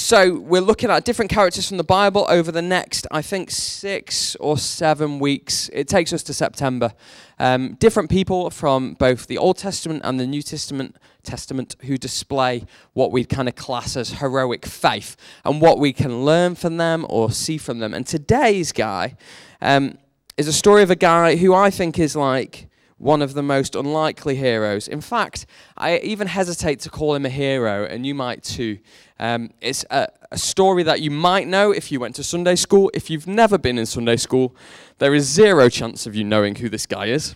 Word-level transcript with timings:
so 0.00 0.38
we're 0.38 0.62
looking 0.62 0.90
at 0.90 1.04
different 1.04 1.30
characters 1.30 1.68
from 1.68 1.76
the 1.76 1.84
Bible 1.84 2.24
over 2.30 2.50
the 2.50 2.62
next, 2.62 3.06
I 3.10 3.20
think, 3.20 3.50
six 3.50 4.34
or 4.36 4.56
seven 4.56 5.18
weeks. 5.18 5.68
It 5.74 5.88
takes 5.88 6.14
us 6.14 6.22
to 6.22 6.32
September. 6.32 6.94
Um, 7.38 7.74
different 7.74 8.08
people 8.08 8.48
from 8.48 8.94
both 8.94 9.26
the 9.26 9.36
Old 9.36 9.58
Testament 9.58 10.00
and 10.02 10.18
the 10.18 10.26
New 10.26 10.40
Testament 10.40 10.96
Testament 11.22 11.76
who 11.82 11.98
display 11.98 12.64
what 12.94 13.12
we 13.12 13.26
kind 13.26 13.46
of 13.46 13.56
class 13.56 13.94
as 13.94 14.12
heroic 14.12 14.64
faith 14.64 15.16
and 15.44 15.60
what 15.60 15.78
we 15.78 15.92
can 15.92 16.24
learn 16.24 16.54
from 16.54 16.78
them 16.78 17.04
or 17.10 17.30
see 17.30 17.58
from 17.58 17.78
them. 17.78 17.92
And 17.92 18.06
today's 18.06 18.72
guy 18.72 19.16
um, 19.60 19.98
is 20.38 20.48
a 20.48 20.52
story 20.54 20.82
of 20.82 20.90
a 20.90 20.96
guy 20.96 21.36
who 21.36 21.54
I 21.54 21.68
think 21.68 21.98
is 21.98 22.16
like 22.16 22.69
one 23.00 23.22
of 23.22 23.32
the 23.32 23.42
most 23.42 23.74
unlikely 23.74 24.36
heroes. 24.36 24.86
In 24.86 25.00
fact, 25.00 25.46
I 25.76 25.98
even 25.98 26.26
hesitate 26.26 26.80
to 26.80 26.90
call 26.90 27.14
him 27.14 27.24
a 27.24 27.30
hero, 27.30 27.86
and 27.86 28.04
you 28.04 28.14
might 28.14 28.42
too. 28.42 28.78
Um, 29.18 29.50
it's 29.62 29.86
a, 29.90 30.08
a, 30.30 30.36
story 30.36 30.82
that 30.82 31.00
you 31.00 31.10
might 31.10 31.48
know 31.48 31.72
if 31.72 31.90
you 31.90 31.98
went 31.98 32.14
to 32.16 32.22
Sunday 32.22 32.56
school. 32.56 32.90
If 32.92 33.08
you've 33.08 33.26
never 33.26 33.56
been 33.56 33.78
in 33.78 33.86
Sunday 33.86 34.16
school, 34.16 34.54
there 34.98 35.14
is 35.14 35.26
zero 35.26 35.70
chance 35.70 36.06
of 36.06 36.14
you 36.14 36.24
knowing 36.24 36.56
who 36.56 36.68
this 36.68 36.84
guy 36.86 37.06
is 37.06 37.34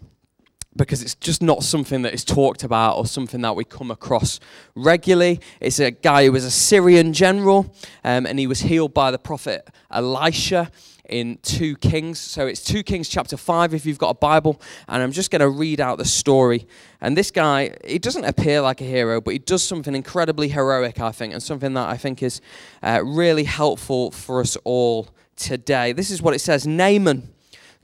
because 0.76 1.02
it's 1.02 1.14
just 1.14 1.40
not 1.40 1.62
something 1.62 2.02
that 2.02 2.12
is 2.12 2.24
talked 2.24 2.62
about 2.62 2.96
or 2.96 3.06
something 3.06 3.40
that 3.42 3.56
we 3.56 3.64
come 3.64 3.90
across 3.90 4.40
regularly. 4.74 5.40
It's 5.60 5.78
a 5.78 5.92
guy 5.92 6.24
who 6.24 6.32
was 6.32 6.44
a 6.44 6.50
Syrian 6.50 7.12
general 7.12 7.74
um, 8.02 8.26
and 8.26 8.38
he 8.38 8.46
was 8.46 8.60
healed 8.60 8.92
by 8.92 9.10
the 9.10 9.18
prophet 9.18 9.68
Elisha 9.90 10.70
in 11.08 11.38
2 11.42 11.76
Kings. 11.76 12.18
So 12.18 12.46
it's 12.46 12.62
2 12.64 12.82
Kings 12.82 13.08
chapter 13.08 13.36
5 13.36 13.74
if 13.74 13.86
you've 13.86 13.98
got 13.98 14.10
a 14.10 14.14
Bible. 14.14 14.60
And 14.88 15.02
I'm 15.02 15.12
just 15.12 15.30
going 15.30 15.40
to 15.40 15.48
read 15.48 15.80
out 15.80 15.98
the 15.98 16.04
story. 16.04 16.66
And 17.00 17.16
this 17.16 17.30
guy, 17.30 17.76
he 17.84 17.98
doesn't 17.98 18.24
appear 18.24 18.60
like 18.60 18.80
a 18.80 18.84
hero, 18.84 19.20
but 19.20 19.32
he 19.32 19.38
does 19.38 19.62
something 19.62 19.94
incredibly 19.94 20.48
heroic, 20.48 21.00
I 21.00 21.12
think, 21.12 21.32
and 21.32 21.42
something 21.42 21.74
that 21.74 21.88
I 21.88 21.96
think 21.96 22.22
is 22.22 22.40
uh, 22.82 23.02
really 23.04 23.44
helpful 23.44 24.10
for 24.10 24.40
us 24.40 24.56
all 24.64 25.08
today. 25.36 25.92
This 25.92 26.10
is 26.10 26.22
what 26.22 26.34
it 26.34 26.40
says 26.40 26.66
Naaman, 26.66 27.34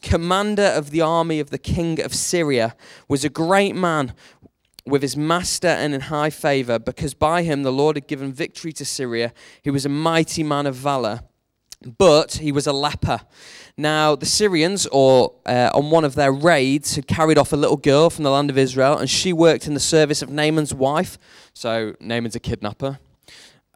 commander 0.02 0.62
of 0.62 0.90
the 0.90 1.00
army 1.00 1.40
of 1.40 1.50
the 1.50 1.58
king 1.58 2.00
of 2.00 2.14
Syria, 2.14 2.74
was 3.08 3.24
a 3.24 3.28
great 3.28 3.74
man 3.74 4.14
with 4.86 5.02
his 5.02 5.16
master 5.16 5.68
and 5.68 5.94
in 5.94 6.00
high 6.02 6.30
favor, 6.30 6.78
because 6.78 7.14
by 7.14 7.42
him 7.42 7.62
the 7.62 7.72
Lord 7.72 7.96
had 7.96 8.06
given 8.06 8.32
victory 8.32 8.72
to 8.72 8.84
Syria. 8.84 9.32
He 9.62 9.70
was 9.70 9.84
a 9.84 9.90
mighty 9.90 10.42
man 10.42 10.66
of 10.66 10.74
valor 10.74 11.20
but 11.84 12.34
he 12.34 12.53
was 12.53 12.67
a 12.67 12.73
leper. 12.73 13.20
Now, 13.77 14.14
the 14.14 14.27
Syrians, 14.27 14.86
or 14.92 15.33
uh, 15.47 15.70
on 15.73 15.91
one 15.91 16.05
of 16.05 16.14
their 16.14 16.33
raids, 16.33 16.97
had 16.97 17.06
carried 17.06 17.39
off 17.39 17.53
a 17.53 17.56
little 17.56 17.77
girl 17.77 18.11
from 18.11 18.25
the 18.25 18.31
land 18.31 18.50
of 18.50 18.59
Israel, 18.59 18.98
and 18.98 19.09
she 19.09 19.33
worked 19.33 19.67
in 19.67 19.75
the 19.75 19.81
service 19.81 20.20
of 20.23 20.28
Naaman's 20.28 20.75
wife. 20.75 21.19
So, 21.55 21.95
Naaman's 22.01 22.36
a 22.36 22.41
kidnapper, 22.41 22.98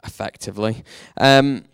effectively. 0.05 0.85
Um, 1.17 1.65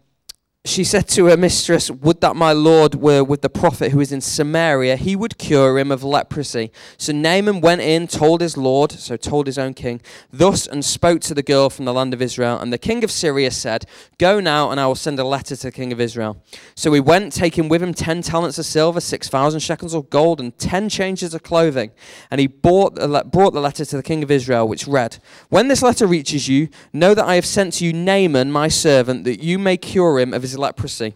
she 0.66 0.84
said 0.84 1.08
to 1.08 1.25
her 1.27 1.39
mistress, 1.39 1.91
Would 1.91 2.20
that 2.20 2.36
my 2.36 2.53
Lord 2.53 2.94
were 2.94 3.25
with 3.25 3.41
the 3.41 3.48
prophet 3.48 3.92
who 3.92 4.00
is 4.00 4.12
in 4.12 4.20
Samaria, 4.20 4.97
he 4.97 5.17
would 5.17 5.39
cure 5.39 5.78
him 5.78 5.91
of 5.91 6.05
leprosy. 6.05 6.70
So 6.98 7.14
Naaman 7.14 7.62
went 7.62 7.80
in, 7.80 8.06
told 8.06 8.42
his 8.42 8.58
Lord, 8.58 8.92
so 8.92 9.17
told 9.17 9.47
his 9.47 9.56
own 9.56 9.72
king, 9.72 10.02
thus 10.30 10.67
and 10.67 10.84
spoke 10.84 11.22
to 11.22 11.34
the 11.34 11.42
girl 11.42 11.70
from 11.70 11.86
the 11.86 11.94
land 11.94 12.12
of 12.12 12.20
Israel. 12.20 12.58
And 12.58 12.70
the 12.70 12.78
king 12.78 13.02
of 13.02 13.11
Syria 13.11 13.50
said, 13.50 13.86
Go 14.19 14.39
now, 14.39 14.70
and 14.70 14.78
I 14.78 14.86
will 14.86 14.97
send 14.97 15.19
a 15.19 15.25
letter 15.25 15.56
to 15.56 15.67
the 15.69 15.72
king 15.72 15.92
of 15.92 16.00
Israel. 16.00 16.42
So 16.74 16.92
he 16.92 17.00
went, 17.00 17.33
taking 17.33 17.70
with 17.70 17.83
him 17.83 17.95
ten 17.95 18.20
talents 18.20 18.58
of 18.58 18.67
silver, 18.67 19.00
six 19.00 19.28
thousand 19.28 19.61
shekels 19.61 19.95
of 19.95 20.11
gold, 20.11 20.41
and 20.41 20.56
ten 20.58 20.91
changes 20.91 21.33
of 21.33 21.42
clothing. 21.42 21.91
And 22.30 22.39
he 22.39 22.47
brought 22.47 22.97
the, 22.97 23.24
brought 23.24 23.55
the 23.55 23.61
letter 23.62 23.86
to 23.86 23.97
the 23.97 24.02
king 24.02 24.22
of 24.22 24.30
Israel, 24.30 24.69
which 24.69 24.86
read, 24.86 25.17
When 25.48 25.69
this 25.69 25.83
letter 25.83 26.06
reaches 26.06 26.48
you, 26.48 26.69
know 26.92 27.14
that 27.14 27.24
I 27.24 27.36
have 27.36 27.47
sent 27.47 27.74
to 27.74 27.86
you 27.86 27.95
Naaman, 27.95 28.52
my 28.52 28.69
servant, 28.69 29.24
that 29.24 29.42
you 29.42 29.58
may 29.58 29.78
cure 29.78 30.20
him 30.20 30.34
of 30.34 30.42
his 30.42 30.49
his 30.50 30.58
leprosy. 30.58 31.14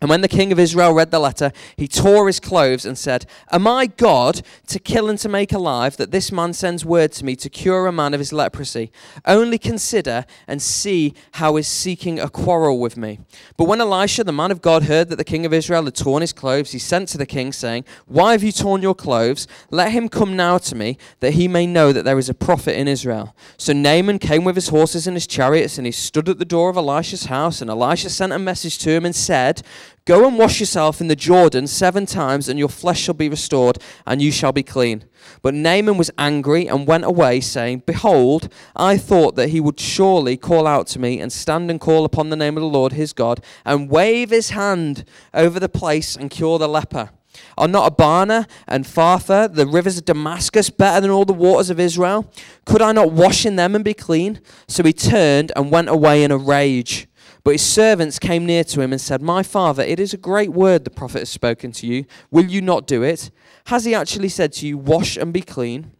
And 0.00 0.10
when 0.10 0.20
the 0.20 0.28
king 0.28 0.52
of 0.52 0.58
Israel 0.58 0.92
read 0.92 1.10
the 1.10 1.18
letter, 1.18 1.52
he 1.76 1.88
tore 1.88 2.26
his 2.26 2.40
clothes 2.40 2.84
and 2.84 2.98
said, 2.98 3.26
Am 3.50 3.66
I 3.66 3.86
God 3.86 4.42
to 4.66 4.78
kill 4.78 5.08
and 5.08 5.18
to 5.20 5.28
make 5.28 5.52
alive 5.52 5.96
that 5.96 6.10
this 6.10 6.30
man 6.30 6.52
sends 6.52 6.84
word 6.84 7.12
to 7.12 7.24
me 7.24 7.36
to 7.36 7.48
cure 7.48 7.86
a 7.86 7.92
man 7.92 8.12
of 8.12 8.20
his 8.20 8.32
leprosy? 8.32 8.90
Only 9.24 9.58
consider 9.58 10.24
and 10.46 10.60
see 10.60 11.14
how 11.32 11.56
is 11.56 11.68
seeking 11.68 12.18
a 12.18 12.28
quarrel 12.28 12.78
with 12.78 12.96
me. 12.96 13.20
But 13.56 13.66
when 13.66 13.80
Elisha, 13.80 14.24
the 14.24 14.32
man 14.32 14.50
of 14.50 14.62
God, 14.62 14.84
heard 14.84 15.08
that 15.08 15.16
the 15.16 15.24
king 15.24 15.46
of 15.46 15.52
Israel 15.52 15.84
had 15.84 15.94
torn 15.94 16.20
his 16.20 16.32
clothes, 16.32 16.72
he 16.72 16.78
sent 16.78 17.08
to 17.10 17.18
the 17.18 17.26
king, 17.26 17.52
saying, 17.52 17.84
Why 18.06 18.32
have 18.32 18.42
you 18.42 18.52
torn 18.52 18.82
your 18.82 18.94
clothes? 18.94 19.46
Let 19.70 19.92
him 19.92 20.08
come 20.08 20.36
now 20.36 20.58
to 20.58 20.74
me, 20.74 20.98
that 21.20 21.34
he 21.34 21.48
may 21.48 21.66
know 21.66 21.92
that 21.92 22.04
there 22.04 22.18
is 22.18 22.28
a 22.28 22.34
prophet 22.34 22.78
in 22.78 22.88
Israel. 22.88 23.34
So 23.56 23.72
Naaman 23.72 24.18
came 24.18 24.44
with 24.44 24.56
his 24.56 24.68
horses 24.68 25.06
and 25.06 25.16
his 25.16 25.26
chariots, 25.26 25.78
and 25.78 25.86
he 25.86 25.92
stood 25.92 26.28
at 26.28 26.38
the 26.38 26.44
door 26.44 26.68
of 26.68 26.76
Elisha's 26.76 27.26
house. 27.26 27.60
And 27.60 27.70
Elisha 27.70 28.10
sent 28.10 28.32
a 28.32 28.38
message 28.38 28.78
to 28.78 28.90
him 28.90 29.04
and 29.04 29.14
said, 29.14 29.62
Go 30.04 30.26
and 30.26 30.38
wash 30.38 30.60
yourself 30.60 31.00
in 31.00 31.08
the 31.08 31.16
Jordan 31.16 31.66
seven 31.66 32.04
times, 32.06 32.48
and 32.48 32.58
your 32.58 32.68
flesh 32.68 33.00
shall 33.00 33.14
be 33.14 33.28
restored, 33.28 33.78
and 34.06 34.20
you 34.20 34.30
shall 34.30 34.52
be 34.52 34.62
clean. 34.62 35.04
But 35.40 35.54
Naaman 35.54 35.96
was 35.96 36.10
angry 36.18 36.66
and 36.68 36.86
went 36.86 37.04
away, 37.04 37.40
saying, 37.40 37.84
Behold, 37.86 38.52
I 38.76 38.98
thought 38.98 39.34
that 39.36 39.48
he 39.48 39.60
would 39.60 39.80
surely 39.80 40.36
call 40.36 40.66
out 40.66 40.86
to 40.88 40.98
me, 40.98 41.20
and 41.20 41.32
stand 41.32 41.70
and 41.70 41.80
call 41.80 42.04
upon 42.04 42.28
the 42.28 42.36
name 42.36 42.56
of 42.56 42.62
the 42.62 42.68
Lord 42.68 42.92
his 42.92 43.12
God, 43.12 43.42
and 43.64 43.88
wave 43.90 44.30
his 44.30 44.50
hand 44.50 45.04
over 45.32 45.58
the 45.58 45.68
place 45.68 46.16
and 46.16 46.30
cure 46.30 46.58
the 46.58 46.68
leper. 46.68 47.10
Are 47.56 47.68
not 47.68 47.86
Abana 47.86 48.46
and 48.66 48.84
Pharpar, 48.84 49.52
the 49.52 49.66
rivers 49.66 49.98
of 49.98 50.04
Damascus, 50.04 50.70
better 50.70 51.00
than 51.00 51.10
all 51.10 51.24
the 51.24 51.32
waters 51.32 51.70
of 51.70 51.80
Israel? 51.80 52.30
Could 52.64 52.82
I 52.82 52.92
not 52.92 53.12
wash 53.12 53.46
in 53.46 53.56
them 53.56 53.74
and 53.74 53.84
be 53.84 53.94
clean? 53.94 54.40
So 54.68 54.82
he 54.82 54.92
turned 54.92 55.52
and 55.56 55.70
went 55.70 55.88
away 55.88 56.22
in 56.22 56.30
a 56.30 56.38
rage. 56.38 57.08
But 57.44 57.52
his 57.52 57.62
servants 57.62 58.18
came 58.18 58.46
near 58.46 58.64
to 58.64 58.80
him 58.80 58.90
and 58.90 59.00
said, 59.00 59.20
My 59.20 59.42
father, 59.42 59.82
it 59.82 60.00
is 60.00 60.14
a 60.14 60.18
great 60.18 60.52
word 60.52 60.84
the 60.84 60.90
prophet 60.90 61.20
has 61.20 61.28
spoken 61.28 61.72
to 61.72 61.86
you. 61.86 62.06
Will 62.30 62.46
you 62.46 62.62
not 62.62 62.86
do 62.86 63.02
it? 63.02 63.30
Has 63.66 63.84
he 63.84 63.94
actually 63.94 64.30
said 64.30 64.52
to 64.54 64.66
you, 64.66 64.78
Wash 64.78 65.18
and 65.18 65.32
be 65.32 65.42
clean? 65.42 65.92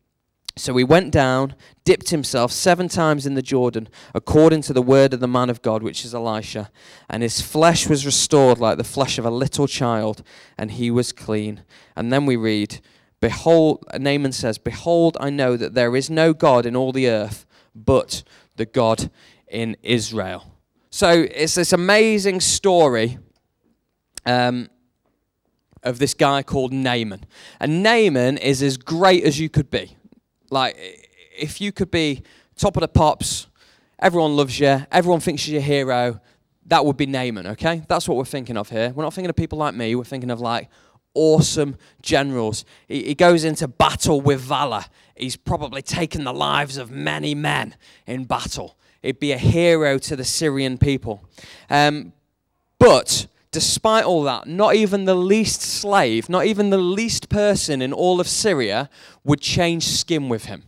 So 0.56 0.74
he 0.76 0.84
went 0.84 1.10
down, 1.10 1.54
dipped 1.84 2.10
himself 2.10 2.52
seven 2.52 2.88
times 2.88 3.26
in 3.26 3.34
the 3.34 3.42
Jordan, 3.42 3.88
according 4.14 4.62
to 4.62 4.72
the 4.72 4.80
word 4.80 5.12
of 5.12 5.20
the 5.20 5.28
man 5.28 5.50
of 5.50 5.62
God, 5.62 5.82
which 5.82 6.04
is 6.04 6.14
Elisha. 6.14 6.70
And 7.10 7.22
his 7.22 7.40
flesh 7.40 7.88
was 7.88 8.06
restored 8.06 8.58
like 8.58 8.78
the 8.78 8.84
flesh 8.84 9.18
of 9.18 9.26
a 9.26 9.30
little 9.30 9.66
child, 9.66 10.22
and 10.56 10.70
he 10.70 10.90
was 10.90 11.12
clean. 11.12 11.64
And 11.96 12.12
then 12.12 12.24
we 12.24 12.36
read, 12.36 12.80
Behold, 13.20 13.84
Naaman 13.98 14.32
says, 14.32 14.56
Behold, 14.56 15.16
I 15.20 15.28
know 15.28 15.56
that 15.56 15.74
there 15.74 15.96
is 15.96 16.08
no 16.08 16.32
God 16.32 16.64
in 16.64 16.76
all 16.76 16.92
the 16.92 17.08
earth 17.08 17.44
but 17.74 18.22
the 18.56 18.66
God 18.66 19.10
in 19.48 19.76
Israel. 19.82 20.53
So 20.94 21.26
it's 21.28 21.56
this 21.56 21.72
amazing 21.72 22.38
story 22.38 23.18
um, 24.24 24.68
of 25.82 25.98
this 25.98 26.14
guy 26.14 26.44
called 26.44 26.72
Naaman. 26.72 27.26
And 27.58 27.82
Naaman 27.82 28.38
is 28.38 28.62
as 28.62 28.76
great 28.76 29.24
as 29.24 29.40
you 29.40 29.48
could 29.48 29.72
be. 29.72 29.96
Like, 30.52 30.76
if 31.36 31.60
you 31.60 31.72
could 31.72 31.90
be 31.90 32.22
top 32.54 32.76
of 32.76 32.82
the 32.82 32.86
pops, 32.86 33.48
everyone 33.98 34.36
loves 34.36 34.60
you, 34.60 34.86
everyone 34.92 35.18
thinks 35.18 35.48
you're 35.48 35.58
a 35.58 35.64
hero, 35.64 36.20
that 36.66 36.86
would 36.86 36.96
be 36.96 37.06
Naaman, 37.06 37.48
okay? 37.48 37.82
That's 37.88 38.08
what 38.08 38.16
we're 38.16 38.24
thinking 38.24 38.56
of 38.56 38.70
here. 38.70 38.92
We're 38.94 39.02
not 39.02 39.14
thinking 39.14 39.30
of 39.30 39.34
people 39.34 39.58
like 39.58 39.74
me, 39.74 39.96
we're 39.96 40.04
thinking 40.04 40.30
of 40.30 40.40
like 40.40 40.68
awesome 41.12 41.74
generals. 42.02 42.64
He, 42.86 43.02
he, 43.02 43.14
goes 43.16 43.42
into 43.42 43.66
battle 43.66 44.20
with 44.20 44.40
valor. 44.40 44.84
He's 45.16 45.34
probably 45.34 45.82
taken 45.82 46.22
the 46.22 46.32
lives 46.32 46.76
of 46.76 46.92
many 46.92 47.34
men 47.34 47.74
in 48.06 48.26
battle. 48.26 48.78
He'd 49.04 49.20
be 49.20 49.32
a 49.32 49.38
hero 49.38 49.98
to 49.98 50.16
the 50.16 50.24
Syrian 50.24 50.78
people. 50.78 51.22
Um, 51.68 52.14
but 52.78 53.26
despite 53.50 54.04
all 54.04 54.22
that, 54.22 54.46
not 54.46 54.74
even 54.74 55.04
the 55.04 55.14
least 55.14 55.60
slave, 55.60 56.28
not 56.28 56.46
even 56.46 56.70
the 56.70 56.78
least 56.78 57.28
person 57.28 57.82
in 57.82 57.92
all 57.92 58.18
of 58.18 58.26
Syria 58.26 58.88
would 59.22 59.40
change 59.40 59.86
skin 59.86 60.30
with 60.30 60.46
him. 60.46 60.64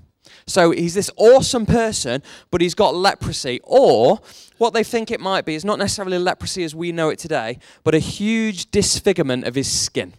So 0.47 0.71
he's 0.71 0.95
this 0.95 1.11
awesome 1.17 1.65
person, 1.65 2.23
but 2.51 2.61
he's 2.61 2.75
got 2.75 2.95
leprosy. 2.95 3.59
Or 3.65 4.21
what 4.59 4.75
they 4.75 4.85
think 4.85 5.11
it 5.11 5.19
might 5.19 5.47
be 5.47 5.55
is 5.55 5.65
not 5.65 5.79
necessarily 5.79 6.19
leprosy 6.19 6.63
as 6.63 6.75
we 6.75 6.93
know 6.93 7.09
it 7.09 7.19
today, 7.19 7.59
but 7.85 7.95
a 7.95 7.99
huge 7.99 8.71
disfigurement 8.71 9.45
of 9.45 9.55
his 9.55 9.71
skin, 9.71 10.13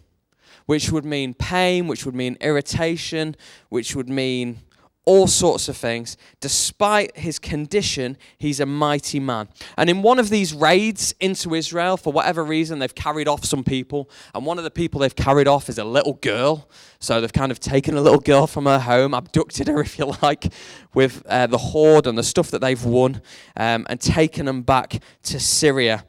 which 0.66 0.90
would 0.90 1.04
mean 1.04 1.34
pain, 1.34 1.86
which 1.86 2.04
would 2.04 2.16
mean 2.16 2.36
irritation, 2.40 3.36
which 3.68 3.94
would 3.94 4.08
mean 4.08 4.58
all 5.08 5.26
sorts 5.26 5.70
of 5.70 5.76
things. 5.76 6.18
Despite 6.38 7.16
his 7.16 7.38
condition, 7.38 8.18
he's 8.36 8.60
a 8.60 8.66
mighty 8.66 9.18
man. 9.18 9.48
And 9.78 9.88
in 9.88 10.02
one 10.02 10.18
of 10.18 10.28
these 10.28 10.52
raids 10.52 11.14
into 11.18 11.54
Israel, 11.54 11.96
for 11.96 12.12
whatever 12.12 12.44
reason, 12.44 12.78
they've 12.78 12.94
carried 12.94 13.26
off 13.26 13.42
some 13.42 13.64
people. 13.64 14.10
And 14.34 14.44
one 14.44 14.58
of 14.58 14.64
the 14.64 14.70
people 14.70 15.00
they've 15.00 15.16
carried 15.16 15.48
off 15.48 15.70
is 15.70 15.78
a 15.78 15.84
little 15.84 16.12
girl. 16.12 16.68
So 17.00 17.22
they've 17.22 17.32
kind 17.32 17.50
of 17.50 17.58
taken 17.58 17.96
a 17.96 18.02
little 18.02 18.20
girl 18.20 18.46
from 18.46 18.66
her 18.66 18.80
home, 18.80 19.14
abducted 19.14 19.68
her, 19.68 19.80
if 19.88 19.98
you 19.98 20.12
like, 20.22 20.52
with 20.92 21.24
uh, 21.26 21.46
the 21.46 21.56
hoard 21.56 22.06
and 22.06 22.18
the 22.18 22.22
stuff 22.22 22.50
that 22.50 22.60
they've 22.60 22.84
won, 22.84 23.22
um, 23.56 23.86
and 23.88 23.98
taken 23.98 24.44
them 24.44 24.60
back 24.60 25.00
to 25.22 25.40
Syria. 25.40 26.04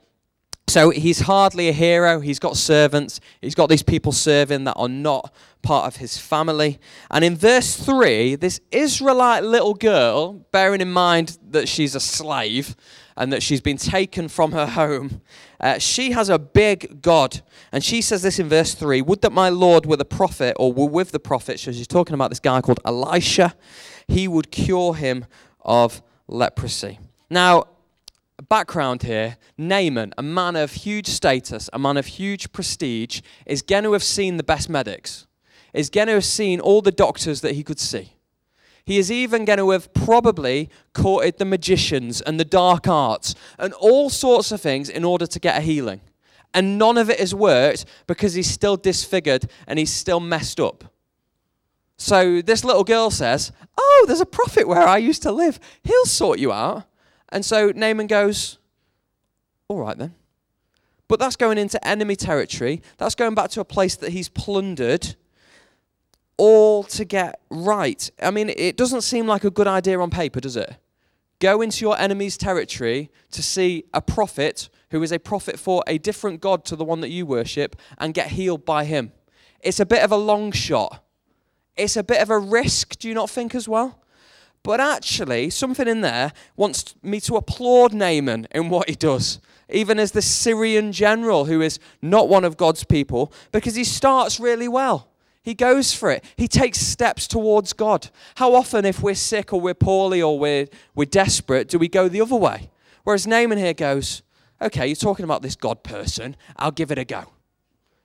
So 0.68 0.90
he's 0.90 1.22
hardly 1.22 1.70
a 1.70 1.72
hero. 1.72 2.20
He's 2.20 2.38
got 2.38 2.58
servants. 2.58 3.22
He's 3.42 3.56
got 3.56 3.70
these 3.70 3.82
people 3.82 4.12
serving 4.12 4.66
that 4.66 4.74
are 4.74 4.90
not 4.90 5.34
part 5.62 5.88
of 5.88 5.98
his 5.98 6.18
family. 6.18 6.80
And 7.12 7.24
in 7.24 7.36
verse 7.36 7.76
3, 7.76 8.36
this 8.36 8.60
Israelite 8.72 9.44
little 9.44 9.74
girl, 9.74 10.34
bearing 10.52 10.82
in 10.82 10.92
mind 10.92 11.38
that 11.50 11.68
she's 11.68 11.96
a 11.96 12.00
slave, 12.00 12.76
and 13.20 13.34
that 13.34 13.44
she's 13.44 13.60
been 13.60 13.78
taken 13.78 14.30
from 14.30 14.54
her 14.54 14.66
home. 14.66 15.22
Uh, 15.60 15.78
she 15.78 16.12
has 16.12 16.30
a 16.30 16.40
big 16.40 17.02
God. 17.02 17.42
And 17.72 17.84
she 17.84 18.02
says 18.02 18.22
this 18.22 18.40
in 18.40 18.48
verse 18.48 18.74
3 18.74 19.02
Would 19.02 19.22
that 19.22 19.34
my 19.34 19.50
Lord 19.50 19.86
were 19.86 19.98
the 19.98 20.06
prophet, 20.06 20.56
or 20.58 20.72
were 20.72 20.88
with 20.88 21.12
the 21.12 21.20
prophet. 21.20 21.60
So 21.60 21.72
she's 21.72 21.88
talking 21.88 22.14
about 22.14 22.30
this 22.30 22.40
guy 22.40 22.62
called 22.62 22.80
Elisha. 22.86 23.54
He 24.08 24.28
would 24.28 24.52
cure 24.52 24.96
him 24.96 25.26
of 25.62 26.02
leprosy. 26.28 27.00
Now, 27.30 27.66
background 28.48 29.04
here 29.04 29.38
Naaman, 29.58 30.14
a 30.18 30.24
man 30.24 30.56
of 30.56 30.72
huge 30.72 31.08
status, 31.08 31.70
a 31.74 31.80
man 31.80 31.98
of 31.98 32.06
huge 32.06 32.52
prestige, 32.54 33.22
is 33.46 33.62
going 33.62 33.84
to 33.84 33.94
have 33.94 34.04
seen 34.04 34.38
the 34.38 34.44
best 34.44 34.70
medics, 34.70 35.28
is 35.74 35.90
going 35.90 36.08
to 36.08 36.14
have 36.14 36.26
seen 36.26 36.60
all 36.60 36.82
the 36.82 36.92
doctors 36.92 37.42
that 37.42 37.56
he 37.56 37.64
could 37.64 37.80
see. 37.80 38.14
He 38.86 38.98
is 38.98 39.12
even 39.12 39.46
going 39.46 39.60
to 39.60 39.70
have 39.70 39.94
probably 39.94 40.70
courted 40.94 41.38
the 41.38 41.46
magicians 41.46 42.22
and 42.22 42.40
the 42.40 42.46
dark 42.46 42.88
arts 42.88 43.36
and 43.60 43.72
all 43.74 44.10
sorts 44.10 44.52
of 44.52 44.62
things 44.62 44.90
in 44.90 45.06
order 45.06 45.28
to 45.28 45.40
get 45.40 45.58
a 45.58 45.62
healing. 45.62 46.02
And 46.56 46.80
none 46.80 46.98
of 46.98 47.10
it 47.10 47.20
has 47.20 47.36
worked 47.36 47.86
because 48.08 48.34
he's 48.34 48.50
still 48.50 48.78
disfigured 48.78 49.48
and 49.68 49.78
he's 49.78 49.94
still 49.94 50.20
messed 50.20 50.60
up. 50.60 50.86
So 51.98 52.42
this 52.42 52.64
little 52.64 52.84
girl 52.84 53.12
says, 53.12 53.52
Oh, 53.78 54.06
there's 54.08 54.22
a 54.22 54.26
prophet 54.26 54.68
where 54.68 54.88
I 54.88 54.98
used 54.98 55.22
to 55.24 55.32
live. 55.32 55.60
He'll 55.84 56.06
sort 56.06 56.40
you 56.40 56.52
out. 56.52 56.86
And 57.32 57.46
so 57.46 57.72
Naaman 57.76 58.08
goes, 58.08 58.58
All 59.68 59.78
right 59.78 59.98
then. 59.98 60.16
But 61.08 61.20
that's 61.20 61.36
going 61.36 61.58
into 61.58 61.86
enemy 61.88 62.16
territory. 62.16 62.82
That's 62.98 63.16
going 63.16 63.36
back 63.36 63.50
to 63.52 63.62
a 63.62 63.66
place 63.66 63.96
that 63.98 64.12
he's 64.12 64.30
plundered 64.30 65.16
to 67.00 67.06
get 67.06 67.40
right. 67.50 68.12
I 68.22 68.30
mean, 68.30 68.50
it 68.50 68.76
doesn't 68.76 69.02
seem 69.02 69.26
like 69.26 69.46
a 69.46 69.50
good 69.50 69.68
idea 69.68 70.00
on 70.00 70.10
paper, 70.10 70.42
does 70.42 70.58
it? 70.58 70.76
Go 71.40 71.62
into 71.62 71.86
your 71.86 71.98
enemy's 71.98 72.38
territory 72.38 73.10
to 73.32 73.42
see 73.42 73.86
a 73.94 74.02
prophet 74.02 74.70
who 74.92 75.02
is 75.02 75.14
a 75.14 75.20
prophet 75.20 75.58
for 75.58 75.82
a 75.88 75.98
different 75.98 76.42
God 76.42 76.66
to 76.66 76.76
the 76.76 76.84
one 76.84 77.00
that 77.00 77.10
you 77.10 77.26
worship 77.26 77.78
and 77.98 78.14
get 78.14 78.28
healed 78.32 78.66
by 78.66 78.84
him. 78.84 79.14
It's 79.62 79.80
a 79.80 79.86
bit 79.86 80.04
of 80.04 80.12
a 80.12 80.18
long 80.18 80.52
shot. 80.52 81.02
It's 81.78 81.96
a 81.96 82.04
bit 82.04 82.22
of 82.22 82.30
a 82.30 82.38
risk, 82.38 83.00
do 83.00 83.08
you 83.08 83.14
not 83.14 83.30
think 83.30 83.56
as 83.56 83.70
well? 83.70 84.04
But 84.62 84.82
actually, 84.82 85.50
something 85.52 85.88
in 85.88 86.02
there 86.02 86.34
wants 86.58 86.96
me 87.02 87.22
to 87.22 87.38
applaud 87.38 87.94
Naaman 87.94 88.46
in 88.52 88.68
what 88.68 88.90
he 88.90 88.96
does, 88.96 89.40
even 89.70 90.00
as 90.00 90.12
the 90.12 90.22
Syrian 90.22 90.92
general 90.92 91.46
who 91.46 91.62
is 91.62 91.80
not 92.02 92.28
one 92.28 92.44
of 92.44 92.58
God's 92.58 92.84
people, 92.84 93.32
because 93.54 93.76
he 93.76 93.86
starts 93.86 94.38
really 94.38 94.68
well. 94.68 95.10
He 95.42 95.54
goes 95.54 95.94
for 95.94 96.12
it. 96.12 96.24
He 96.36 96.48
takes 96.48 96.80
steps 96.80 97.28
towards 97.28 97.74
God. 97.74 98.10
How 98.36 98.54
often, 98.54 98.86
if 98.86 99.02
we're 99.02 99.16
sick 99.16 99.54
or 99.54 99.62
we're 99.62 99.74
poorly 99.74 100.22
or 100.22 100.38
we're, 100.38 100.68
we're 100.96 101.06
desperate, 101.06 101.70
do 101.70 101.80
we 101.80 101.88
go 101.88 102.08
the 102.10 102.22
other 102.22 102.36
way? 102.36 102.70
Whereas 103.04 103.26
Naaman 103.26 103.58
here 103.58 103.74
goes, 103.74 104.22
okay, 104.62 104.86
you're 104.86 104.96
talking 104.96 105.24
about 105.24 105.42
this 105.42 105.56
God 105.56 105.84
person, 105.84 106.36
I'll 106.58 106.72
give 106.72 106.92
it 106.92 106.98
a 106.98 107.06
go. 107.06 107.26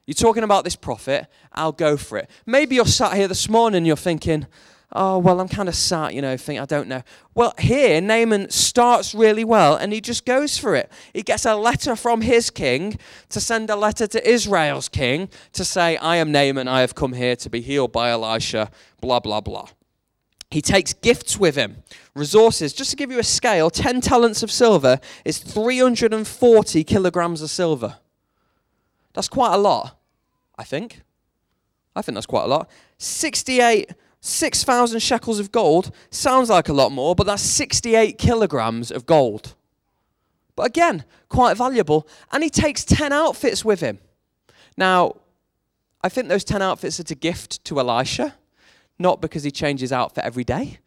You're 0.07 0.15
talking 0.15 0.45
about 0.45 0.65
this 0.65 0.77
prophet, 0.77 1.27
I'll 1.53 1.73
go 1.73 1.97
for 1.97 2.19
it. 2.19 2.31
Maybe 2.47 2.77
you're 2.77 2.87
sat 2.87 3.15
here 3.15 3.29
this 3.29 3.49
morning 3.49 3.79
and 3.79 3.87
you're 3.87 3.97
thinking, 3.97 4.47
oh, 4.95 5.19
well, 5.19 5.41
I'm 5.41 5.49
kind 5.49 5.69
of 5.69 5.75
sat, 5.75 6.15
you 6.15 6.23
know, 6.23 6.37
think, 6.37 6.61
I 6.61 6.65
don't 6.65 6.89
know. 6.89 7.03
Well, 7.35 7.53
here, 7.59 8.01
Naaman 8.01 8.51
starts 8.51 9.15
really 9.15 9.45
well 9.45 9.75
and 9.75 9.93
he 9.93 10.01
just 10.01 10.25
goes 10.25 10.57
for 10.57 10.77
it. 10.77 10.91
He 11.13 11.23
gets 11.23 11.45
a 11.45 11.57
letter 11.57 11.97
from 11.97 12.21
his 12.21 12.51
king 12.51 12.99
to 13.31 13.41
send 13.41 13.71
a 13.71 13.77
letter 13.77 14.07
to 14.07 14.29
Israel's 14.29 14.89
king 14.89 15.29
to 15.53 15.65
say, 15.65 15.97
I 15.97 16.17
am 16.17 16.31
Naaman, 16.31 16.69
I 16.69 16.81
have 16.81 16.95
come 16.95 17.13
here 17.13 17.35
to 17.37 17.51
be 17.51 17.61
healed 17.61 17.93
by 17.93 18.11
Elisha, 18.11 18.71
blah, 19.01 19.21
blah, 19.21 19.41
blah. 19.41 19.69
He 20.51 20.63
takes 20.63 20.93
gifts 20.93 21.37
with 21.37 21.57
him, 21.57 21.83
resources. 22.15 22.73
Just 22.73 22.91
to 22.91 22.97
give 22.97 23.11
you 23.11 23.19
a 23.19 23.25
scale, 23.25 23.71
10 23.71 24.01
talents 24.01 24.45
of 24.45 24.53
silver 24.53 25.01
is 25.25 25.39
340 25.39 26.85
kilograms 26.85 27.43
of 27.43 27.51
silver. 27.51 27.97
That's 29.15 29.29
quite 29.29 29.55
a 29.55 29.59
lot, 29.59 29.99
I 30.57 30.63
think. 30.63 31.03
I 31.97 32.03
think 32.03 32.15
that's 32.15 32.27
quite 32.27 32.45
a 32.45 32.49
lot. 32.49 32.71
68 32.99 33.91
6,000 34.27 35.01
shekels 35.01 35.39
of 35.39 35.53
gold 35.53 35.95
sounds 36.09 36.49
like 36.49 36.71
a 36.71 36.73
lot 36.73 36.91
more, 36.93 37.15
but 37.15 37.27
that's 37.27 37.43
68 37.43 38.17
kilograms 38.17 38.91
of 38.91 39.05
gold. 39.05 39.55
But 40.57 40.65
again, 40.67 41.05
quite 41.29 41.59
valuable. 41.59 42.09
And 42.33 42.43
he 42.43 42.49
takes 42.49 42.87
10 42.87 43.13
outfits 43.13 43.67
with 43.67 43.81
him. 43.81 43.99
Now, 44.79 45.17
I 46.03 46.09
think 46.09 46.29
those 46.29 46.43
10 46.43 46.63
outfits 46.63 46.99
are 46.99 47.05
to 47.05 47.15
gift 47.15 47.63
to 47.67 47.79
Elisha 47.79 48.35
not 48.99 49.21
because 49.21 49.43
he 49.43 49.51
changes 49.51 49.93
outfit 49.93 50.25
every 50.25 50.45
day, 50.45 50.79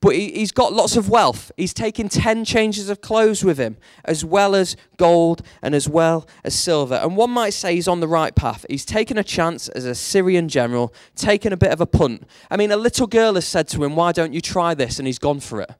but 0.00 0.14
he, 0.14 0.40
has 0.40 0.52
got 0.52 0.72
lots 0.72 0.96
of 0.96 1.08
wealth. 1.08 1.50
He's 1.56 1.74
taken 1.74 2.08
10 2.08 2.44
changes 2.44 2.88
of 2.88 3.00
clothes 3.00 3.44
with 3.44 3.58
him, 3.58 3.76
as 4.04 4.24
well 4.24 4.54
as 4.54 4.76
gold 4.96 5.42
and 5.62 5.74
as 5.74 5.88
well 5.88 6.28
as 6.44 6.54
silver. 6.54 6.94
And 6.94 7.16
one 7.16 7.30
might 7.30 7.54
say 7.54 7.74
he's 7.74 7.88
on 7.88 8.00
the 8.00 8.08
right 8.08 8.34
path. 8.34 8.64
He's 8.70 8.84
taken 8.84 9.18
a 9.18 9.24
chance 9.24 9.68
as 9.68 9.84
a 9.84 9.94
Syrian 9.94 10.48
general, 10.48 10.94
taken 11.16 11.52
a 11.52 11.56
bit 11.56 11.72
of 11.72 11.80
a 11.80 11.86
punt. 11.86 12.24
I 12.50 12.56
mean, 12.56 12.70
a 12.70 12.76
little 12.76 13.06
girl 13.06 13.34
has 13.34 13.46
said 13.46 13.68
to 13.68 13.82
him, 13.82 13.96
Why 13.96 14.12
don't 14.12 14.32
you 14.32 14.40
try 14.40 14.74
this? 14.74 14.98
And 14.98 15.06
he's 15.06 15.18
gone 15.18 15.40
for 15.40 15.60
it. 15.60 15.70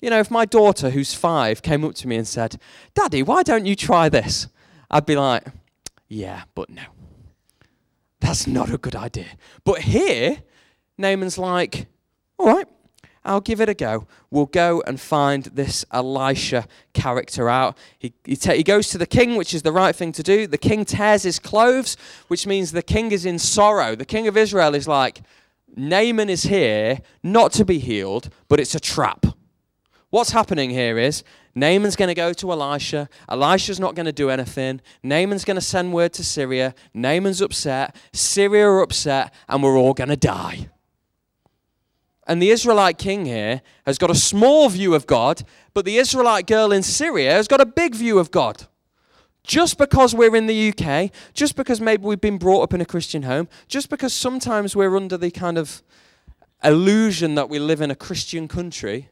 You 0.00 0.10
know, 0.10 0.20
if 0.20 0.30
my 0.30 0.44
daughter, 0.44 0.90
who's 0.90 1.12
five, 1.12 1.60
came 1.60 1.84
up 1.84 1.94
to 1.96 2.08
me 2.08 2.16
and 2.16 2.26
said, 2.26 2.58
Daddy, 2.94 3.22
why 3.22 3.42
don't 3.42 3.66
you 3.66 3.74
try 3.74 4.08
this? 4.08 4.48
I'd 4.90 5.06
be 5.06 5.16
like, 5.16 5.44
Yeah, 6.08 6.42
but 6.54 6.70
no. 6.70 6.82
That's 8.20 8.46
not 8.46 8.70
a 8.70 8.78
good 8.78 8.94
idea. 8.94 9.26
But 9.64 9.80
here, 9.80 10.42
Naaman's 11.00 11.38
like, 11.38 11.86
all 12.38 12.46
right, 12.46 12.68
I'll 13.24 13.40
give 13.40 13.60
it 13.60 13.68
a 13.68 13.74
go. 13.74 14.06
We'll 14.30 14.46
go 14.46 14.82
and 14.86 14.98
find 14.98 15.44
this 15.44 15.84
Elisha 15.92 16.66
character 16.94 17.48
out. 17.48 17.76
He, 17.98 18.14
he, 18.24 18.36
ta- 18.36 18.54
he, 18.54 18.62
goes 18.62 18.88
to 18.90 18.98
the 18.98 19.06
king, 19.06 19.36
which 19.36 19.52
is 19.52 19.62
the 19.62 19.72
right 19.72 19.94
thing 19.94 20.12
to 20.12 20.22
do. 20.22 20.46
The 20.46 20.58
king 20.58 20.84
tears 20.84 21.24
his 21.24 21.38
clothes, 21.38 21.96
which 22.28 22.46
means 22.46 22.72
the 22.72 22.82
king 22.82 23.12
is 23.12 23.26
in 23.26 23.38
sorrow. 23.38 23.94
The 23.94 24.06
king 24.06 24.26
of 24.26 24.36
Israel 24.36 24.74
is 24.74 24.88
like, 24.88 25.22
Naaman 25.76 26.30
is 26.30 26.44
here 26.44 27.00
not 27.22 27.52
to 27.52 27.64
be 27.64 27.78
healed, 27.78 28.30
but 28.48 28.58
it's 28.58 28.74
a 28.74 28.80
trap. 28.80 29.26
What's 30.08 30.32
happening 30.32 30.70
here 30.70 30.98
is 30.98 31.22
Naaman's 31.54 31.96
going 31.96 32.08
to 32.08 32.14
go 32.14 32.32
to 32.32 32.52
Elisha. 32.52 33.08
Elisha's 33.28 33.78
not 33.78 33.94
going 33.94 34.06
to 34.06 34.12
do 34.12 34.30
anything. 34.30 34.80
Naaman's 35.02 35.44
going 35.44 35.56
to 35.56 35.60
send 35.60 35.92
word 35.92 36.12
to 36.14 36.24
Syria. 36.24 36.74
Naaman's 36.94 37.40
upset. 37.40 37.94
Syria 38.12 38.66
are 38.66 38.82
upset, 38.82 39.32
and 39.48 39.62
we're 39.62 39.78
all 39.78 39.94
going 39.94 40.08
to 40.08 40.16
die. 40.16 40.68
And 42.30 42.40
the 42.40 42.50
Israelite 42.50 42.96
king 42.96 43.26
here 43.26 43.60
has 43.84 43.98
got 43.98 44.08
a 44.08 44.14
small 44.14 44.68
view 44.68 44.94
of 44.94 45.04
God, 45.04 45.42
but 45.74 45.84
the 45.84 45.96
Israelite 45.96 46.46
girl 46.46 46.70
in 46.70 46.84
Syria 46.84 47.32
has 47.32 47.48
got 47.48 47.60
a 47.60 47.66
big 47.66 47.92
view 47.92 48.20
of 48.20 48.30
God. 48.30 48.68
Just 49.42 49.76
because 49.76 50.14
we're 50.14 50.36
in 50.36 50.46
the 50.46 50.68
UK, 50.68 51.10
just 51.34 51.56
because 51.56 51.80
maybe 51.80 52.04
we've 52.04 52.20
been 52.20 52.38
brought 52.38 52.62
up 52.62 52.72
in 52.72 52.80
a 52.80 52.84
Christian 52.84 53.24
home, 53.24 53.48
just 53.66 53.90
because 53.90 54.12
sometimes 54.12 54.76
we're 54.76 54.96
under 54.96 55.16
the 55.16 55.32
kind 55.32 55.58
of 55.58 55.82
illusion 56.62 57.34
that 57.34 57.48
we 57.48 57.58
live 57.58 57.80
in 57.80 57.90
a 57.90 57.96
Christian 57.96 58.46
country, 58.46 59.08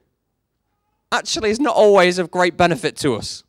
actually 1.10 1.50
is 1.50 1.58
not 1.58 1.74
always 1.74 2.20
of 2.20 2.30
great 2.30 2.56
benefit 2.56 2.94
to 2.98 3.16
us. 3.16 3.42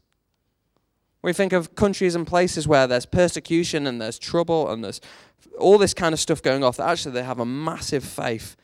We 1.22 1.32
think 1.32 1.54
of 1.54 1.76
countries 1.76 2.16
and 2.16 2.26
places 2.26 2.68
where 2.68 2.88
there's 2.88 3.06
persecution 3.06 3.86
and 3.86 4.02
there's 4.02 4.18
trouble 4.18 4.72
and 4.72 4.84
there's 4.84 5.00
all 5.60 5.78
this 5.78 5.94
kind 5.94 6.14
of 6.14 6.20
stuff 6.20 6.42
going 6.42 6.64
off 6.64 6.78
that 6.78 6.90
actually 6.90 7.12
they 7.12 7.24
have 7.24 7.40
a 7.40 7.46
massive 7.46 8.04
faith 8.04 8.56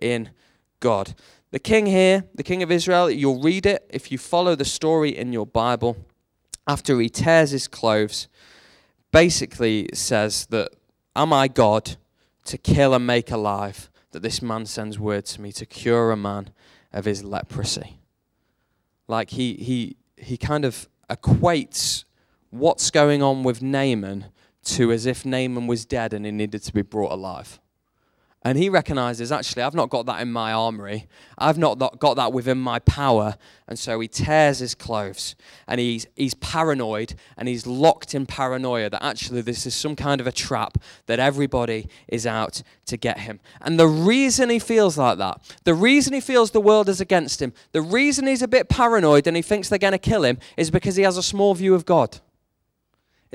in 0.00 0.30
God. 0.80 1.14
The 1.50 1.58
king 1.58 1.86
here, 1.86 2.24
the 2.34 2.42
king 2.42 2.62
of 2.62 2.70
Israel, 2.70 3.10
you'll 3.10 3.40
read 3.40 3.66
it 3.66 3.88
if 3.90 4.10
you 4.10 4.18
follow 4.18 4.54
the 4.54 4.64
story 4.64 5.16
in 5.16 5.32
your 5.32 5.46
Bible. 5.46 5.96
After 6.66 6.98
he 7.00 7.08
tears 7.08 7.52
his 7.52 7.68
clothes, 7.68 8.28
basically 9.12 9.88
says 9.94 10.46
that, 10.46 10.70
Am 11.14 11.32
I 11.32 11.48
God 11.48 11.96
to 12.44 12.58
kill 12.58 12.92
and 12.92 13.06
make 13.06 13.30
alive? 13.30 13.88
That 14.10 14.22
this 14.22 14.42
man 14.42 14.66
sends 14.66 14.98
word 14.98 15.24
to 15.26 15.40
me 15.40 15.52
to 15.52 15.64
cure 15.64 16.10
a 16.10 16.16
man 16.16 16.50
of 16.92 17.04
his 17.04 17.24
leprosy. 17.24 18.00
Like 19.08 19.30
he, 19.30 19.54
he, 19.54 19.96
he 20.16 20.36
kind 20.36 20.64
of 20.64 20.88
equates 21.08 22.04
what's 22.50 22.90
going 22.90 23.22
on 23.22 23.42
with 23.42 23.62
Naaman 23.62 24.26
to 24.64 24.90
as 24.92 25.06
if 25.06 25.24
Naaman 25.24 25.66
was 25.66 25.84
dead 25.84 26.12
and 26.12 26.26
he 26.26 26.32
needed 26.32 26.62
to 26.64 26.72
be 26.72 26.82
brought 26.82 27.12
alive. 27.12 27.60
And 28.46 28.56
he 28.56 28.68
recognizes, 28.68 29.32
actually, 29.32 29.64
I've 29.64 29.74
not 29.74 29.90
got 29.90 30.06
that 30.06 30.20
in 30.20 30.30
my 30.30 30.52
armory. 30.52 31.08
I've 31.36 31.58
not 31.58 31.80
got 31.98 32.14
that 32.14 32.32
within 32.32 32.58
my 32.58 32.78
power. 32.78 33.34
And 33.66 33.76
so 33.76 33.98
he 33.98 34.06
tears 34.06 34.60
his 34.60 34.72
clothes 34.72 35.34
and 35.66 35.80
he's, 35.80 36.06
he's 36.14 36.34
paranoid 36.34 37.16
and 37.36 37.48
he's 37.48 37.66
locked 37.66 38.14
in 38.14 38.24
paranoia 38.24 38.88
that 38.88 39.02
actually 39.02 39.40
this 39.40 39.66
is 39.66 39.74
some 39.74 39.96
kind 39.96 40.20
of 40.20 40.28
a 40.28 40.32
trap 40.32 40.78
that 41.06 41.18
everybody 41.18 41.88
is 42.06 42.24
out 42.24 42.62
to 42.84 42.96
get 42.96 43.18
him. 43.18 43.40
And 43.62 43.80
the 43.80 43.88
reason 43.88 44.48
he 44.48 44.60
feels 44.60 44.96
like 44.96 45.18
that, 45.18 45.40
the 45.64 45.74
reason 45.74 46.14
he 46.14 46.20
feels 46.20 46.52
the 46.52 46.60
world 46.60 46.88
is 46.88 47.00
against 47.00 47.42
him, 47.42 47.52
the 47.72 47.82
reason 47.82 48.28
he's 48.28 48.42
a 48.42 48.48
bit 48.48 48.68
paranoid 48.68 49.26
and 49.26 49.36
he 49.36 49.42
thinks 49.42 49.68
they're 49.68 49.80
going 49.80 49.90
to 49.90 49.98
kill 49.98 50.22
him 50.22 50.38
is 50.56 50.70
because 50.70 50.94
he 50.94 51.02
has 51.02 51.16
a 51.16 51.22
small 51.22 51.52
view 51.56 51.74
of 51.74 51.84
God 51.84 52.20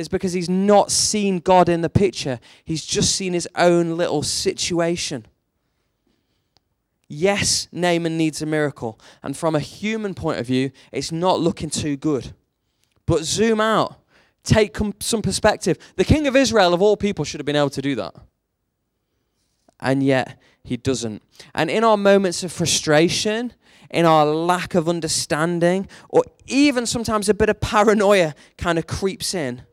is 0.01 0.09
because 0.09 0.33
he's 0.33 0.49
not 0.49 0.91
seen 0.91 1.39
God 1.39 1.69
in 1.69 1.81
the 1.81 1.89
picture. 1.89 2.39
He's 2.65 2.85
just 2.85 3.15
seen 3.15 3.31
his 3.31 3.47
own 3.55 3.95
little 3.95 4.23
situation. 4.23 5.25
Yes, 7.07 7.67
Naaman 7.71 8.17
needs 8.17 8.41
a 8.41 8.45
miracle. 8.45 8.99
And 9.23 9.35
from 9.35 9.55
a 9.55 9.59
human 9.59 10.13
point 10.13 10.39
of 10.39 10.47
view, 10.47 10.71
it's 10.91 11.11
not 11.11 11.39
looking 11.39 11.69
too 11.69 11.97
good. 11.97 12.33
But 13.05 13.23
zoom 13.23 13.59
out, 13.59 13.95
take 14.43 14.77
some 14.99 15.21
perspective. 15.21 15.77
The 15.97 16.05
king 16.05 16.27
of 16.27 16.35
Israel, 16.35 16.73
of 16.73 16.81
all 16.81 16.97
people, 16.97 17.25
should 17.25 17.39
have 17.39 17.45
been 17.45 17.55
able 17.55 17.69
to 17.71 17.81
do 17.81 17.95
that. 17.95 18.15
And 19.79 20.03
yet, 20.03 20.39
he 20.63 20.77
doesn't. 20.77 21.21
And 21.53 21.69
in 21.69 21.83
our 21.83 21.97
moments 21.97 22.43
of 22.43 22.51
frustration, 22.51 23.53
in 23.89 24.05
our 24.05 24.25
lack 24.25 24.73
of 24.73 24.87
understanding, 24.87 25.87
or 26.09 26.23
even 26.47 26.85
sometimes 26.85 27.27
a 27.27 27.33
bit 27.33 27.49
of 27.49 27.59
paranoia 27.59 28.33
kind 28.57 28.77
of 28.77 28.87
creeps 28.87 29.33
in, 29.33 29.63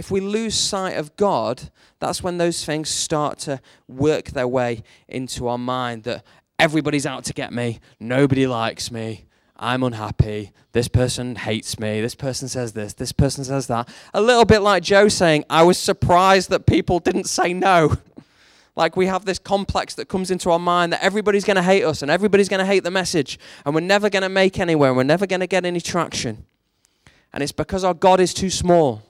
if 0.00 0.10
we 0.10 0.20
lose 0.20 0.54
sight 0.54 0.96
of 0.96 1.14
God, 1.16 1.70
that's 1.98 2.22
when 2.22 2.38
those 2.38 2.64
things 2.64 2.88
start 2.88 3.38
to 3.40 3.60
work 3.86 4.28
their 4.28 4.48
way 4.48 4.82
into 5.08 5.46
our 5.46 5.58
mind 5.58 6.04
that 6.04 6.24
everybody's 6.58 7.04
out 7.04 7.24
to 7.24 7.34
get 7.34 7.52
me, 7.52 7.80
nobody 8.00 8.46
likes 8.46 8.90
me, 8.90 9.26
I'm 9.58 9.82
unhappy, 9.82 10.52
this 10.72 10.88
person 10.88 11.36
hates 11.36 11.78
me, 11.78 12.00
this 12.00 12.14
person 12.14 12.48
says 12.48 12.72
this, 12.72 12.94
this 12.94 13.12
person 13.12 13.44
says 13.44 13.66
that. 13.66 13.90
A 14.14 14.22
little 14.22 14.46
bit 14.46 14.60
like 14.60 14.82
Joe 14.82 15.08
saying, 15.08 15.44
I 15.50 15.64
was 15.64 15.76
surprised 15.76 16.48
that 16.48 16.64
people 16.64 16.98
didn't 16.98 17.24
say 17.24 17.52
no. 17.52 17.98
like 18.76 18.96
we 18.96 19.04
have 19.04 19.26
this 19.26 19.38
complex 19.38 19.94
that 19.96 20.08
comes 20.08 20.30
into 20.30 20.50
our 20.50 20.58
mind 20.58 20.94
that 20.94 21.04
everybody's 21.04 21.44
going 21.44 21.56
to 21.56 21.62
hate 21.62 21.84
us 21.84 22.00
and 22.00 22.10
everybody's 22.10 22.48
going 22.48 22.60
to 22.60 22.64
hate 22.64 22.84
the 22.84 22.90
message 22.90 23.38
and 23.66 23.74
we're 23.74 23.82
never 23.82 24.08
going 24.08 24.22
to 24.22 24.30
make 24.30 24.58
anywhere 24.58 24.88
and 24.88 24.96
we're 24.96 25.02
never 25.02 25.26
going 25.26 25.40
to 25.40 25.46
get 25.46 25.66
any 25.66 25.82
traction. 25.82 26.46
And 27.34 27.42
it's 27.42 27.52
because 27.52 27.84
our 27.84 27.92
God 27.92 28.18
is 28.18 28.32
too 28.32 28.48
small 28.48 29.02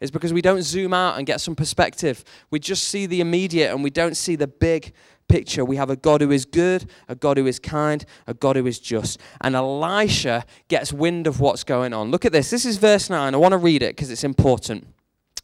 is 0.00 0.10
because 0.10 0.32
we 0.32 0.42
don't 0.42 0.62
zoom 0.62 0.94
out 0.94 1.18
and 1.18 1.26
get 1.26 1.40
some 1.40 1.54
perspective. 1.54 2.24
We 2.50 2.58
just 2.58 2.84
see 2.84 3.06
the 3.06 3.20
immediate 3.20 3.72
and 3.72 3.82
we 3.82 3.90
don't 3.90 4.16
see 4.16 4.36
the 4.36 4.46
big 4.46 4.92
picture. 5.28 5.64
We 5.64 5.76
have 5.76 5.90
a 5.90 5.96
God 5.96 6.20
who 6.20 6.30
is 6.30 6.44
good, 6.44 6.88
a 7.08 7.14
God 7.14 7.36
who 7.36 7.46
is 7.46 7.58
kind, 7.58 8.04
a 8.26 8.34
God 8.34 8.56
who 8.56 8.66
is 8.66 8.78
just. 8.78 9.20
And 9.40 9.54
Elisha 9.54 10.44
gets 10.68 10.92
wind 10.92 11.26
of 11.26 11.40
what's 11.40 11.64
going 11.64 11.92
on. 11.92 12.10
Look 12.10 12.24
at 12.24 12.32
this. 12.32 12.50
This 12.50 12.64
is 12.64 12.78
verse 12.78 13.10
9. 13.10 13.34
I 13.34 13.36
want 13.36 13.52
to 13.52 13.58
read 13.58 13.82
it 13.82 13.94
because 13.94 14.10
it's 14.10 14.24
important. 14.24 14.86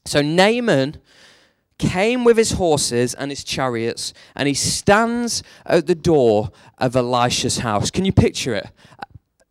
So 0.04 0.22
Naaman 0.22 0.98
came 1.78 2.24
with 2.24 2.36
his 2.36 2.52
horses 2.52 3.14
and 3.14 3.30
his 3.30 3.42
chariots, 3.42 4.14
and 4.36 4.46
he 4.46 4.54
stands 4.54 5.42
at 5.66 5.86
the 5.86 5.94
door 5.94 6.50
of 6.78 6.94
Elisha's 6.94 7.58
house. 7.58 7.90
Can 7.90 8.04
you 8.04 8.12
picture 8.12 8.54
it? 8.54 8.70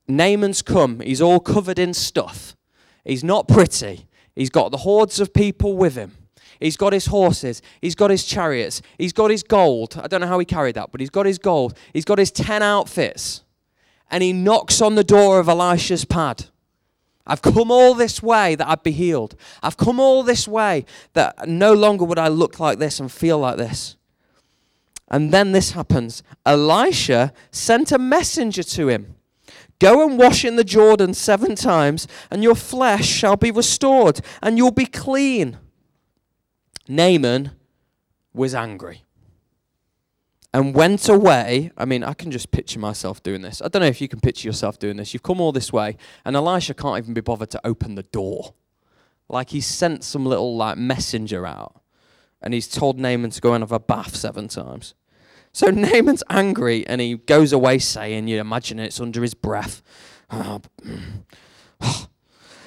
Naaman's 0.08 0.62
come. 0.62 1.00
He's 1.00 1.22
all 1.22 1.40
covered 1.40 1.80
in 1.80 1.94
stuff. 1.94 2.56
He's 3.04 3.24
not 3.24 3.48
pretty. 3.48 4.08
He's 4.36 4.50
got 4.50 4.72
the 4.72 4.78
hordes 4.78 5.20
of 5.20 5.34
people 5.34 5.76
with 5.78 5.96
him. 5.96 6.18
He's 6.60 6.78
got 6.78 6.94
his 6.94 7.08
horses. 7.08 7.62
He's 7.82 7.96
got 7.96 8.10
his 8.10 8.24
chariots. 8.24 8.82
He's 8.98 9.14
got 9.14 9.32
his 9.32 9.44
gold. 9.44 10.00
I 10.02 10.08
don't 10.08 10.22
know 10.22 10.28
how 10.28 10.40
he 10.40 10.46
carried 10.46 10.76
that, 10.76 10.92
but 10.92 11.02
he's 11.02 11.10
got 11.10 11.26
his 11.26 11.38
gold. 11.38 11.78
He's 11.94 12.06
got 12.06 12.20
his 12.20 12.32
10 12.32 12.64
outfits. 12.64 13.44
And 14.10 14.24
he 14.24 14.34
knocks 14.34 14.82
on 14.82 14.96
the 14.96 15.04
door 15.04 15.40
of 15.40 15.50
Elisha's 15.50 16.06
pad. 16.06 16.46
I've 17.26 17.42
come 17.42 17.72
all 17.72 17.94
this 17.94 18.22
way 18.22 18.56
that 18.56 18.68
I'd 18.68 18.84
be 18.84 18.92
healed. 18.92 19.36
I've 19.62 19.78
come 19.78 20.00
all 20.00 20.24
this 20.24 20.48
way 20.48 20.86
that 21.14 21.48
no 21.48 21.74
longer 21.74 22.06
would 22.06 22.20
I 22.20 22.28
look 22.28 22.60
like 22.60 22.80
this 22.80 23.00
and 23.00 23.12
feel 23.12 23.40
like 23.40 23.58
this. 23.58 23.96
And 25.10 25.32
then 25.32 25.52
this 25.52 25.72
happens. 25.72 26.24
Elisha 26.46 27.34
sent 27.52 27.92
a 27.92 27.98
messenger 27.98 28.64
to 28.64 28.90
him 28.90 29.16
Go 29.84 30.08
and 30.08 30.18
wash 30.18 30.46
in 30.46 30.56
the 30.56 30.64
Jordan 30.64 31.14
seven 31.14 31.56
times, 31.56 32.08
and 32.32 32.42
your 32.42 32.56
flesh 32.56 33.06
shall 33.06 33.36
be 33.36 33.52
restored, 33.52 34.22
and 34.42 34.58
you'll 34.58 34.72
be 34.72 34.86
clean. 34.86 35.58
Naaman 36.88 37.52
was 38.34 38.56
angry 38.56 39.04
and 40.54 40.74
went 40.74 41.10
away. 41.10 41.70
I 41.78 41.84
mean, 41.84 42.02
I 42.02 42.14
can 42.14 42.32
just 42.32 42.50
picture 42.52 42.80
myself 42.80 43.22
doing 43.24 43.42
this. 43.42 43.62
I 43.62 43.68
don't 43.68 43.82
know 43.82 43.88
if 43.90 44.00
you 44.00 44.08
can 44.08 44.22
picture 44.22 44.48
yourself 44.48 44.80
doing 44.80 44.96
this. 44.96 45.14
You've 45.14 45.22
come 45.22 45.42
all 45.42 45.52
this 45.52 45.74
way, 45.74 45.98
and 46.24 46.38
Elisha 46.38 46.74
can't 46.74 46.98
even 46.98 47.14
be 47.14 47.20
bothered 47.20 47.50
to 47.50 47.68
open 47.68 47.96
the 47.96 48.04
door. 48.04 48.54
Like 49.28 49.50
he 49.50 49.60
sent 49.60 50.06
some 50.06 50.26
little 50.26 50.56
like 50.56 50.78
messenger 50.78 51.46
out, 51.46 51.82
and 52.42 52.54
he's 52.54 52.70
told 52.70 52.98
Naaman 52.98 53.32
to 53.32 53.42
go 53.42 53.54
and 53.54 53.62
have 53.62 53.74
a 53.74 53.82
bath 53.82 54.16
seven 54.16 54.48
times. 54.48 54.94
So 55.54 55.70
Naaman's 55.70 56.24
angry 56.30 56.86
and 56.88 57.00
he 57.00 57.16
goes 57.16 57.54
away 57.54 57.78
saying, 57.78 58.28
You 58.28 58.40
imagine 58.40 58.80
it's 58.80 59.00
under 59.00 59.22
his 59.22 59.36
breath. 59.36 59.84
Oh, 60.32 60.62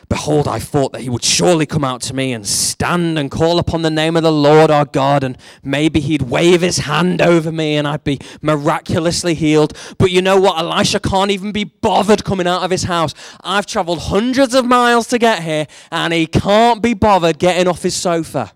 Behold, 0.08 0.46
I 0.46 0.60
thought 0.60 0.92
that 0.92 1.00
he 1.00 1.10
would 1.10 1.24
surely 1.24 1.66
come 1.66 1.82
out 1.82 2.00
to 2.02 2.14
me 2.14 2.32
and 2.32 2.46
stand 2.46 3.18
and 3.18 3.28
call 3.28 3.58
upon 3.58 3.82
the 3.82 3.90
name 3.90 4.16
of 4.16 4.22
the 4.22 4.30
Lord 4.30 4.70
our 4.70 4.84
God, 4.84 5.24
and 5.24 5.36
maybe 5.64 5.98
he'd 5.98 6.22
wave 6.22 6.60
his 6.60 6.78
hand 6.78 7.20
over 7.20 7.50
me 7.50 7.76
and 7.76 7.88
I'd 7.88 8.04
be 8.04 8.20
miraculously 8.40 9.34
healed. 9.34 9.76
But 9.98 10.12
you 10.12 10.22
know 10.22 10.40
what? 10.40 10.60
Elisha 10.60 11.00
can't 11.00 11.32
even 11.32 11.50
be 11.50 11.64
bothered 11.64 12.24
coming 12.24 12.46
out 12.46 12.62
of 12.62 12.70
his 12.70 12.84
house. 12.84 13.14
I've 13.40 13.66
traveled 13.66 13.98
hundreds 14.02 14.54
of 14.54 14.64
miles 14.64 15.08
to 15.08 15.18
get 15.18 15.42
here, 15.42 15.66
and 15.90 16.12
he 16.12 16.28
can't 16.28 16.80
be 16.80 16.94
bothered 16.94 17.40
getting 17.40 17.66
off 17.66 17.82
his 17.82 17.96
sofa. 17.96 18.52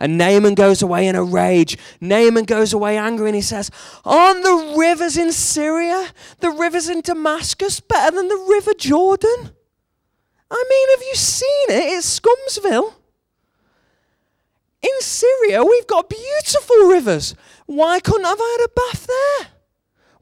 And 0.00 0.18
Naaman 0.18 0.54
goes 0.54 0.82
away 0.82 1.06
in 1.06 1.14
a 1.14 1.22
rage. 1.22 1.78
Naaman 2.00 2.44
goes 2.44 2.72
away 2.72 2.96
angry 2.98 3.28
and 3.28 3.36
he 3.36 3.42
says, 3.42 3.70
Aren't 4.04 4.42
the 4.42 4.74
rivers 4.76 5.16
in 5.16 5.32
Syria, 5.32 6.08
the 6.40 6.50
rivers 6.50 6.88
in 6.88 7.00
Damascus, 7.00 7.80
better 7.80 8.16
than 8.16 8.28
the 8.28 8.46
river 8.48 8.72
Jordan? 8.74 9.52
I 10.50 10.64
mean, 10.68 10.88
have 10.90 11.06
you 11.08 11.14
seen 11.14 11.70
it? 11.70 11.98
It's 11.98 12.20
Scumsville. 12.20 12.94
In 14.82 15.00
Syria, 15.00 15.64
we've 15.64 15.86
got 15.86 16.10
beautiful 16.10 16.76
rivers. 16.88 17.34
Why 17.66 18.00
couldn't 18.00 18.26
I 18.26 18.30
have 18.30 18.38
had 18.38 18.66
a 18.66 18.68
bath 18.68 19.06
there? 19.06 19.53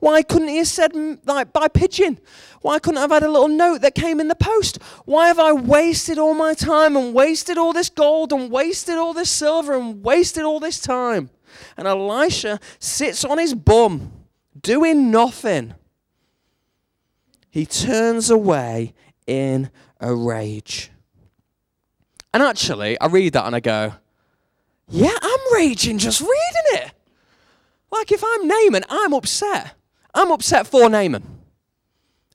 Why 0.03 0.23
couldn't 0.23 0.49
he 0.49 0.57
have 0.57 0.67
said, 0.67 0.97
like, 1.27 1.53
by 1.53 1.69
pigeon? 1.69 2.19
Why 2.61 2.81
couldn't 2.81 2.99
I 2.99 3.03
have 3.03 3.13
had 3.13 3.23
a 3.23 3.31
little 3.31 3.47
note 3.47 3.83
that 3.83 3.95
came 3.95 4.19
in 4.19 4.27
the 4.27 4.35
post? 4.35 4.83
Why 5.05 5.29
have 5.29 5.39
I 5.39 5.53
wasted 5.53 6.19
all 6.19 6.35
my 6.35 6.55
time 6.55 6.97
and 6.97 7.15
wasted 7.15 7.57
all 7.57 7.73
this 7.73 7.89
gold 7.89 8.33
and 8.33 8.51
wasted 8.51 8.97
all 8.97 9.15
this 9.15 9.31
silver 9.31 9.75
and 9.75 10.03
wasted 10.03 10.43
all 10.43 10.59
this 10.59 10.81
time? 10.81 11.31
And 11.77 11.87
Elisha 11.87 12.59
sits 12.81 13.25
on 13.25 13.39
his 13.39 13.55
bum, 13.55 14.11
doing 14.61 15.13
nothing. 15.13 15.77
He 17.49 17.65
turns 17.65 18.29
away 18.29 18.95
in 19.29 19.71
a 20.01 20.13
rage. 20.13 20.91
And 22.35 22.43
actually, 22.43 23.01
I 23.01 23.07
read 23.07 23.35
that 23.35 23.47
and 23.47 23.55
I 23.55 23.61
go, 23.61 23.95
yeah, 24.89 25.17
I'm 25.23 25.55
raging 25.55 25.99
just 25.99 26.21
reading 26.21 26.83
it. 26.83 26.93
Like 27.93 28.11
if 28.11 28.25
I'm 28.27 28.49
Naaman, 28.49 28.83
I'm 28.91 29.15
upset. 29.15 29.77
I'm 30.15 30.31
upset 30.31 30.67
for 30.67 30.89
Naaman, 30.89 31.41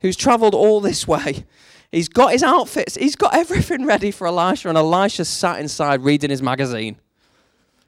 who's 0.01 0.15
traveled 0.15 0.55
all 0.55 0.81
this 0.81 1.07
way. 1.07 1.45
He's 1.91 2.09
got 2.09 2.31
his 2.31 2.43
outfits, 2.43 2.95
he's 2.95 3.15
got 3.15 3.33
everything 3.35 3.85
ready 3.85 4.11
for 4.11 4.27
Elisha, 4.27 4.67
and 4.67 4.77
Elisha 4.77 5.25
sat 5.25 5.59
inside 5.59 6.03
reading 6.03 6.29
his 6.29 6.41
magazine, 6.41 6.97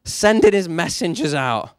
sending 0.03 0.53
his 0.53 0.69
messengers 0.69 1.33
out. 1.33 1.71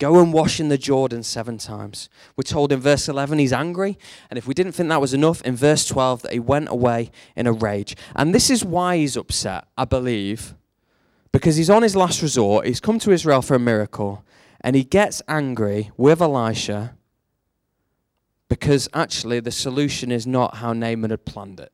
Go 0.00 0.20
and 0.20 0.32
wash 0.32 0.58
in 0.58 0.70
the 0.70 0.76
Jordan 0.76 1.22
seven 1.22 1.56
times. 1.56 2.08
We're 2.36 2.42
told 2.42 2.72
in 2.72 2.80
verse 2.80 3.08
11 3.08 3.38
he's 3.38 3.52
angry. 3.52 3.96
And 4.28 4.36
if 4.36 4.46
we 4.46 4.52
didn't 4.52 4.72
think 4.72 4.88
that 4.88 5.00
was 5.00 5.14
enough, 5.14 5.40
in 5.42 5.54
verse 5.54 5.86
12 5.86 6.22
that 6.22 6.32
he 6.32 6.40
went 6.40 6.68
away 6.68 7.12
in 7.36 7.46
a 7.46 7.52
rage. 7.52 7.96
And 8.16 8.34
this 8.34 8.50
is 8.50 8.64
why 8.64 8.96
he's 8.96 9.16
upset, 9.16 9.68
I 9.78 9.84
believe, 9.84 10.54
because 11.30 11.54
he's 11.54 11.70
on 11.70 11.82
his 11.82 11.94
last 11.94 12.22
resort. 12.22 12.66
He's 12.66 12.80
come 12.80 12.98
to 12.98 13.12
Israel 13.12 13.40
for 13.40 13.54
a 13.54 13.60
miracle 13.60 14.24
and 14.64 14.74
he 14.74 14.82
gets 14.82 15.20
angry 15.28 15.90
with 15.98 16.22
Elisha 16.22 16.96
because 18.48 18.88
actually 18.94 19.38
the 19.38 19.50
solution 19.50 20.10
is 20.10 20.26
not 20.26 20.56
how 20.56 20.72
Naaman 20.72 21.10
had 21.10 21.26
planned 21.26 21.60
it. 21.60 21.70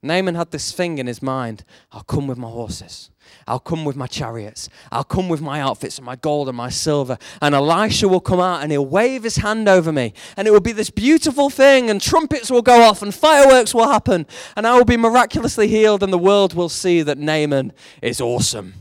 Naaman 0.00 0.36
had 0.36 0.52
this 0.52 0.70
thing 0.70 0.98
in 0.98 1.08
his 1.08 1.20
mind 1.20 1.64
I'll 1.90 2.04
come 2.04 2.28
with 2.28 2.38
my 2.38 2.48
horses. 2.48 3.10
I'll 3.48 3.58
come 3.58 3.84
with 3.84 3.96
my 3.96 4.06
chariots. 4.06 4.68
I'll 4.92 5.02
come 5.02 5.28
with 5.28 5.40
my 5.40 5.60
outfits 5.60 5.98
and 5.98 6.06
my 6.06 6.14
gold 6.14 6.48
and 6.48 6.56
my 6.56 6.70
silver. 6.70 7.18
And 7.42 7.56
Elisha 7.56 8.06
will 8.06 8.20
come 8.20 8.38
out 8.38 8.62
and 8.62 8.70
he'll 8.70 8.86
wave 8.86 9.24
his 9.24 9.36
hand 9.36 9.68
over 9.68 9.92
me. 9.92 10.14
And 10.36 10.46
it 10.46 10.52
will 10.52 10.60
be 10.60 10.72
this 10.72 10.90
beautiful 10.90 11.50
thing, 11.50 11.90
and 11.90 12.00
trumpets 12.00 12.50
will 12.50 12.62
go 12.62 12.82
off, 12.82 13.02
and 13.02 13.12
fireworks 13.12 13.74
will 13.74 13.88
happen. 13.88 14.26
And 14.56 14.66
I 14.66 14.76
will 14.76 14.84
be 14.84 14.96
miraculously 14.96 15.66
healed, 15.66 16.04
and 16.04 16.12
the 16.12 16.18
world 16.18 16.54
will 16.54 16.68
see 16.68 17.02
that 17.02 17.18
Naaman 17.18 17.72
is 18.00 18.20
awesome. 18.20 18.74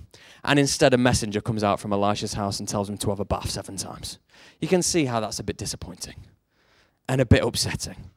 And 0.47 0.57
instead, 0.57 0.93
a 0.93 0.97
messenger 0.97 1.41
comes 1.41 1.61
out 1.61 1.81
from 1.81 1.91
Elisha's 1.91 2.33
house 2.33 2.59
and 2.59 2.69
tells 2.69 2.89
him 2.89 2.97
to 2.99 3.09
have 3.09 3.19
a 3.19 3.25
bath 3.25 3.49
seven 3.49 3.75
times. 3.75 4.17
You 4.61 4.69
can 4.69 4.81
see 4.81 5.03
how 5.03 5.19
that's 5.19 5.39
a 5.39 5.43
bit 5.43 5.57
disappointing 5.57 6.15
and 7.09 7.19
a 7.19 7.25
bit 7.25 7.43
upsetting. 7.43 8.11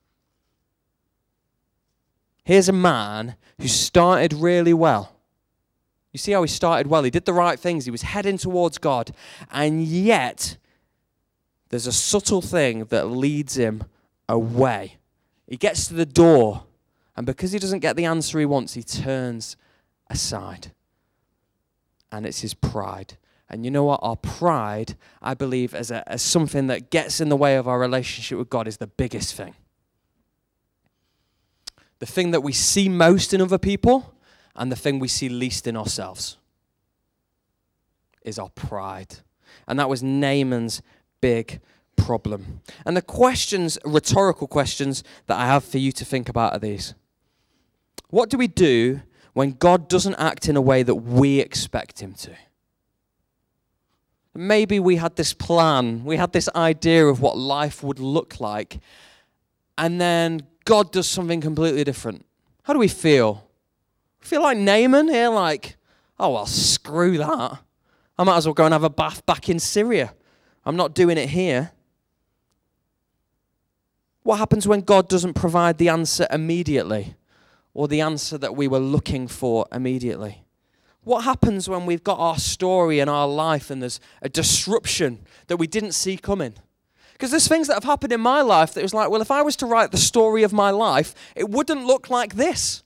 Here's 2.44 2.68
a 2.68 2.72
man 2.72 3.34
who 3.60 3.66
started 3.66 4.32
really 4.32 4.72
well. 4.72 5.16
You 6.12 6.18
see 6.18 6.30
how 6.30 6.42
he 6.42 6.49
started 6.49 6.87
well? 6.87 7.02
He 7.02 7.10
did 7.10 7.25
the 7.25 7.32
right 7.32 7.58
things, 7.58 7.84
he 7.84 7.90
was 7.90 8.02
heading 8.02 8.38
towards 8.38 8.78
God, 8.78 9.10
and 9.50 9.82
yet 9.82 10.56
there's 11.68 11.87
a 11.87 11.92
subtle 11.92 12.42
thing 12.42 12.84
that 12.87 13.08
leads 13.08 13.56
him 13.56 13.84
away. 14.28 14.99
He 15.46 15.56
gets 15.56 15.88
to 15.88 15.94
the 15.94 16.06
door, 16.06 16.64
and 17.16 17.26
because 17.26 17.52
he 17.52 17.58
doesn't 17.58 17.80
get 17.80 17.96
the 17.96 18.04
answer 18.04 18.38
he 18.38 18.46
wants, 18.46 18.75
he 18.75 18.82
turns 18.82 19.56
aside 20.08 20.72
and 22.12 22.26
it's 22.26 22.40
his 22.40 22.55
pride. 22.55 23.17
And 23.49 23.64
you 23.64 23.71
know 23.71 23.85
what? 23.85 24.00
Our 24.02 24.17
pride, 24.17 24.97
I 25.21 25.35
believe, 25.35 25.75
as, 25.75 25.90
a, 25.90 26.09
as 26.09 26.23
something 26.23 26.69
that 26.69 26.90
gets 26.90 27.21
in 27.21 27.29
the 27.29 27.37
way 27.37 27.57
of 27.57 27.67
our 27.67 27.81
relationship 27.81 28.38
with 28.38 28.49
God, 28.49 28.69
is 28.69 28.76
the 28.76 28.87
biggest 28.87 29.35
thing. 29.35 29.55
The 31.99 32.07
thing 32.07 32.31
that 32.31 32.43
we 32.43 32.52
see 32.52 32.88
most 32.88 33.35
in 33.35 33.43
other 33.43 33.59
people 33.59 34.14
and 34.55 34.71
the 34.71 34.76
thing 34.76 34.99
we 34.99 35.09
see 35.09 35.29
least 35.29 35.67
in 35.67 35.76
ourselves 35.76 36.38
is 38.23 38.38
our 38.38 38.50
pride. 38.50 39.17
And 39.67 39.79
that 39.79 39.88
was 39.88 40.02
Naaman's 40.02 40.81
big 41.21 41.61
problem. 41.97 42.61
And 42.87 42.97
the 42.97 43.02
questions, 43.02 43.79
rhetorical 43.85 44.47
questions, 44.47 45.02
that 45.26 45.38
I 45.38 45.47
have 45.47 45.64
for 45.64 45.79
you 45.79 45.93
to 45.93 46.05
think 46.05 46.29
about 46.29 46.52
are 46.52 46.59
these 46.59 46.95
What 48.09 48.31
do 48.31 48.38
we 48.38 48.49
do 48.49 49.02
when 49.32 49.52
God 49.52 49.88
doesn't 49.88 50.14
act 50.16 50.49
in 50.49 50.56
a 50.56 50.60
way 50.60 50.82
that 50.82 50.94
we 50.96 51.40
expect 51.40 52.00
Him 52.00 52.14
to? 52.14 52.32
Maybe 54.34 54.78
we 54.78 54.96
had 54.96 55.16
this 55.16 55.32
plan, 55.32 56.04
we 56.04 56.16
had 56.16 56.32
this 56.32 56.49
idea 56.54 57.06
of 57.06 57.20
what 57.20 57.37
life 57.37 57.82
would 57.82 57.99
look 57.99 58.40
like, 58.40 58.78
and 59.76 60.00
then 60.00 60.46
God 60.64 60.92
does 60.92 61.08
something 61.08 61.40
completely 61.40 61.84
different. 61.84 62.25
How 62.62 62.72
do 62.72 62.78
we 62.78 62.88
feel? 62.88 63.49
Feel 64.20 64.42
like 64.42 64.58
Naaman 64.58 65.08
here, 65.08 65.30
like, 65.30 65.76
oh, 66.18 66.34
well, 66.34 66.46
screw 66.46 67.18
that. 67.18 67.58
I 68.18 68.25
might 68.25 68.37
as 68.37 68.46
well 68.46 68.54
go 68.54 68.66
and 68.66 68.72
have 68.72 68.84
a 68.84 68.90
bath 68.90 69.25
back 69.26 69.49
in 69.49 69.58
Syria. 69.58 70.14
I'm 70.64 70.76
not 70.76 70.94
doing 70.94 71.16
it 71.16 71.30
here. 71.30 71.72
What 74.22 74.38
happens 74.38 74.68
when 74.68 74.82
God 74.82 75.08
doesn't 75.08 75.34
provide 75.34 75.78
the 75.78 75.88
answer 75.88 76.26
immediately 76.30 77.14
or 77.74 77.88
the 77.88 78.00
answer 78.00 78.38
that 78.38 78.56
we 78.56 78.68
were 78.68 78.78
looking 78.78 79.28
for 79.28 79.66
immediately? 79.72 80.44
What 81.02 81.24
happens 81.24 81.68
when 81.68 81.86
we've 81.86 82.04
got 82.04 82.18
our 82.18 82.38
story 82.38 83.00
and 83.00 83.08
our 83.08 83.26
life 83.26 83.70
and 83.70 83.80
there's 83.80 84.00
a 84.20 84.28
disruption 84.28 85.20
that 85.46 85.56
we 85.56 85.66
didn't 85.66 85.92
see 85.92 86.16
coming? 86.16 86.54
Because 87.12 87.30
there's 87.30 87.48
things 87.48 87.66
that 87.68 87.74
have 87.74 87.84
happened 87.84 88.12
in 88.12 88.20
my 88.20 88.42
life 88.42 88.74
that 88.74 88.82
was 88.82 88.94
like, 88.94 89.10
well, 89.10 89.20
if 89.20 89.30
I 89.30 89.42
was 89.42 89.56
to 89.56 89.66
write 89.66 89.92
the 89.92 89.98
story 89.98 90.42
of 90.42 90.52
my 90.52 90.70
life, 90.70 91.14
it 91.34 91.48
wouldn't 91.48 91.84
look 91.84 92.10
like 92.10 92.34
this. 92.34 92.82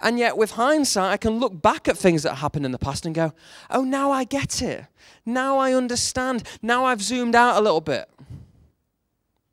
And 0.00 0.18
yet, 0.18 0.36
with 0.36 0.52
hindsight, 0.52 1.12
I 1.12 1.16
can 1.16 1.40
look 1.40 1.60
back 1.60 1.88
at 1.88 1.98
things 1.98 2.22
that 2.22 2.36
happened 2.36 2.64
in 2.64 2.70
the 2.70 2.78
past 2.78 3.04
and 3.04 3.14
go, 3.14 3.32
oh, 3.68 3.82
now 3.82 4.12
I 4.12 4.24
get 4.24 4.62
it. 4.62 4.84
Now 5.26 5.58
I 5.58 5.72
understand. 5.72 6.44
Now 6.62 6.84
I've 6.84 7.02
zoomed 7.02 7.34
out 7.34 7.56
a 7.56 7.60
little 7.60 7.80
bit. 7.80 8.08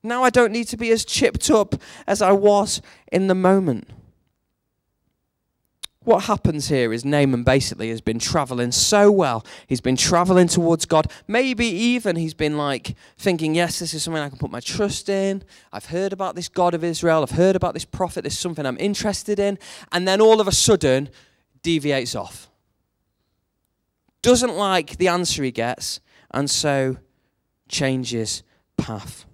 Now 0.05 0.23
I 0.23 0.29
don't 0.29 0.51
need 0.51 0.67
to 0.69 0.77
be 0.77 0.91
as 0.91 1.03
chipped 1.03 1.49
up 1.49 1.75
as 2.07 2.21
I 2.21 2.31
was 2.31 2.81
in 3.11 3.27
the 3.27 3.35
moment 3.35 3.89
what 6.05 6.25
happens 6.25 6.69
here 6.69 6.93
is 6.93 7.03
Naaman 7.03 7.43
basically 7.43 7.89
has 7.89 7.99
been 7.99 8.19
traveling 8.19 8.71
so 8.71 9.11
well. 9.11 9.43
He's 9.67 9.81
been 9.81 9.97
traveling 9.97 10.47
towards 10.47 10.85
God. 10.85 11.11
Maybe 11.27 11.65
even 11.65 12.15
he's 12.15 12.35
been 12.35 12.57
like 12.57 12.95
thinking, 13.17 13.55
yes, 13.55 13.79
this 13.79 13.93
is 13.93 14.03
something 14.03 14.21
I 14.21 14.29
can 14.29 14.37
put 14.37 14.51
my 14.51 14.59
trust 14.59 15.09
in. 15.09 15.43
I've 15.73 15.87
heard 15.87 16.13
about 16.13 16.35
this 16.35 16.47
God 16.47 16.73
of 16.73 16.83
Israel. 16.83 17.23
I've 17.23 17.31
heard 17.31 17.55
about 17.55 17.73
this 17.73 17.85
prophet. 17.85 18.23
This 18.23 18.33
is 18.33 18.39
something 18.39 18.65
I'm 18.65 18.77
interested 18.77 19.39
in. 19.39 19.57
And 19.91 20.07
then 20.07 20.21
all 20.21 20.39
of 20.39 20.47
a 20.47 20.51
sudden, 20.51 21.09
deviates 21.63 22.15
off. 22.15 22.49
Doesn't 24.21 24.55
like 24.55 24.97
the 24.97 25.07
answer 25.07 25.43
he 25.43 25.51
gets, 25.51 25.99
and 26.31 26.49
so 26.49 26.97
changes 27.67 28.43
path 28.77 29.25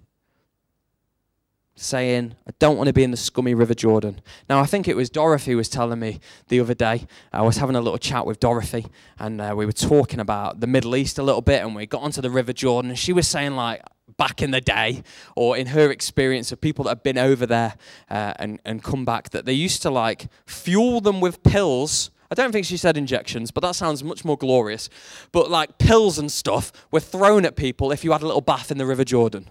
saying, 1.82 2.34
I 2.46 2.52
don't 2.58 2.76
want 2.76 2.86
to 2.86 2.92
be 2.92 3.02
in 3.02 3.10
the 3.10 3.16
scummy 3.16 3.54
River 3.54 3.74
Jordan. 3.74 4.20
Now, 4.48 4.60
I 4.60 4.66
think 4.66 4.88
it 4.88 4.96
was 4.96 5.10
Dorothy 5.10 5.54
was 5.54 5.68
telling 5.68 5.98
me 5.98 6.20
the 6.48 6.60
other 6.60 6.74
day. 6.74 7.06
I 7.32 7.42
was 7.42 7.56
having 7.56 7.76
a 7.76 7.80
little 7.80 7.98
chat 7.98 8.24
with 8.24 8.40
Dorothy, 8.40 8.86
and 9.18 9.40
uh, 9.40 9.54
we 9.56 9.66
were 9.66 9.72
talking 9.72 10.20
about 10.20 10.60
the 10.60 10.66
Middle 10.66 10.94
East 10.96 11.18
a 11.18 11.22
little 11.22 11.40
bit, 11.42 11.62
and 11.62 11.74
we 11.74 11.86
got 11.86 12.02
onto 12.02 12.20
the 12.20 12.30
River 12.30 12.52
Jordan, 12.52 12.90
and 12.90 12.98
she 12.98 13.12
was 13.12 13.26
saying, 13.28 13.56
like, 13.56 13.82
back 14.16 14.42
in 14.42 14.50
the 14.50 14.60
day, 14.60 15.02
or 15.36 15.56
in 15.56 15.68
her 15.68 15.90
experience 15.90 16.52
of 16.52 16.60
people 16.60 16.84
that 16.84 16.90
have 16.90 17.02
been 17.02 17.18
over 17.18 17.46
there 17.46 17.74
uh, 18.10 18.34
and, 18.36 18.60
and 18.64 18.82
come 18.82 19.04
back, 19.04 19.30
that 19.30 19.44
they 19.44 19.52
used 19.52 19.82
to, 19.82 19.90
like, 19.90 20.28
fuel 20.46 21.00
them 21.00 21.20
with 21.20 21.42
pills. 21.42 22.10
I 22.30 22.34
don't 22.34 22.52
think 22.52 22.64
she 22.64 22.76
said 22.76 22.96
injections, 22.96 23.50
but 23.50 23.62
that 23.62 23.74
sounds 23.74 24.02
much 24.02 24.24
more 24.24 24.38
glorious. 24.38 24.88
But, 25.32 25.50
like, 25.50 25.78
pills 25.78 26.18
and 26.18 26.30
stuff 26.30 26.72
were 26.90 27.00
thrown 27.00 27.44
at 27.44 27.56
people 27.56 27.92
if 27.92 28.04
you 28.04 28.12
had 28.12 28.22
a 28.22 28.26
little 28.26 28.40
bath 28.40 28.70
in 28.70 28.78
the 28.78 28.86
River 28.86 29.04
Jordan. 29.04 29.50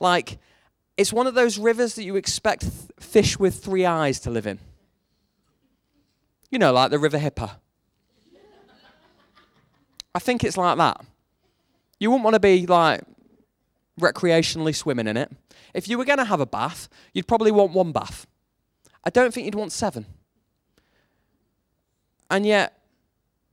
Like, 0.00 0.38
it's 0.96 1.12
one 1.12 1.26
of 1.26 1.34
those 1.34 1.58
rivers 1.58 1.94
that 1.96 2.04
you 2.04 2.16
expect 2.16 2.62
th- 2.62 2.72
fish 3.00 3.38
with 3.38 3.62
three 3.62 3.84
eyes 3.84 4.20
to 4.20 4.30
live 4.30 4.46
in. 4.46 4.58
You 6.50 6.58
know, 6.58 6.72
like 6.72 6.90
the 6.90 6.98
River 6.98 7.18
Hipper. 7.18 7.50
I 10.14 10.18
think 10.20 10.44
it's 10.44 10.56
like 10.56 10.78
that. 10.78 11.04
You 11.98 12.10
wouldn't 12.10 12.24
want 12.24 12.34
to 12.34 12.40
be 12.40 12.66
like 12.66 13.02
recreationally 14.00 14.74
swimming 14.74 15.08
in 15.08 15.16
it. 15.16 15.30
If 15.72 15.88
you 15.88 15.98
were 15.98 16.04
going 16.04 16.18
to 16.18 16.24
have 16.24 16.40
a 16.40 16.46
bath, 16.46 16.88
you'd 17.12 17.26
probably 17.26 17.50
want 17.50 17.72
one 17.72 17.90
bath. 17.90 18.26
I 19.02 19.10
don't 19.10 19.34
think 19.34 19.46
you'd 19.46 19.56
want 19.56 19.72
seven. 19.72 20.06
And 22.30 22.46
yet, 22.46 22.78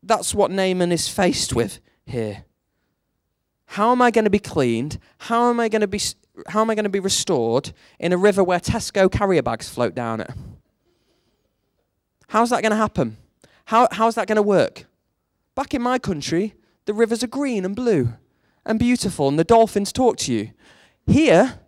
that's 0.03 0.33
what 0.33 0.51
Naaman 0.51 0.91
is 0.91 1.07
faced 1.07 1.53
with 1.53 1.79
here. 2.05 2.45
How 3.65 3.91
am 3.91 4.01
I 4.01 4.11
going 4.11 4.25
to 4.25 4.31
be 4.31 4.39
cleaned? 4.39 4.99
How 5.17 5.49
am 5.49 5.59
I 5.59 5.69
going 5.69 5.81
to 5.81 5.87
be 5.87 6.01
how 6.47 6.61
am 6.61 6.69
I 6.69 6.75
going 6.75 6.83
to 6.83 6.89
be 6.89 6.99
restored 6.99 7.73
in 7.99 8.13
a 8.13 8.17
river 8.17 8.43
where 8.43 8.59
Tesco 8.59 9.11
carrier 9.11 9.41
bags 9.41 9.69
float 9.69 9.95
down 9.95 10.21
it? 10.21 10.31
How's 12.29 12.49
that 12.51 12.61
going 12.61 12.71
to 12.71 12.77
happen? 12.77 13.17
How, 13.65 13.87
how's 13.91 14.15
that 14.15 14.27
going 14.27 14.37
to 14.37 14.41
work? 14.41 14.85
Back 15.55 15.73
in 15.73 15.81
my 15.81 15.99
country, 15.99 16.55
the 16.85 16.93
rivers 16.93 17.23
are 17.23 17.27
green 17.27 17.65
and 17.65 17.75
blue 17.75 18.13
and 18.65 18.79
beautiful, 18.79 19.27
and 19.27 19.37
the 19.37 19.43
dolphins 19.43 19.91
talk 19.91 20.17
to 20.17 20.33
you. 20.33 20.51
Here, 21.05 21.59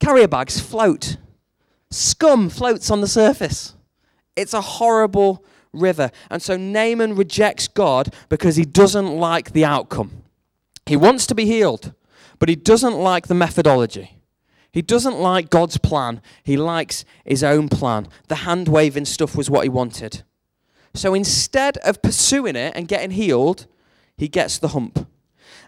carrier 0.00 0.28
bags 0.28 0.60
float. 0.60 1.16
Scum 1.90 2.48
floats 2.48 2.90
on 2.90 3.00
the 3.00 3.08
surface. 3.08 3.74
It's 4.36 4.54
a 4.54 4.60
horrible 4.60 5.44
river. 5.72 6.10
And 6.30 6.40
so 6.40 6.56
Naaman 6.56 7.16
rejects 7.16 7.68
God 7.68 8.14
because 8.28 8.56
he 8.56 8.64
doesn't 8.64 9.16
like 9.16 9.52
the 9.52 9.64
outcome. 9.64 10.22
He 10.86 10.96
wants 10.96 11.26
to 11.26 11.34
be 11.34 11.44
healed, 11.44 11.92
but 12.38 12.48
he 12.48 12.56
doesn't 12.56 12.94
like 12.94 13.26
the 13.26 13.34
methodology. 13.34 14.18
He 14.70 14.82
doesn't 14.82 15.18
like 15.18 15.50
God's 15.50 15.78
plan. 15.78 16.20
He 16.44 16.56
likes 16.56 17.04
his 17.24 17.42
own 17.42 17.68
plan. 17.68 18.08
The 18.28 18.36
hand 18.36 18.68
waving 18.68 19.06
stuff 19.06 19.34
was 19.34 19.50
what 19.50 19.64
he 19.64 19.68
wanted. 19.68 20.22
So 20.94 21.14
instead 21.14 21.78
of 21.78 22.02
pursuing 22.02 22.56
it 22.56 22.74
and 22.76 22.88
getting 22.88 23.12
healed, 23.12 23.66
he 24.16 24.28
gets 24.28 24.58
the 24.58 24.68
hump. 24.68 25.08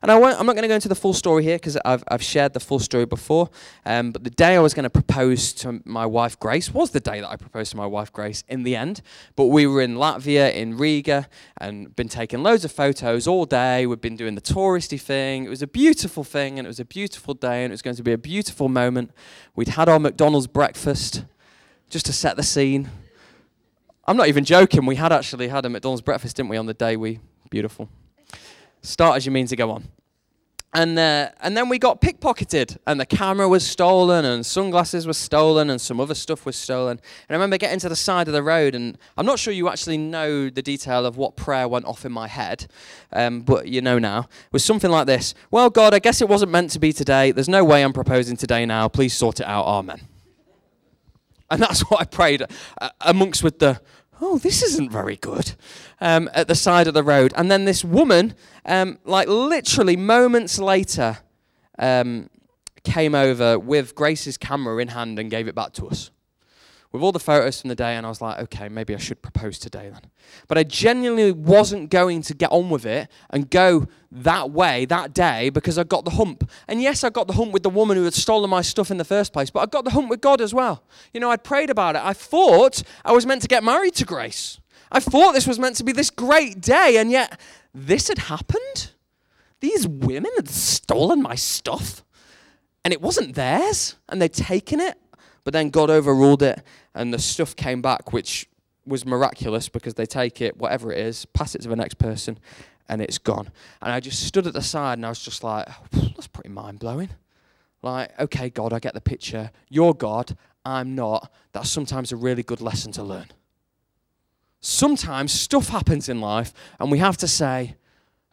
And 0.03 0.11
I 0.11 0.15
am 0.15 0.47
not 0.47 0.55
going 0.55 0.63
to 0.63 0.69
go 0.69 0.75
into 0.75 0.89
the 0.89 0.95
full 0.95 1.13
story 1.13 1.43
here 1.43 1.57
because 1.57 1.77
I've, 1.85 2.03
I've 2.09 2.23
shared 2.23 2.55
the 2.55 2.61
full 2.61 2.79
story 2.79 3.05
before. 3.05 3.51
Um, 3.85 4.13
but 4.13 4.25
the 4.25 4.31
day 4.31 4.57
I 4.57 4.61
was 4.61 4.73
going 4.73 4.85
to 4.85 4.91
propose 4.91 5.53
to 5.55 5.83
my 5.85 6.07
wife 6.07 6.39
Grace 6.41 6.73
was 6.73 6.91
the 6.91 7.01
day 7.01 7.21
that 7.21 7.29
I 7.29 7.37
proposed 7.37 7.73
to 7.73 7.77
my 7.77 7.85
wife 7.85 8.11
Grace 8.11 8.43
in 8.49 8.63
the 8.63 8.77
end. 8.77 9.03
But 9.37 9.47
we 9.47 9.67
were 9.67 9.83
in 9.83 9.97
Latvia, 9.97 10.55
in 10.55 10.79
Riga, 10.79 11.29
and 11.59 11.95
been 11.97 12.09
taking 12.09 12.43
loads 12.43 12.65
of 12.65 12.73
photos 12.73 13.27
all 13.27 13.45
day. 13.45 13.85
We'd 13.87 14.01
been 14.01 14.17
doing 14.17 14.37
the 14.37 14.41
touristy 14.41 14.99
thing. 14.99 15.45
It 15.45 15.51
was 15.51 15.61
a 15.61 15.67
beautiful 15.67 16.25
thing, 16.25 16.59
and 16.59 16.67
it 16.67 16.69
was 16.71 16.81
a 16.81 16.87
beautiful 16.87 17.35
day, 17.35 17.65
and 17.65 17.71
it 17.71 17.75
was 17.75 17.83
going 17.83 17.97
to 17.97 18.03
be 18.03 18.13
a 18.13 18.19
beautiful 18.19 18.71
moment. 18.71 19.11
We'd 19.55 19.69
had 19.69 19.91
our 19.91 19.99
McDonald's 19.99 20.47
breakfast 20.47 21.25
just 21.91 22.07
to 22.07 22.13
set 22.15 22.37
the 22.37 22.43
scene. 22.43 22.89
I'm 24.07 24.17
not 24.17 24.29
even 24.29 24.47
joking. 24.47 24.87
We 24.87 24.97
had 24.97 25.13
actually 25.13 25.49
had 25.49 25.67
a 25.67 25.69
McDonald's 25.69 26.01
breakfast, 26.01 26.37
didn't 26.37 26.49
we, 26.49 26.57
on 26.57 26.65
the 26.65 26.75
day 26.75 26.97
we. 26.97 27.21
Beautiful. 27.51 27.91
Start 28.83 29.17
as 29.17 29.27
you 29.27 29.33
mean 29.33 29.47
to 29.47 29.57
go 29.57 29.71
on. 29.71 29.85
And, 30.73 30.97
uh, 31.01 31.31
and 31.41 31.57
then 31.57 31.69
we 31.69 31.81
got 31.81 32.01
pickpocketed, 32.01 32.79
and 32.87 33.01
the 33.01 33.07
camera 33.07 33.49
was 33.49 33.67
stolen, 33.67 34.25
and 34.25 34.47
sunglasses 34.47 35.05
were 35.05 35.13
stolen, 35.13 35.69
and 35.69 35.81
some 35.81 35.99
other 35.99 36.15
stuff 36.15 36.47
was 36.47 36.55
stolen. 36.55 36.93
And 36.93 37.01
I 37.29 37.33
remember 37.35 37.59
getting 37.59 37.81
to 37.81 37.89
the 37.89 37.97
side 37.97 38.29
of 38.29 38.35
the 38.35 38.43
road, 38.43 38.77
and 38.77 38.97
I'm 39.17 39.27
not 39.27 39.41
sure 39.41 39.53
you 39.53 39.69
actually 39.69 39.99
know 39.99 40.49
the 40.49 40.63
detail 40.63 41.07
of 41.07 41.17
what 41.17 41.35
prayer 41.35 41.67
went 41.67 41.87
off 41.87 42.05
in 42.05 42.13
my 42.13 42.29
head, 42.29 42.69
um, 43.13 43.41
but 43.41 43.67
you 43.67 43.81
know 43.81 43.99
now. 43.99 44.21
It 44.21 44.53
was 44.53 44.65
something 44.65 44.93
like 44.93 45.09
this 45.09 45.35
Well, 45.51 45.71
God, 45.71 45.93
I 45.93 45.99
guess 45.99 46.21
it 46.21 46.29
wasn't 46.29 46.53
meant 46.53 46.71
to 46.71 46.79
be 46.79 46.93
today. 46.93 47.33
There's 47.33 47.49
no 47.49 47.65
way 47.65 47.83
I'm 47.83 47.93
proposing 47.93 48.37
today 48.37 48.65
now. 48.65 48.87
Please 48.87 49.13
sort 49.13 49.41
it 49.41 49.47
out. 49.47 49.65
Amen. 49.65 50.03
And 51.51 51.61
that's 51.61 51.81
what 51.91 52.01
I 52.01 52.05
prayed 52.05 52.45
uh, 52.81 52.91
amongst 53.01 53.43
with 53.43 53.59
the 53.59 53.81
oh, 54.21 54.39
this 54.39 54.63
isn't 54.63 54.91
very 54.91 55.17
good, 55.17 55.53
um, 56.01 56.29
at 56.35 56.49
the 56.49 56.55
side 56.55 56.87
of 56.87 56.95
the 56.95 57.03
road. 57.03 57.33
And 57.37 57.51
then 57.51 57.65
this 57.65 57.85
woman, 57.85 58.35
um, 58.65 58.99
like 59.05 59.29
literally 59.29 59.97
moments 59.97 60.59
later, 60.59 61.19
um, 61.79 62.29
came 62.85 63.15
over 63.15 63.59
with 63.59 63.95
Grace's 63.95 64.37
camera 64.37 64.81
in 64.81 64.89
hand 64.89 65.19
and 65.19 65.31
gave 65.31 65.49
it 65.49 65.55
back 65.55 65.73
to 65.75 65.89
us 65.89 66.11
with 66.93 67.03
all 67.03 67.13
the 67.13 67.21
photos 67.21 67.61
from 67.61 67.69
the 67.69 67.77
day, 67.77 67.95
and 67.95 68.05
I 68.05 68.09
was 68.09 68.21
like, 68.21 68.41
okay, 68.41 68.69
maybe 68.69 68.95
I 68.95 68.99
should 68.99 69.23
propose 69.23 69.59
today 69.59 69.91
then. 69.91 70.11
But 70.49 70.59
I 70.59 70.65
genuinely 70.65 71.31
wasn't 71.31 71.89
going 71.91 72.23
to 72.23 72.35
get 72.35 72.51
on 72.51 72.69
with 72.69 72.85
it 72.85 73.09
and 73.31 73.49
go 73.49 73.87
that 74.11 74.51
way 74.51 74.87
that 74.87 75.15
day 75.15 75.51
because 75.51 75.79
I 75.79 75.85
got 75.85 76.05
the 76.05 76.13
hump. 76.13 76.51
And 76.67 76.83
yes, 76.83 77.05
I 77.05 77.11
got 77.11 77.29
the 77.29 77.35
hump 77.35 77.53
with 77.53 77.63
the 77.63 77.71
woman 77.71 77.97
who 77.97 78.05
had 78.05 78.15
stolen 78.15 78.51
my 78.51 78.63
stuff 78.63 78.91
in 78.91 78.97
the 78.97 79.05
first 79.05 79.33
place, 79.33 79.51
but 79.51 79.61
I 79.61 79.67
got 79.67 79.85
the 79.85 79.93
hump 79.93 80.11
with 80.11 80.21
God 80.21 80.41
as 80.41 80.53
well. 80.53 80.83
You 81.15 81.21
know, 81.21 81.31
I'd 81.31 81.45
prayed 81.45 81.71
about 81.71 81.95
it. 81.95 82.03
I 82.05 82.13
thought 82.13 82.83
I 83.05 83.13
was 83.13 83.25
meant 83.25 83.43
to 83.43 83.49
get 83.49 83.63
married 83.63 83.95
to 83.97 84.05
Grace. 84.05 84.59
I 84.91 84.99
thought 84.99 85.33
this 85.33 85.47
was 85.47 85.61
meant 85.61 85.77
to 85.77 85.85
be 85.85 85.93
this 85.93 86.11
great 86.11 86.61
day, 86.61 86.97
and 86.97 87.11
yet 87.11 87.39
this 87.73 88.09
had 88.09 88.19
happened. 88.19 88.91
These 89.61 89.87
women 89.87 90.33
had 90.37 90.49
stolen 90.49 91.23
my 91.23 91.37
stuff, 91.37 92.03
and 92.85 92.93
it 92.93 93.01
wasn't 93.01 93.37
theirs, 93.37 93.95
and 94.09 94.21
they'd 94.21 94.33
taken 94.33 94.81
it. 94.81 94.99
But 95.45 95.53
then 95.53 95.71
God 95.71 95.91
overruled 95.91 96.43
it, 96.43 96.63
and 96.95 97.13
the 97.13 97.19
stuff 97.19 97.57
came 97.57 97.83
back, 97.83 98.13
which 98.13 98.49
was 98.87 99.07
miraculous 99.07 99.69
because 99.69 99.95
they 99.95 100.07
take 100.07 100.41
it, 100.41 100.57
whatever 100.57 100.93
it 100.93 100.99
is, 100.99 101.25
pass 101.27 101.55
it 101.55 101.63
to 101.63 101.69
the 101.69 101.77
next 101.77 101.99
person, 101.99 102.39
and 102.89 103.01
it's 103.01 103.19
gone. 103.19 103.51
And 103.81 103.93
I 103.93 104.01
just 104.01 104.25
stood 104.25 104.47
at 104.47 104.53
the 104.53 104.63
side, 104.63 104.99
and 104.99 105.07
I 105.07 105.11
was 105.11 105.23
just 105.23 105.45
like, 105.45 105.69
that's 105.93 106.27
pretty 106.27 106.51
mind 106.51 106.81
blowing. 106.81 107.11
Like, 107.83 108.19
okay, 108.21 108.51
God, 108.51 108.73
I 108.73 108.79
get 108.79 108.95
the 108.95 109.01
picture. 109.01 109.51
You're 109.69 109.95
God, 109.95 110.37
I'm 110.65 110.95
not. 110.95 111.33
That's 111.53 111.71
sometimes 111.71 112.13
a 112.13 112.17
really 112.17 112.43
good 112.43 112.61
lesson 112.61 112.93
to 112.93 113.03
learn. 113.03 113.27
Sometimes 114.61 115.33
stuff 115.33 115.69
happens 115.69 116.09
in 116.09 116.21
life, 116.21 116.53
and 116.79 116.91
we 116.91 116.99
have 116.99 117.17
to 117.19 117.29
say, 117.29 117.77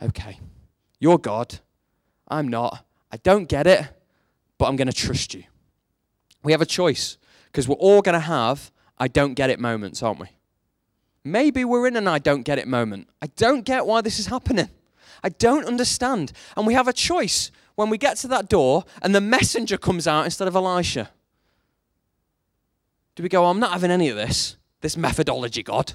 okay, 0.01 0.39
you're 0.99 1.17
God, 1.17 1.59
I'm 2.27 2.47
not. 2.47 2.83
I 3.11 3.17
don't 3.17 3.47
get 3.47 3.67
it, 3.67 3.85
but 4.57 4.65
I'm 4.65 4.75
going 4.75 4.89
to 4.89 4.93
trust 4.93 5.33
you. 5.33 5.43
We 6.43 6.51
have 6.51 6.61
a 6.61 6.65
choice 6.65 7.17
because 7.47 7.67
we're 7.67 7.75
all 7.75 8.01
going 8.01 8.13
to 8.13 8.19
have 8.19 8.71
I 8.97 9.07
don't 9.07 9.35
get 9.35 9.49
it 9.49 9.59
moments, 9.59 10.01
aren't 10.01 10.19
we? 10.19 10.27
Maybe 11.23 11.65
we're 11.65 11.87
in 11.87 11.95
an 11.95 12.07
I 12.07 12.19
don't 12.19 12.43
get 12.43 12.57
it 12.57 12.67
moment. 12.67 13.09
I 13.21 13.27
don't 13.27 13.63
get 13.63 13.85
why 13.85 14.01
this 14.01 14.19
is 14.19 14.27
happening. 14.27 14.69
I 15.23 15.29
don't 15.29 15.65
understand. 15.65 16.31
And 16.55 16.65
we 16.65 16.73
have 16.73 16.87
a 16.87 16.93
choice 16.93 17.51
when 17.75 17.89
we 17.89 17.97
get 17.97 18.17
to 18.17 18.27
that 18.29 18.49
door 18.49 18.85
and 19.01 19.13
the 19.13 19.21
messenger 19.21 19.77
comes 19.77 20.07
out 20.07 20.25
instead 20.25 20.47
of 20.47 20.55
Elisha. 20.55 21.09
Do 23.15 23.23
we 23.23 23.29
go, 23.29 23.45
I'm 23.45 23.59
not 23.59 23.71
having 23.71 23.91
any 23.91 24.09
of 24.09 24.15
this, 24.15 24.57
this 24.81 24.95
methodology, 24.95 25.63
God? 25.63 25.93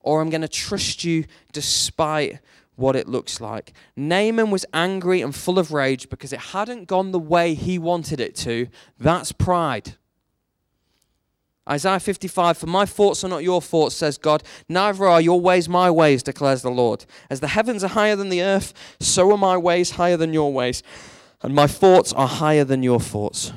Or 0.00 0.20
I'm 0.20 0.30
going 0.30 0.42
to 0.42 0.48
trust 0.48 1.02
you 1.02 1.24
despite 1.52 2.40
what 2.76 2.94
it 2.94 3.08
looks 3.08 3.40
like. 3.40 3.72
Naaman 3.96 4.50
was 4.50 4.66
angry 4.74 5.22
and 5.22 5.34
full 5.34 5.58
of 5.58 5.72
rage 5.72 6.08
because 6.08 6.32
it 6.32 6.40
hadn't 6.40 6.86
gone 6.86 7.12
the 7.12 7.18
way 7.18 7.54
he 7.54 7.78
wanted 7.78 8.20
it 8.20 8.34
to. 8.36 8.68
That's 8.98 9.32
pride. 9.32 9.96
Isaiah 11.68 11.98
55, 11.98 12.58
for 12.58 12.66
my 12.66 12.84
thoughts 12.84 13.24
are 13.24 13.28
not 13.28 13.42
your 13.42 13.62
thoughts, 13.62 13.94
says 13.94 14.18
God. 14.18 14.42
Neither 14.68 15.06
are 15.06 15.20
your 15.20 15.40
ways 15.40 15.68
my 15.68 15.90
ways, 15.90 16.22
declares 16.22 16.60
the 16.60 16.70
Lord. 16.70 17.06
As 17.30 17.40
the 17.40 17.48
heavens 17.48 17.82
are 17.82 17.88
higher 17.88 18.16
than 18.16 18.28
the 18.28 18.42
earth, 18.42 18.74
so 19.00 19.32
are 19.32 19.38
my 19.38 19.56
ways 19.56 19.92
higher 19.92 20.18
than 20.18 20.34
your 20.34 20.52
ways, 20.52 20.82
and 21.42 21.54
my 21.54 21.66
thoughts 21.66 22.12
are 22.12 22.28
higher 22.28 22.64
than 22.64 22.82
your 22.82 23.00
thoughts. 23.00 23.52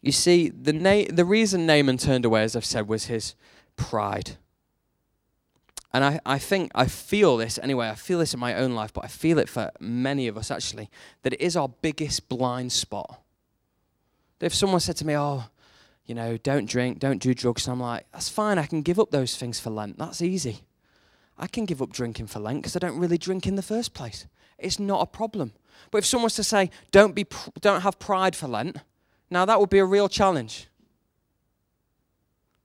You 0.00 0.12
see, 0.12 0.50
the, 0.50 0.72
Na- 0.72 1.12
the 1.12 1.24
reason 1.24 1.66
Naaman 1.66 1.96
turned 1.96 2.24
away, 2.24 2.42
as 2.42 2.54
I've 2.54 2.64
said, 2.64 2.88
was 2.88 3.06
his 3.06 3.34
pride. 3.76 4.32
And 5.92 6.04
I, 6.04 6.20
I 6.24 6.38
think, 6.38 6.72
I 6.74 6.86
feel 6.86 7.36
this 7.36 7.58
anyway, 7.62 7.88
I 7.88 7.94
feel 7.94 8.18
this 8.18 8.34
in 8.34 8.40
my 8.40 8.54
own 8.54 8.74
life, 8.74 8.92
but 8.92 9.04
I 9.04 9.08
feel 9.08 9.38
it 9.38 9.48
for 9.48 9.70
many 9.78 10.26
of 10.26 10.36
us 10.36 10.50
actually, 10.50 10.90
that 11.22 11.34
it 11.34 11.40
is 11.40 11.56
our 11.56 11.68
biggest 11.68 12.28
blind 12.28 12.72
spot. 12.72 13.20
If 14.40 14.54
someone 14.54 14.80
said 14.80 14.96
to 14.96 15.06
me, 15.06 15.16
Oh, 15.16 15.44
you 16.04 16.14
know, 16.14 16.36
don't 16.36 16.68
drink, 16.68 16.98
don't 16.98 17.22
do 17.22 17.34
drugs, 17.34 17.68
I'm 17.68 17.80
like, 17.80 18.06
That's 18.12 18.28
fine, 18.28 18.58
I 18.58 18.66
can 18.66 18.82
give 18.82 18.98
up 18.98 19.10
those 19.10 19.36
things 19.36 19.60
for 19.60 19.70
Lent. 19.70 19.98
That's 19.98 20.22
easy. 20.22 20.60
I 21.38 21.46
can 21.46 21.64
give 21.64 21.82
up 21.82 21.92
drinking 21.92 22.26
for 22.26 22.40
Lent 22.40 22.62
because 22.62 22.76
I 22.76 22.78
don't 22.78 22.98
really 22.98 23.18
drink 23.18 23.46
in 23.46 23.56
the 23.56 23.62
first 23.62 23.94
place. 23.94 24.26
It's 24.58 24.78
not 24.78 25.02
a 25.02 25.06
problem. 25.06 25.52
But 25.90 25.98
if 25.98 26.06
someone 26.06 26.24
was 26.24 26.34
to 26.36 26.44
say, 26.44 26.70
don't, 26.90 27.14
be, 27.14 27.26
don't 27.60 27.80
have 27.80 27.98
pride 27.98 28.36
for 28.36 28.46
Lent, 28.46 28.76
now 29.30 29.44
that 29.44 29.58
would 29.58 29.70
be 29.70 29.78
a 29.78 29.84
real 29.84 30.08
challenge 30.08 30.68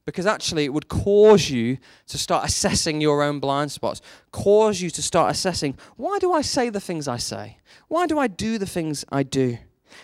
because 0.08 0.26
actually 0.26 0.63
it 0.63 0.73
would 0.73 0.88
cause 0.88 1.50
you 1.50 1.78
to 2.08 2.17
start 2.17 2.47
assessing 2.47 3.02
your 3.02 3.21
own 3.21 3.41
blind 3.41 3.73
spots, 3.73 4.02
cause 4.32 4.80
you 4.80 4.89
to 4.89 5.02
start 5.04 5.30
assessing 5.30 5.78
why 5.97 6.17
do 6.17 6.32
I 6.32 6.41
say 6.41 6.69
the 6.69 6.80
things 6.80 7.10
I 7.10 7.17
say? 7.17 7.58
Why 7.89 8.08
do 8.08 8.17
I 8.17 8.28
do 8.28 8.58
the 8.58 8.65
things 8.65 9.04
I 9.12 9.23
do? 9.23 9.58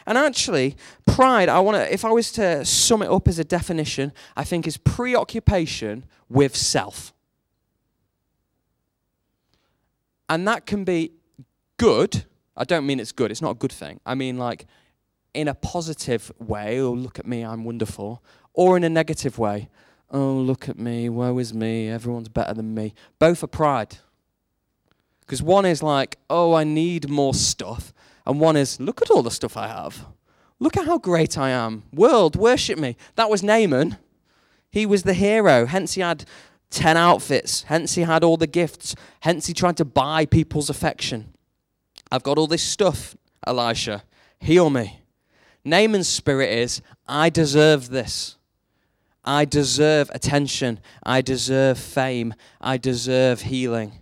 And 0.06 0.18
actually, 0.18 0.76
pride, 1.06 1.50
I 1.50 1.60
want 1.60 1.78
to 1.78 1.94
if 1.94 2.06
I 2.06 2.12
was 2.12 2.32
to 2.34 2.66
sum 2.66 3.02
it 3.02 3.10
up 3.10 3.28
as 3.28 3.40
a 3.40 3.44
definition, 3.44 4.12
I 4.36 4.44
think 4.44 4.68
is 4.68 4.78
preoccupation 4.78 6.06
with 6.30 6.56
self. 6.56 7.14
And 10.30 10.48
that 10.48 10.66
can 10.66 10.84
be 10.84 11.12
good. 11.78 12.26
I 12.56 12.64
don't 12.64 12.86
mean 12.86 13.00
it's 13.00 13.12
good. 13.12 13.32
It's 13.32 13.42
not 13.42 13.52
a 13.52 13.56
good 13.56 13.72
thing. 13.72 14.00
I 14.06 14.16
mean 14.16 14.38
like 14.38 14.66
in 15.34 15.48
a 15.48 15.56
positive 15.56 16.32
way, 16.40 16.80
oh 16.80 16.92
look 16.92 17.20
at 17.20 17.26
me, 17.26 17.44
I'm 17.44 17.64
wonderful, 17.64 18.24
or 18.54 18.78
in 18.78 18.84
a 18.84 18.90
negative 18.90 19.38
way 19.40 19.70
oh, 20.14 20.34
look 20.34 20.70
at 20.70 20.78
me, 20.78 21.10
woe 21.10 21.38
is 21.40 21.54
me, 21.54 21.90
everyone's 21.90 22.30
better 22.30 22.54
than 22.54 22.74
me. 22.74 22.94
Both 23.20 23.44
are 23.44 23.48
pride. 23.48 23.98
Because 25.22 25.42
one 25.42 25.66
is 25.66 25.82
like, 25.82 26.20
oh, 26.30 26.54
I 26.54 26.64
need 26.64 27.10
more 27.10 27.34
stuff. 27.34 27.92
And 28.26 28.40
one 28.40 28.56
is, 28.56 28.80
look 28.80 29.02
at 29.02 29.10
all 29.10 29.24
the 29.24 29.32
stuff 29.32 29.58
I 29.58 29.68
have. 29.68 30.06
Look 30.60 30.78
at 30.78 30.86
how 30.86 30.98
great 30.98 31.38
I 31.38 31.50
am. 31.50 31.84
World, 31.92 32.36
worship 32.36 32.80
me. 32.80 32.96
That 33.16 33.30
was 33.30 33.44
Naaman. 33.44 33.98
He 34.72 34.86
was 34.86 35.04
the 35.04 35.14
hero. 35.14 35.66
Hence, 35.66 35.94
he 35.94 36.02
had 36.02 36.26
10 36.70 36.96
outfits. 36.98 37.64
Hence, 37.64 37.96
he 37.96 38.04
had 38.04 38.24
all 38.24 38.38
the 38.38 38.48
gifts. 38.48 38.96
Hence, 39.22 39.48
he 39.48 39.54
tried 39.54 39.78
to 39.78 39.86
buy 39.86 40.26
people's 40.26 40.70
affection. 40.70 41.34
I've 42.12 42.24
got 42.24 42.38
all 42.38 42.48
this 42.48 42.64
stuff, 42.64 43.16
Elisha. 43.46 44.04
Heal 44.40 44.70
me. 44.70 45.02
Naaman's 45.66 46.08
spirit 46.08 46.50
is, 46.50 46.82
I 47.08 47.30
deserve 47.30 47.90
this. 47.90 48.38
I 49.26 49.46
deserve 49.46 50.12
attention. 50.14 50.80
I 51.04 51.22
deserve 51.22 51.78
fame. 51.78 52.34
I 52.60 52.78
deserve 52.78 53.42
healing. 53.42 54.00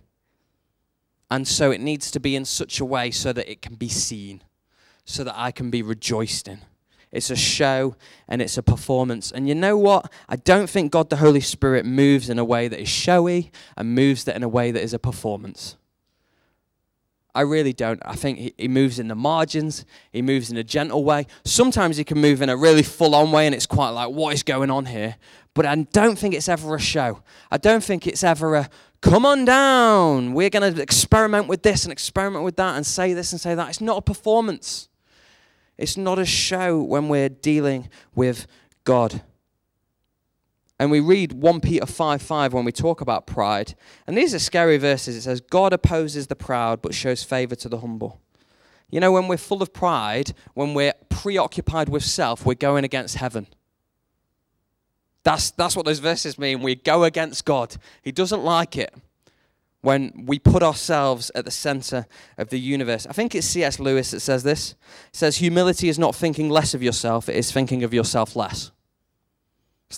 And 1.32 1.48
so 1.48 1.70
it 1.70 1.80
needs 1.80 2.10
to 2.10 2.20
be 2.20 2.36
in 2.36 2.44
such 2.44 2.78
a 2.78 2.84
way 2.84 3.10
so 3.10 3.32
that 3.32 3.50
it 3.50 3.62
can 3.62 3.76
be 3.76 3.88
seen, 3.88 4.42
so 5.06 5.24
that 5.24 5.34
I 5.34 5.50
can 5.50 5.70
be 5.70 5.80
rejoiced 5.80 6.46
in. 6.46 6.58
It's 7.10 7.30
a 7.30 7.36
show 7.36 7.96
and 8.28 8.42
it's 8.42 8.58
a 8.58 8.62
performance. 8.62 9.32
And 9.32 9.48
you 9.48 9.54
know 9.54 9.78
what? 9.78 10.12
I 10.28 10.36
don't 10.36 10.68
think 10.68 10.92
God 10.92 11.08
the 11.08 11.16
Holy 11.16 11.40
Spirit 11.40 11.86
moves 11.86 12.28
in 12.28 12.38
a 12.38 12.44
way 12.44 12.68
that 12.68 12.78
is 12.78 12.90
showy 12.90 13.50
and 13.78 13.94
moves 13.94 14.24
that 14.24 14.36
in 14.36 14.42
a 14.42 14.48
way 14.48 14.72
that 14.72 14.82
is 14.82 14.92
a 14.92 14.98
performance. 14.98 15.76
I 17.34 17.40
really 17.40 17.72
don't. 17.72 18.02
I 18.04 18.14
think 18.14 18.38
he, 18.38 18.54
he, 18.58 18.68
moves 18.68 18.98
in 18.98 19.08
the 19.08 19.14
margins, 19.14 19.86
he 20.12 20.20
moves 20.20 20.50
in 20.50 20.58
a 20.58 20.64
gentle 20.64 21.02
way. 21.02 21.26
Sometimes 21.46 21.96
he 21.96 22.04
can 22.04 22.18
move 22.18 22.42
in 22.42 22.50
a 22.50 22.56
really 22.58 22.82
full 22.82 23.14
on 23.14 23.32
way, 23.32 23.46
and 23.46 23.54
it's 23.54 23.64
quite 23.64 23.88
like, 23.88 24.10
what 24.10 24.34
is 24.34 24.42
going 24.42 24.70
on 24.70 24.84
here? 24.84 25.16
But 25.54 25.64
I 25.64 25.74
don't 25.76 26.18
think 26.18 26.34
it's 26.34 26.50
ever 26.50 26.74
a 26.74 26.80
show. 26.80 27.22
I 27.50 27.56
don't 27.56 27.82
think 27.82 28.06
it's 28.06 28.22
ever 28.22 28.56
a, 28.56 28.70
come 29.02 29.26
on 29.26 29.44
down, 29.44 30.32
we're 30.32 30.48
going 30.48 30.74
to 30.74 30.80
experiment 30.80 31.48
with 31.48 31.62
this 31.62 31.84
and 31.84 31.92
experiment 31.92 32.44
with 32.44 32.56
that 32.56 32.76
and 32.76 32.86
say 32.86 33.12
this 33.12 33.32
and 33.32 33.40
say 33.40 33.54
that. 33.54 33.68
It's 33.68 33.80
not 33.80 33.98
a 33.98 34.02
performance, 34.02 34.88
it's 35.76 35.98
not 35.98 36.18
a 36.18 36.24
show 36.24 36.82
when 36.82 37.08
we're 37.08 37.28
dealing 37.28 37.90
with 38.14 38.46
God. 38.84 39.22
And 40.78 40.90
we 40.90 40.98
read 41.00 41.32
1 41.32 41.60
Peter 41.60 41.86
5 41.86 42.22
5 42.22 42.52
when 42.52 42.64
we 42.64 42.72
talk 42.72 43.00
about 43.00 43.26
pride. 43.26 43.74
And 44.06 44.16
these 44.16 44.34
are 44.34 44.40
scary 44.40 44.78
verses. 44.78 45.14
It 45.14 45.22
says, 45.22 45.40
God 45.40 45.72
opposes 45.72 46.26
the 46.26 46.34
proud 46.34 46.82
but 46.82 46.94
shows 46.94 47.22
favor 47.22 47.54
to 47.54 47.68
the 47.68 47.78
humble. 47.78 48.20
You 48.90 48.98
know, 48.98 49.12
when 49.12 49.28
we're 49.28 49.36
full 49.36 49.62
of 49.62 49.72
pride, 49.72 50.32
when 50.54 50.74
we're 50.74 50.94
preoccupied 51.08 51.88
with 51.88 52.02
self, 52.02 52.44
we're 52.44 52.54
going 52.54 52.84
against 52.84 53.16
heaven. 53.16 53.46
That's, 55.24 55.50
that's 55.52 55.76
what 55.76 55.86
those 55.86 56.00
verses 56.00 56.38
mean. 56.38 56.62
We 56.62 56.74
go 56.74 57.04
against 57.04 57.44
God. 57.44 57.76
He 58.02 58.12
doesn't 58.12 58.42
like 58.42 58.76
it 58.76 58.92
when 59.82 60.24
we 60.26 60.38
put 60.38 60.62
ourselves 60.62 61.30
at 61.34 61.44
the 61.44 61.50
center 61.50 62.06
of 62.38 62.48
the 62.48 62.58
universe. 62.58 63.06
I 63.06 63.12
think 63.12 63.34
it's 63.34 63.46
C.S. 63.46 63.78
Lewis 63.78 64.12
that 64.12 64.20
says 64.20 64.42
this. 64.42 64.72
It 64.72 65.16
says, 65.16 65.36
Humility 65.36 65.88
is 65.88 65.98
not 65.98 66.14
thinking 66.14 66.48
less 66.48 66.74
of 66.74 66.82
yourself, 66.82 67.28
it 67.28 67.36
is 67.36 67.52
thinking 67.52 67.84
of 67.84 67.92
yourself 67.92 68.34
less. 68.34 68.70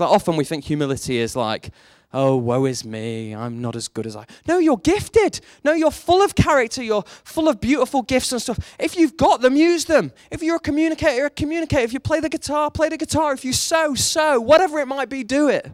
Like 0.00 0.10
often 0.10 0.36
we 0.36 0.44
think 0.44 0.64
humility 0.64 1.18
is 1.18 1.36
like, 1.36 1.70
oh, 2.14 2.36
woe 2.36 2.64
is 2.64 2.84
me, 2.84 3.34
I'm 3.34 3.60
not 3.60 3.76
as 3.76 3.88
good 3.88 4.06
as 4.06 4.16
I. 4.16 4.24
No, 4.46 4.58
you're 4.58 4.78
gifted. 4.78 5.40
No, 5.64 5.72
you're 5.72 5.90
full 5.90 6.22
of 6.22 6.34
character. 6.34 6.82
You're 6.82 7.04
full 7.24 7.48
of 7.48 7.60
beautiful 7.60 8.02
gifts 8.02 8.32
and 8.32 8.40
stuff. 8.40 8.76
If 8.78 8.96
you've 8.96 9.16
got 9.16 9.42
them, 9.42 9.56
use 9.56 9.84
them. 9.84 10.12
If 10.30 10.42
you're 10.42 10.56
a 10.56 10.60
communicator, 10.60 11.16
you're 11.16 11.26
a 11.26 11.30
communicator. 11.30 11.82
If 11.82 11.92
you 11.92 12.00
play 12.00 12.20
the 12.20 12.28
guitar, 12.28 12.70
play 12.70 12.88
the 12.88 12.96
guitar. 12.96 13.32
If 13.32 13.44
you 13.44 13.52
sew, 13.52 13.94
sew. 13.94 14.40
Whatever 14.40 14.78
it 14.78 14.86
might 14.86 15.08
be, 15.08 15.24
do 15.24 15.48
it. 15.48 15.70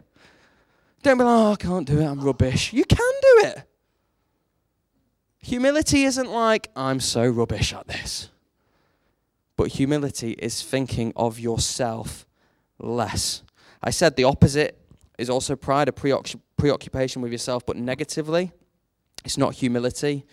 Don't 1.03 1.17
be 1.17 1.23
like, 1.23 1.33
oh, 1.33 1.51
I 1.53 1.55
can't 1.55 1.87
do 1.87 1.99
it, 1.99 2.05
I'm 2.05 2.19
rubbish. 2.21 2.73
You 2.73 2.85
can 2.85 2.97
do 2.97 3.47
it. 3.47 3.63
Humility 5.43 6.03
isn't 6.03 6.29
like, 6.29 6.69
I'm 6.75 6.99
so 6.99 7.27
rubbish 7.27 7.73
at 7.73 7.87
this. 7.87 8.29
But 9.55 9.69
humility 9.69 10.31
is 10.33 10.61
thinking 10.61 11.13
of 11.15 11.39
yourself 11.39 12.25
less. 12.79 13.43
I 13.81 13.89
said 13.89 14.15
the 14.15 14.23
opposite 14.23 14.80
is 15.17 15.29
also 15.29 15.55
pride, 15.55 15.87
a 15.87 15.93
preoccupation 16.57 17.21
with 17.21 17.31
yourself, 17.31 17.65
but 17.65 17.77
negatively. 17.77 18.51
It's 19.23 19.37
not 19.37 19.55
humility. 19.55 20.25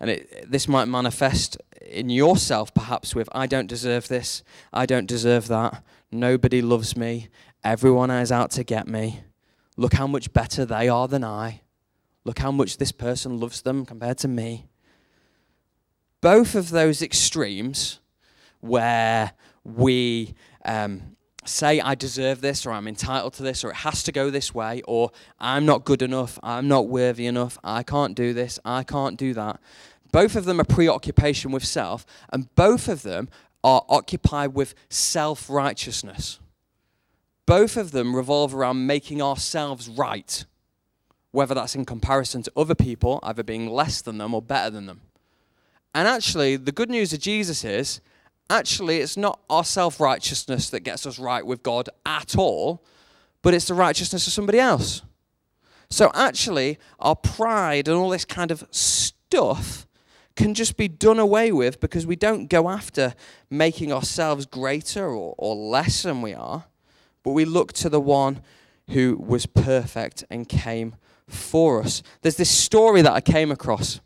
And 0.00 0.10
it, 0.10 0.50
this 0.50 0.66
might 0.66 0.86
manifest 0.86 1.56
in 1.80 2.10
yourself, 2.10 2.74
perhaps, 2.74 3.14
with 3.14 3.28
I 3.32 3.46
don't 3.46 3.66
deserve 3.66 4.08
this, 4.08 4.42
I 4.72 4.86
don't 4.86 5.06
deserve 5.06 5.48
that, 5.48 5.84
nobody 6.10 6.60
loves 6.62 6.96
me, 6.96 7.28
everyone 7.62 8.10
is 8.10 8.32
out 8.32 8.50
to 8.52 8.64
get 8.64 8.88
me, 8.88 9.20
look 9.76 9.94
how 9.94 10.06
much 10.06 10.32
better 10.32 10.64
they 10.64 10.88
are 10.88 11.06
than 11.06 11.24
I. 11.24 11.60
Look 12.24 12.38
how 12.38 12.50
much 12.50 12.78
this 12.78 12.90
person 12.90 13.38
loves 13.38 13.62
them 13.62 13.84
compared 13.84 14.18
to 14.18 14.28
me. 14.28 14.66
Both 16.22 16.54
of 16.54 16.70
those 16.70 17.02
extremes, 17.02 18.00
where 18.60 19.32
we 19.62 20.34
um, 20.64 21.16
say, 21.44 21.80
I 21.80 21.94
deserve 21.94 22.40
this, 22.40 22.66
or 22.66 22.72
I'm 22.72 22.88
entitled 22.88 23.34
to 23.34 23.42
this, 23.42 23.64
or 23.64 23.70
it 23.70 23.76
has 23.76 24.02
to 24.04 24.12
go 24.12 24.30
this 24.30 24.54
way, 24.54 24.82
or 24.86 25.10
I'm 25.38 25.66
not 25.66 25.84
good 25.84 26.02
enough, 26.02 26.38
I'm 26.42 26.68
not 26.68 26.88
worthy 26.88 27.26
enough, 27.26 27.58
I 27.62 27.82
can't 27.82 28.14
do 28.14 28.32
this, 28.32 28.58
I 28.64 28.82
can't 28.82 29.16
do 29.16 29.34
that. 29.34 29.60
Both 30.12 30.36
of 30.36 30.44
them 30.44 30.60
are 30.60 30.64
preoccupation 30.64 31.50
with 31.50 31.64
self, 31.64 32.06
and 32.32 32.54
both 32.54 32.88
of 32.88 33.02
them 33.02 33.28
are 33.62 33.84
occupied 33.88 34.54
with 34.54 34.74
self 34.88 35.50
righteousness. 35.50 36.38
Both 37.46 37.76
of 37.76 37.90
them 37.90 38.14
revolve 38.14 38.54
around 38.54 38.86
making 38.86 39.20
ourselves 39.20 39.88
right, 39.88 40.44
whether 41.30 41.54
that's 41.54 41.74
in 41.74 41.84
comparison 41.84 42.42
to 42.42 42.52
other 42.56 42.74
people, 42.74 43.20
either 43.22 43.42
being 43.42 43.68
less 43.68 44.00
than 44.00 44.18
them 44.18 44.34
or 44.34 44.40
better 44.40 44.70
than 44.70 44.86
them. 44.86 45.02
And 45.94 46.08
actually, 46.08 46.56
the 46.56 46.72
good 46.72 46.90
news 46.90 47.12
of 47.12 47.20
Jesus 47.20 47.64
is 47.64 48.00
actually, 48.50 48.98
it's 48.98 49.16
not 49.16 49.40
our 49.48 49.64
self 49.64 50.00
righteousness 50.00 50.70
that 50.70 50.80
gets 50.80 51.06
us 51.06 51.18
right 51.18 51.44
with 51.44 51.62
God 51.62 51.88
at 52.04 52.36
all, 52.36 52.84
but 53.42 53.54
it's 53.54 53.66
the 53.66 53.74
righteousness 53.74 54.26
of 54.26 54.32
somebody 54.32 54.58
else. 54.58 55.02
So, 55.90 56.10
actually, 56.14 56.78
our 56.98 57.16
pride 57.16 57.88
and 57.88 57.96
all 57.96 58.10
this 58.10 58.24
kind 58.24 58.50
of 58.50 58.66
stuff 58.70 59.86
can 60.36 60.54
just 60.54 60.76
be 60.76 60.88
done 60.88 61.18
away 61.18 61.52
with 61.52 61.80
because 61.80 62.06
we 62.06 62.16
don't 62.16 62.48
go 62.48 62.68
after 62.68 63.14
making 63.50 63.92
ourselves 63.92 64.46
greater 64.46 65.06
or, 65.06 65.34
or 65.38 65.54
less 65.54 66.02
than 66.02 66.22
we 66.22 66.34
are, 66.34 66.64
but 67.22 67.32
we 67.32 67.44
look 67.44 67.72
to 67.74 67.88
the 67.88 68.00
one 68.00 68.42
who 68.90 69.16
was 69.16 69.46
perfect 69.46 70.24
and 70.30 70.48
came 70.48 70.96
for 71.28 71.82
us. 71.82 72.02
There's 72.22 72.36
this 72.36 72.50
story 72.50 73.02
that 73.02 73.12
I 73.12 73.20
came 73.20 73.50
across, 73.50 74.00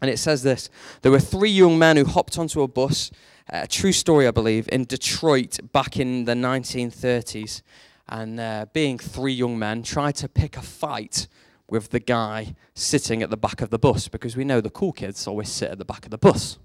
and 0.00 0.10
it 0.10 0.18
says 0.18 0.42
this 0.42 0.68
There 1.02 1.12
were 1.12 1.20
three 1.20 1.50
young 1.50 1.78
men 1.78 1.96
who 1.96 2.04
hopped 2.04 2.38
onto 2.38 2.62
a 2.62 2.68
bus, 2.68 3.10
a 3.48 3.66
true 3.66 3.92
story, 3.92 4.26
I 4.26 4.30
believe, 4.30 4.68
in 4.72 4.84
Detroit 4.84 5.58
back 5.72 5.98
in 5.98 6.24
the 6.24 6.34
1930s. 6.34 7.62
And 8.08 8.40
uh, 8.40 8.66
being 8.72 8.98
three 8.98 9.32
young 9.32 9.58
men, 9.58 9.82
tried 9.82 10.16
to 10.16 10.28
pick 10.28 10.56
a 10.56 10.62
fight 10.62 11.26
with 11.68 11.90
the 11.90 12.00
guy 12.00 12.54
sitting 12.74 13.22
at 13.22 13.30
the 13.30 13.36
back 13.36 13.60
of 13.60 13.70
the 13.70 13.78
bus 13.78 14.08
because 14.08 14.36
we 14.36 14.44
know 14.44 14.60
the 14.60 14.70
cool 14.70 14.92
kids 14.92 15.26
always 15.26 15.48
sit 15.48 15.70
at 15.70 15.78
the 15.78 15.84
back 15.84 16.04
of 16.04 16.10
the 16.10 16.18
bus. 16.18 16.58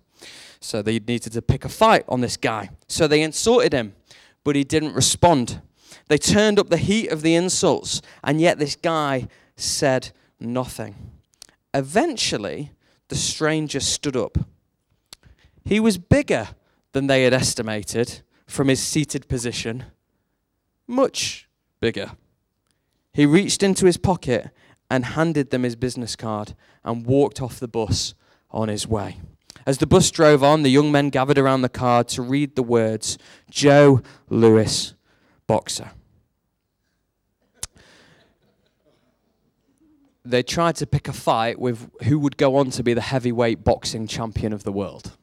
So 0.60 0.82
they 0.82 1.00
needed 1.00 1.32
to 1.34 1.42
pick 1.42 1.64
a 1.64 1.70
fight 1.70 2.04
on 2.10 2.22
this 2.22 2.36
guy. 2.36 2.70
So 2.88 3.08
they 3.08 3.22
insulted 3.22 3.74
him, 3.74 3.96
but 4.44 4.56
he 4.56 4.64
didn't 4.64 4.94
respond. 4.94 5.62
They 6.08 6.18
turned 6.18 6.60
up 6.60 6.70
the 6.70 6.78
heat 6.78 7.10
of 7.10 7.22
the 7.22 7.36
insults, 7.36 8.02
and 8.24 8.42
yet 8.42 8.60
this 8.60 8.76
guy 8.76 9.28
said 9.56 10.12
nothing. 10.40 10.96
Eventually, 11.74 12.72
the 13.08 13.16
stranger 13.16 13.80
stood 13.80 14.18
up. 14.18 14.38
He 15.64 15.80
was 15.80 15.98
bigger 15.98 16.50
than 16.92 17.08
they 17.08 17.24
had 17.24 17.34
estimated 17.34 18.22
from 18.48 18.68
his 18.68 18.82
seated 18.82 19.28
position, 19.28 19.86
much 20.88 21.48
bigger. 21.80 22.12
He 23.14 23.26
reached 23.26 23.64
into 23.64 23.86
his 23.86 23.98
pocket 23.98 24.50
and 24.90 25.06
handed 25.06 25.52
them 25.52 25.64
his 25.64 25.76
business 25.76 26.16
card 26.16 26.56
and 26.84 27.06
walked 27.06 27.42
off 27.42 27.60
the 27.60 27.68
bus 27.68 28.16
on 28.50 28.70
his 28.70 28.88
way. 28.88 29.18
As 29.66 29.78
the 29.78 29.88
bus 29.88 30.10
drove 30.10 30.44
on, 30.44 30.64
the 30.64 30.70
young 30.70 30.92
men 30.92 31.10
gathered 31.10 31.38
around 31.38 31.62
the 31.62 31.70
card 31.70 32.08
to 32.10 32.22
read 32.22 32.56
the 32.56 32.64
words 32.64 33.18
Joe 33.52 34.02
Louis, 34.30 34.96
boxer. 35.46 35.92
They 40.26 40.44
tried 40.44 40.76
to 40.78 40.88
pick 40.88 41.08
a 41.08 41.14
fight 41.14 41.60
with 41.60 41.90
who 42.04 42.20
would 42.20 42.38
go 42.38 42.56
on 42.56 42.72
to 42.72 42.84
be 42.84 42.94
the 42.94 43.02
heavyweight 43.02 43.64
boxing 43.64 44.08
champion 44.08 44.54
of 44.54 44.64
the 44.64 44.72
world 44.72 45.18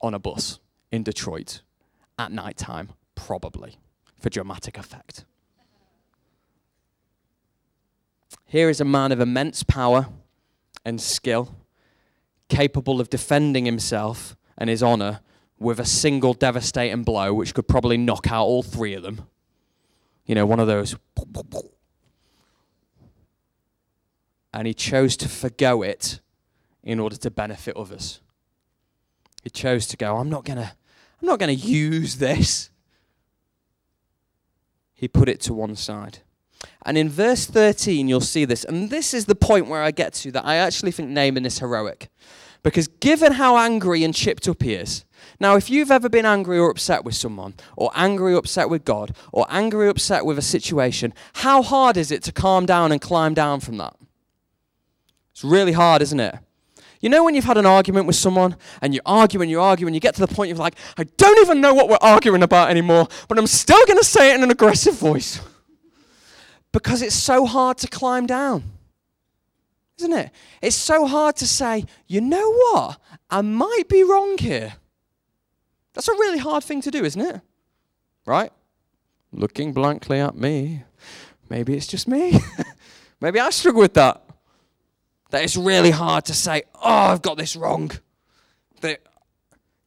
on 0.00 0.14
a 0.14 0.18
bus 0.18 0.58
in 0.90 1.02
Detroit 1.02 1.62
at 2.18 2.32
night 2.32 2.56
time, 2.56 2.90
probably, 3.14 3.78
for 4.18 4.30
dramatic 4.30 4.78
effect. 4.78 5.24
Here 8.44 8.70
is 8.70 8.80
a 8.80 8.84
man 8.84 9.12
of 9.12 9.20
immense 9.20 9.62
power 9.62 10.08
and 10.84 11.00
skill, 11.00 11.54
capable 12.48 13.00
of 13.00 13.10
defending 13.10 13.66
himself 13.66 14.36
and 14.56 14.70
his 14.70 14.82
honor 14.82 15.20
with 15.58 15.78
a 15.80 15.84
single 15.84 16.34
devastating 16.34 17.02
blow, 17.02 17.34
which 17.34 17.54
could 17.54 17.68
probably 17.68 17.96
knock 17.96 18.30
out 18.30 18.44
all 18.44 18.62
three 18.62 18.94
of 18.94 19.02
them. 19.02 19.26
You 20.24 20.34
know, 20.34 20.46
one 20.46 20.60
of 20.60 20.66
those. 20.66 20.96
And 24.52 24.66
he 24.66 24.74
chose 24.74 25.16
to 25.18 25.28
forgo 25.28 25.82
it 25.82 26.20
in 26.82 27.00
order 27.00 27.16
to 27.16 27.30
benefit 27.30 27.76
others. 27.76 28.20
He 29.42 29.50
chose 29.50 29.86
to 29.88 29.96
go, 29.96 30.16
I'm 30.16 30.30
not 30.30 30.44
going 30.44 30.58
to 30.58 30.72
I'm 31.20 31.26
not 31.26 31.38
going 31.38 31.56
to 31.56 31.66
use 31.66 32.16
this. 32.16 32.70
He 34.94 35.08
put 35.08 35.28
it 35.28 35.40
to 35.42 35.54
one 35.54 35.76
side. 35.76 36.18
And 36.84 36.96
in 36.96 37.08
verse 37.08 37.46
13, 37.46 38.08
you'll 38.08 38.20
see 38.20 38.44
this. 38.44 38.64
And 38.64 38.90
this 38.90 39.14
is 39.14 39.26
the 39.26 39.34
point 39.34 39.66
where 39.66 39.82
I 39.82 39.90
get 39.90 40.12
to 40.14 40.32
that 40.32 40.44
I 40.44 40.56
actually 40.56 40.92
think 40.92 41.08
Naaman 41.08 41.46
is 41.46 41.58
heroic. 41.58 42.08
Because 42.62 42.88
given 42.88 43.34
how 43.34 43.56
angry 43.56 44.02
and 44.02 44.14
chipped 44.14 44.48
up 44.48 44.62
he 44.62 44.74
is, 44.74 45.04
now 45.38 45.54
if 45.56 45.70
you've 45.70 45.92
ever 45.92 46.08
been 46.08 46.26
angry 46.26 46.58
or 46.58 46.70
upset 46.70 47.04
with 47.04 47.14
someone, 47.14 47.54
or 47.76 47.90
angry 47.94 48.34
or 48.34 48.38
upset 48.38 48.68
with 48.68 48.84
God, 48.84 49.14
or 49.32 49.46
angry 49.48 49.86
or 49.86 49.90
upset 49.90 50.24
with 50.24 50.38
a 50.38 50.42
situation, 50.42 51.14
how 51.34 51.62
hard 51.62 51.96
is 51.96 52.10
it 52.10 52.22
to 52.24 52.32
calm 52.32 52.66
down 52.66 52.90
and 52.90 53.00
climb 53.00 53.34
down 53.34 53.60
from 53.60 53.76
that? 53.76 53.94
It's 55.30 55.44
really 55.44 55.72
hard, 55.72 56.02
isn't 56.02 56.18
it? 56.18 56.36
You 57.00 57.08
know 57.08 57.24
when 57.24 57.34
you've 57.34 57.44
had 57.44 57.58
an 57.58 57.66
argument 57.66 58.06
with 58.06 58.16
someone 58.16 58.56
and 58.82 58.92
you 58.92 59.00
argue 59.06 59.40
and 59.40 59.50
you 59.50 59.60
argue 59.60 59.86
and 59.86 59.94
you 59.94 60.00
get 60.00 60.14
to 60.16 60.20
the 60.20 60.32
point 60.32 60.48
you're 60.48 60.58
like, 60.58 60.74
I 60.96 61.04
don't 61.04 61.38
even 61.40 61.60
know 61.60 61.72
what 61.74 61.88
we're 61.88 61.98
arguing 62.00 62.42
about 62.42 62.70
anymore, 62.70 63.06
but 63.28 63.38
I'm 63.38 63.46
still 63.46 63.84
going 63.86 63.98
to 63.98 64.04
say 64.04 64.32
it 64.32 64.36
in 64.36 64.42
an 64.42 64.50
aggressive 64.50 64.94
voice 64.94 65.40
because 66.72 67.02
it's 67.02 67.14
so 67.14 67.46
hard 67.46 67.78
to 67.78 67.88
climb 67.88 68.26
down. 68.26 68.64
Isn't 69.98 70.12
it? 70.12 70.30
It's 70.62 70.76
so 70.76 71.06
hard 71.06 71.36
to 71.36 71.46
say, 71.46 71.84
you 72.06 72.20
know 72.20 72.52
what? 72.52 73.00
I 73.30 73.42
might 73.42 73.88
be 73.88 74.04
wrong 74.04 74.38
here. 74.38 74.74
That's 75.92 76.08
a 76.08 76.12
really 76.12 76.38
hard 76.38 76.62
thing 76.62 76.80
to 76.82 76.90
do, 76.90 77.04
isn't 77.04 77.20
it? 77.20 77.40
Right? 78.24 78.52
Looking 79.32 79.72
blankly 79.72 80.20
at 80.20 80.36
me. 80.36 80.84
Maybe 81.48 81.74
it's 81.74 81.86
just 81.86 82.06
me. 82.06 82.38
Maybe 83.20 83.40
I 83.40 83.50
struggle 83.50 83.80
with 83.80 83.94
that. 83.94 84.22
That 85.30 85.44
it's 85.44 85.56
really 85.56 85.90
hard 85.90 86.24
to 86.26 86.34
say, 86.34 86.62
oh, 86.74 86.80
I've 87.12 87.22
got 87.22 87.36
this 87.36 87.54
wrong. 87.54 87.90
That, 88.80 89.00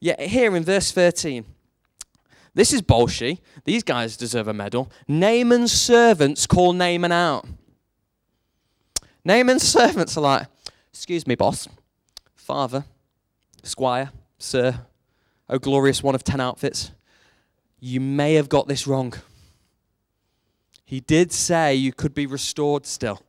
yeah, 0.00 0.20
here 0.22 0.54
in 0.54 0.64
verse 0.64 0.92
13, 0.92 1.44
this 2.54 2.72
is 2.72 2.82
Bolshe. 2.82 3.38
These 3.64 3.82
guys 3.82 4.16
deserve 4.16 4.46
a 4.48 4.54
medal. 4.54 4.90
Naaman's 5.08 5.72
servants 5.72 6.46
call 6.46 6.72
Naaman 6.72 7.12
out. 7.12 7.46
Naaman's 9.24 9.62
servants 9.68 10.16
are 10.16 10.20
like, 10.20 10.46
Excuse 10.92 11.26
me, 11.26 11.34
boss, 11.34 11.68
father, 12.34 12.84
squire, 13.62 14.10
sir, 14.38 14.80
oh 15.48 15.58
glorious 15.58 16.02
one 16.02 16.14
of 16.14 16.22
ten 16.22 16.38
outfits. 16.38 16.92
You 17.80 17.98
may 17.98 18.34
have 18.34 18.50
got 18.50 18.68
this 18.68 18.86
wrong. 18.86 19.14
He 20.84 21.00
did 21.00 21.32
say 21.32 21.74
you 21.74 21.94
could 21.94 22.14
be 22.14 22.26
restored 22.26 22.84
still. 22.84 23.22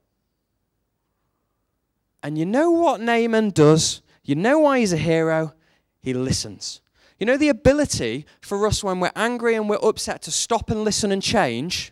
And 2.24 2.38
you 2.38 2.46
know 2.46 2.72
what 2.72 3.02
Naaman 3.02 3.50
does? 3.50 4.02
You 4.24 4.36
know 4.36 4.60
why 4.60 4.80
he's 4.80 4.94
a 4.94 4.98
hero? 4.98 5.54
He 6.00 6.14
listens. 6.14 6.82
You 7.20 7.26
know, 7.26 7.38
the 7.38 7.50
ability 7.50 8.26
for 8.42 8.66
us 8.66 8.84
when 8.84 9.00
we're 9.00 9.12
angry 9.16 9.56
and 9.56 9.70
we're 9.70 9.78
upset 9.84 10.22
to 10.24 10.32
stop 10.32 10.70
and 10.70 10.84
listen 10.84 11.12
and 11.12 11.22
change? 11.22 11.92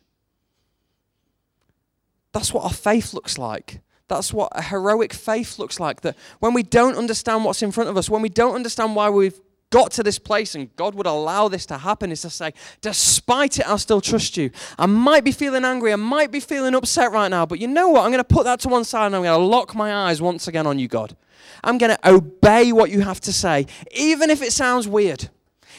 That's 2.31 2.53
what 2.53 2.63
our 2.63 2.73
faith 2.73 3.13
looks 3.13 3.37
like. 3.37 3.81
That's 4.07 4.33
what 4.33 4.51
a 4.53 4.61
heroic 4.61 5.13
faith 5.13 5.59
looks 5.59 5.79
like. 5.79 6.01
That 6.01 6.17
when 6.39 6.53
we 6.53 6.63
don't 6.63 6.97
understand 6.97 7.45
what's 7.45 7.61
in 7.61 7.71
front 7.71 7.89
of 7.89 7.97
us, 7.97 8.09
when 8.09 8.21
we 8.21 8.29
don't 8.29 8.55
understand 8.55 8.95
why 8.95 9.09
we've 9.09 9.39
got 9.71 9.89
to 9.91 10.03
this 10.03 10.19
place 10.19 10.53
and 10.53 10.73
God 10.75 10.93
would 10.93 11.07
allow 11.07 11.47
this 11.47 11.65
to 11.67 11.77
happen, 11.79 12.11
is 12.11 12.21
to 12.21 12.29
say, 12.29 12.53
despite 12.81 13.57
it, 13.57 13.67
I'll 13.67 13.79
still 13.79 14.01
trust 14.01 14.37
you. 14.37 14.51
I 14.77 14.85
might 14.85 15.23
be 15.23 15.31
feeling 15.31 15.65
angry, 15.65 15.91
I 15.91 15.95
might 15.95 16.29
be 16.29 16.39
feeling 16.39 16.75
upset 16.75 17.11
right 17.11 17.29
now, 17.29 17.45
but 17.47 17.59
you 17.59 17.67
know 17.67 17.89
what? 17.89 18.05
I'm 18.05 18.11
going 18.11 18.23
to 18.23 18.23
put 18.23 18.43
that 18.43 18.59
to 18.61 18.69
one 18.69 18.83
side 18.83 19.07
and 19.07 19.15
I'm 19.15 19.23
going 19.23 19.39
to 19.39 19.45
lock 19.45 19.73
my 19.73 19.93
eyes 19.93 20.21
once 20.21 20.47
again 20.47 20.67
on 20.67 20.77
you, 20.77 20.87
God. 20.87 21.15
I'm 21.63 21.77
going 21.77 21.95
to 21.95 22.09
obey 22.09 22.71
what 22.71 22.91
you 22.91 23.01
have 23.01 23.19
to 23.21 23.33
say, 23.33 23.65
even 23.91 24.29
if 24.29 24.41
it 24.41 24.53
sounds 24.53 24.87
weird, 24.87 25.29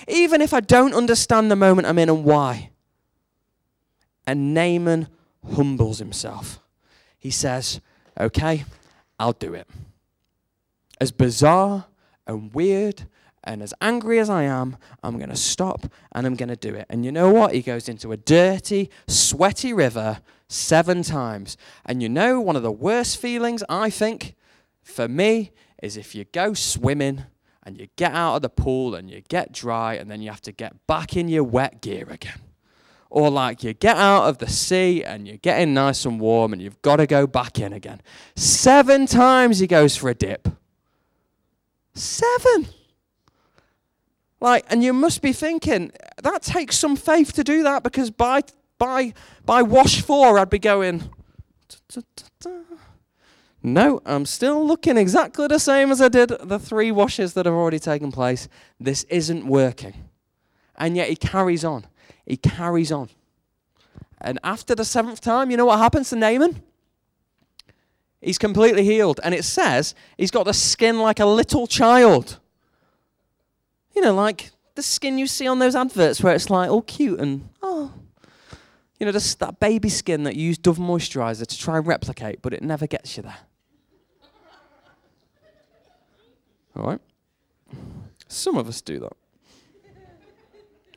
even 0.08 0.40
if 0.40 0.52
I 0.52 0.60
don't 0.60 0.94
understand 0.94 1.50
the 1.50 1.56
moment 1.56 1.86
I'm 1.86 1.98
in 1.98 2.08
and 2.08 2.24
why. 2.24 2.70
And 4.26 4.54
Naaman 4.54 5.08
humbles 5.54 5.98
himself. 5.98 6.60
He 7.18 7.30
says, 7.30 7.80
Okay, 8.18 8.64
I'll 9.18 9.32
do 9.32 9.54
it. 9.54 9.68
As 11.00 11.12
bizarre 11.12 11.86
and 12.26 12.52
weird 12.54 13.06
And 13.44 13.62
as 13.62 13.74
angry 13.80 14.18
as 14.18 14.30
I 14.30 14.44
am, 14.44 14.76
I'm 15.02 15.18
going 15.18 15.30
to 15.30 15.36
stop 15.36 15.86
and 16.12 16.26
I'm 16.26 16.36
going 16.36 16.48
to 16.48 16.56
do 16.56 16.74
it. 16.74 16.86
And 16.88 17.04
you 17.04 17.10
know 17.10 17.30
what? 17.30 17.54
He 17.54 17.62
goes 17.62 17.88
into 17.88 18.12
a 18.12 18.16
dirty, 18.16 18.90
sweaty 19.08 19.72
river 19.72 20.20
seven 20.48 21.02
times. 21.02 21.56
And 21.84 22.02
you 22.02 22.08
know, 22.08 22.40
one 22.40 22.56
of 22.56 22.62
the 22.62 22.70
worst 22.70 23.18
feelings, 23.18 23.64
I 23.68 23.90
think, 23.90 24.34
for 24.82 25.08
me, 25.08 25.52
is 25.82 25.96
if 25.96 26.14
you 26.14 26.24
go 26.24 26.54
swimming 26.54 27.24
and 27.64 27.78
you 27.78 27.88
get 27.96 28.12
out 28.12 28.36
of 28.36 28.42
the 28.42 28.48
pool 28.48 28.94
and 28.94 29.10
you 29.10 29.22
get 29.28 29.52
dry 29.52 29.94
and 29.94 30.10
then 30.10 30.20
you 30.22 30.30
have 30.30 30.40
to 30.42 30.52
get 30.52 30.86
back 30.86 31.16
in 31.16 31.28
your 31.28 31.44
wet 31.44 31.80
gear 31.80 32.08
again. 32.10 32.40
Or 33.10 33.28
like 33.28 33.62
you 33.62 33.74
get 33.74 33.96
out 33.96 34.28
of 34.28 34.38
the 34.38 34.48
sea 34.48 35.04
and 35.04 35.28
you're 35.28 35.36
getting 35.36 35.74
nice 35.74 36.04
and 36.06 36.18
warm 36.18 36.52
and 36.52 36.62
you've 36.62 36.80
got 36.80 36.96
to 36.96 37.06
go 37.06 37.26
back 37.26 37.58
in 37.58 37.72
again. 37.72 38.00
Seven 38.36 39.06
times 39.06 39.58
he 39.58 39.66
goes 39.66 39.96
for 39.96 40.08
a 40.08 40.14
dip. 40.14 40.48
Seven. 41.94 42.68
Like, 44.42 44.66
and 44.70 44.82
you 44.82 44.92
must 44.92 45.22
be 45.22 45.32
thinking, 45.32 45.92
that 46.20 46.42
takes 46.42 46.76
some 46.76 46.96
faith 46.96 47.32
to 47.34 47.44
do 47.44 47.62
that 47.62 47.84
because 47.84 48.10
by 48.10 48.42
by 48.76 49.14
by 49.46 49.62
wash 49.62 50.02
four 50.02 50.36
I'd 50.36 50.50
be 50.50 50.58
going. 50.58 51.08
No, 53.62 54.02
I'm 54.04 54.26
still 54.26 54.66
looking 54.66 54.96
exactly 54.96 55.46
the 55.46 55.60
same 55.60 55.92
as 55.92 56.00
I 56.00 56.08
did 56.08 56.30
the 56.30 56.58
three 56.58 56.90
washes 56.90 57.34
that 57.34 57.46
have 57.46 57.54
already 57.54 57.78
taken 57.78 58.10
place. 58.10 58.48
This 58.80 59.04
isn't 59.04 59.46
working. 59.46 59.94
And 60.74 60.96
yet 60.96 61.08
he 61.08 61.14
carries 61.14 61.64
on. 61.64 61.86
He 62.26 62.36
carries 62.36 62.90
on. 62.90 63.10
And 64.20 64.40
after 64.42 64.74
the 64.74 64.84
seventh 64.84 65.20
time, 65.20 65.52
you 65.52 65.56
know 65.56 65.66
what 65.66 65.78
happens 65.78 66.10
to 66.10 66.16
Naaman? 66.16 66.60
He's 68.20 68.38
completely 68.38 68.82
healed. 68.82 69.20
And 69.22 69.34
it 69.34 69.44
says 69.44 69.94
he's 70.18 70.32
got 70.32 70.46
the 70.46 70.54
skin 70.54 70.98
like 70.98 71.20
a 71.20 71.26
little 71.26 71.68
child. 71.68 72.40
You 73.94 74.02
know, 74.02 74.14
like 74.14 74.50
the 74.74 74.82
skin 74.82 75.18
you 75.18 75.26
see 75.26 75.46
on 75.46 75.58
those 75.58 75.74
adverts 75.74 76.22
where 76.22 76.34
it's 76.34 76.50
like 76.50 76.70
all 76.70 76.82
cute 76.82 77.20
and, 77.20 77.48
oh. 77.62 77.92
You 78.98 79.06
know, 79.06 79.12
just 79.12 79.40
that 79.40 79.58
baby 79.58 79.88
skin 79.88 80.22
that 80.24 80.36
you 80.36 80.46
use 80.46 80.58
Dove 80.58 80.78
moisturizer 80.78 81.46
to 81.46 81.58
try 81.58 81.76
and 81.76 81.86
replicate, 81.86 82.40
but 82.40 82.54
it 82.54 82.62
never 82.62 82.86
gets 82.86 83.16
you 83.16 83.24
there. 83.24 83.38
All 86.76 86.84
right? 86.84 87.00
Some 88.28 88.56
of 88.56 88.68
us 88.68 88.80
do 88.80 89.00
that. 89.00 89.12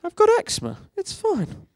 I've 0.03 0.15
got 0.15 0.29
eczema. 0.37 0.77
It's 0.95 1.11
fine. 1.11 1.67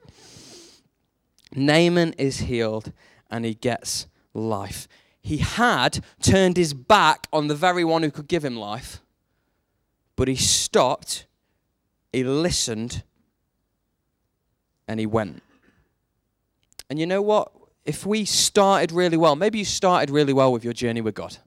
Naaman 1.56 2.14
is 2.14 2.42
healed 2.42 2.94
and 3.32 3.44
he 3.44 3.56
gets 3.56 4.06
life. 4.34 4.88
He 5.20 5.38
had 5.38 6.04
turned 6.22 6.56
his 6.56 6.74
back 6.74 7.28
on 7.34 7.48
the 7.48 7.56
very 7.56 7.84
one 7.84 8.04
who 8.04 8.12
could 8.12 8.28
give 8.28 8.46
him 8.46 8.56
life 8.56 9.02
but 10.20 10.28
he 10.28 10.36
stopped, 10.36 11.28
he 12.12 12.26
listened, 12.26 13.04
and 14.86 15.00
he 15.00 15.06
went. 15.06 15.42
And 16.90 17.00
you 17.00 17.08
know 17.08 17.22
what? 17.22 17.54
If 17.86 18.06
we 18.06 18.26
started 18.26 18.92
really 18.92 19.16
well, 19.16 19.38
maybe 19.38 19.60
you 19.60 19.64
started 19.64 20.10
really 20.10 20.34
well 20.34 20.52
with 20.52 20.66
your 20.66 20.74
journey 20.74 21.00
with 21.00 21.16
God. 21.16 21.38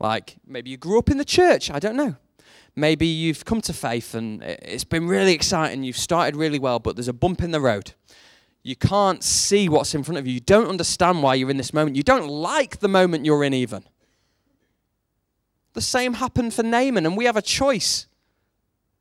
Like 0.00 0.34
maybe 0.44 0.68
you 0.68 0.76
grew 0.76 0.98
up 0.98 1.10
in 1.10 1.16
the 1.16 1.24
church, 1.24 1.70
I 1.70 1.78
don't 1.78 1.94
know. 1.94 2.16
Maybe 2.74 3.06
you've 3.06 3.44
come 3.44 3.60
to 3.60 3.72
faith 3.72 4.16
and 4.16 4.42
it's 4.42 4.82
been 4.82 5.06
really 5.06 5.32
exciting, 5.32 5.84
you've 5.84 5.96
started 5.96 6.34
really 6.34 6.58
well, 6.58 6.80
but 6.80 6.96
there's 6.96 7.06
a 7.06 7.12
bump 7.12 7.40
in 7.40 7.52
the 7.52 7.60
road. 7.60 7.92
You 8.64 8.74
can't 8.74 9.22
see 9.22 9.68
what's 9.68 9.94
in 9.94 10.02
front 10.02 10.18
of 10.18 10.26
you. 10.26 10.32
You 10.32 10.40
don't 10.40 10.68
understand 10.68 11.22
why 11.22 11.36
you're 11.36 11.50
in 11.50 11.56
this 11.56 11.72
moment. 11.72 11.94
You 11.94 12.02
don't 12.02 12.26
like 12.26 12.80
the 12.80 12.88
moment 12.88 13.24
you're 13.24 13.44
in, 13.44 13.54
even. 13.54 13.84
The 15.74 15.80
same 15.80 16.14
happened 16.14 16.54
for 16.54 16.62
Naaman, 16.62 17.06
and 17.06 17.16
we 17.16 17.24
have 17.24 17.36
a 17.36 17.42
choice 17.42 18.06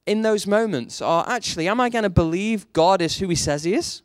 in 0.06 0.22
those 0.22 0.48
moments. 0.48 1.02
are 1.02 1.28
actually, 1.28 1.68
am 1.68 1.80
I 1.80 1.90
going 1.90 2.04
to 2.04 2.10
believe 2.10 2.72
God 2.74 3.02
is 3.02 3.18
who 3.18 3.28
he 3.28 3.36
says 3.36 3.64
he 3.64 3.74
is? 3.74 4.02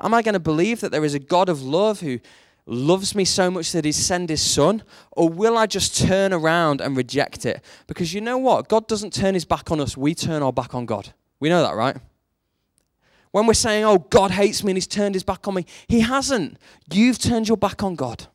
Am 0.00 0.12
I 0.12 0.22
going 0.22 0.32
to 0.34 0.40
believe 0.40 0.80
that 0.80 0.90
there 0.90 1.04
is 1.04 1.14
a 1.14 1.18
God 1.18 1.48
of 1.48 1.62
love 1.62 2.00
who 2.00 2.18
loves 2.66 3.14
me 3.14 3.24
so 3.24 3.50
much 3.50 3.72
that 3.72 3.84
he 3.84 3.92
sent 3.92 4.30
his 4.30 4.42
son? 4.42 4.82
Or 5.12 5.28
will 5.28 5.56
I 5.56 5.66
just 5.66 5.96
turn 5.96 6.32
around 6.32 6.80
and 6.80 6.96
reject 6.96 7.46
it? 7.46 7.62
Because 7.86 8.12
you 8.12 8.20
know 8.20 8.38
what? 8.38 8.68
God 8.68 8.88
doesn't 8.88 9.12
turn 9.12 9.34
his 9.34 9.44
back 9.44 9.70
on 9.70 9.80
us, 9.80 9.96
we 9.96 10.14
turn 10.14 10.42
our 10.42 10.52
back 10.52 10.74
on 10.74 10.86
God. 10.86 11.12
We 11.40 11.48
know 11.48 11.62
that, 11.62 11.74
right? 11.74 11.96
When 13.30 13.46
we're 13.46 13.54
saying, 13.54 13.84
oh, 13.84 13.98
God 13.98 14.30
hates 14.30 14.62
me 14.62 14.70
and 14.70 14.76
he's 14.76 14.86
turned 14.86 15.14
his 15.14 15.24
back 15.24 15.46
on 15.48 15.54
me, 15.54 15.66
he 15.88 16.00
hasn't. 16.00 16.56
You've 16.92 17.18
turned 17.18 17.48
your 17.48 17.56
back 17.56 17.82
on 17.82 17.96
God. 17.96 18.28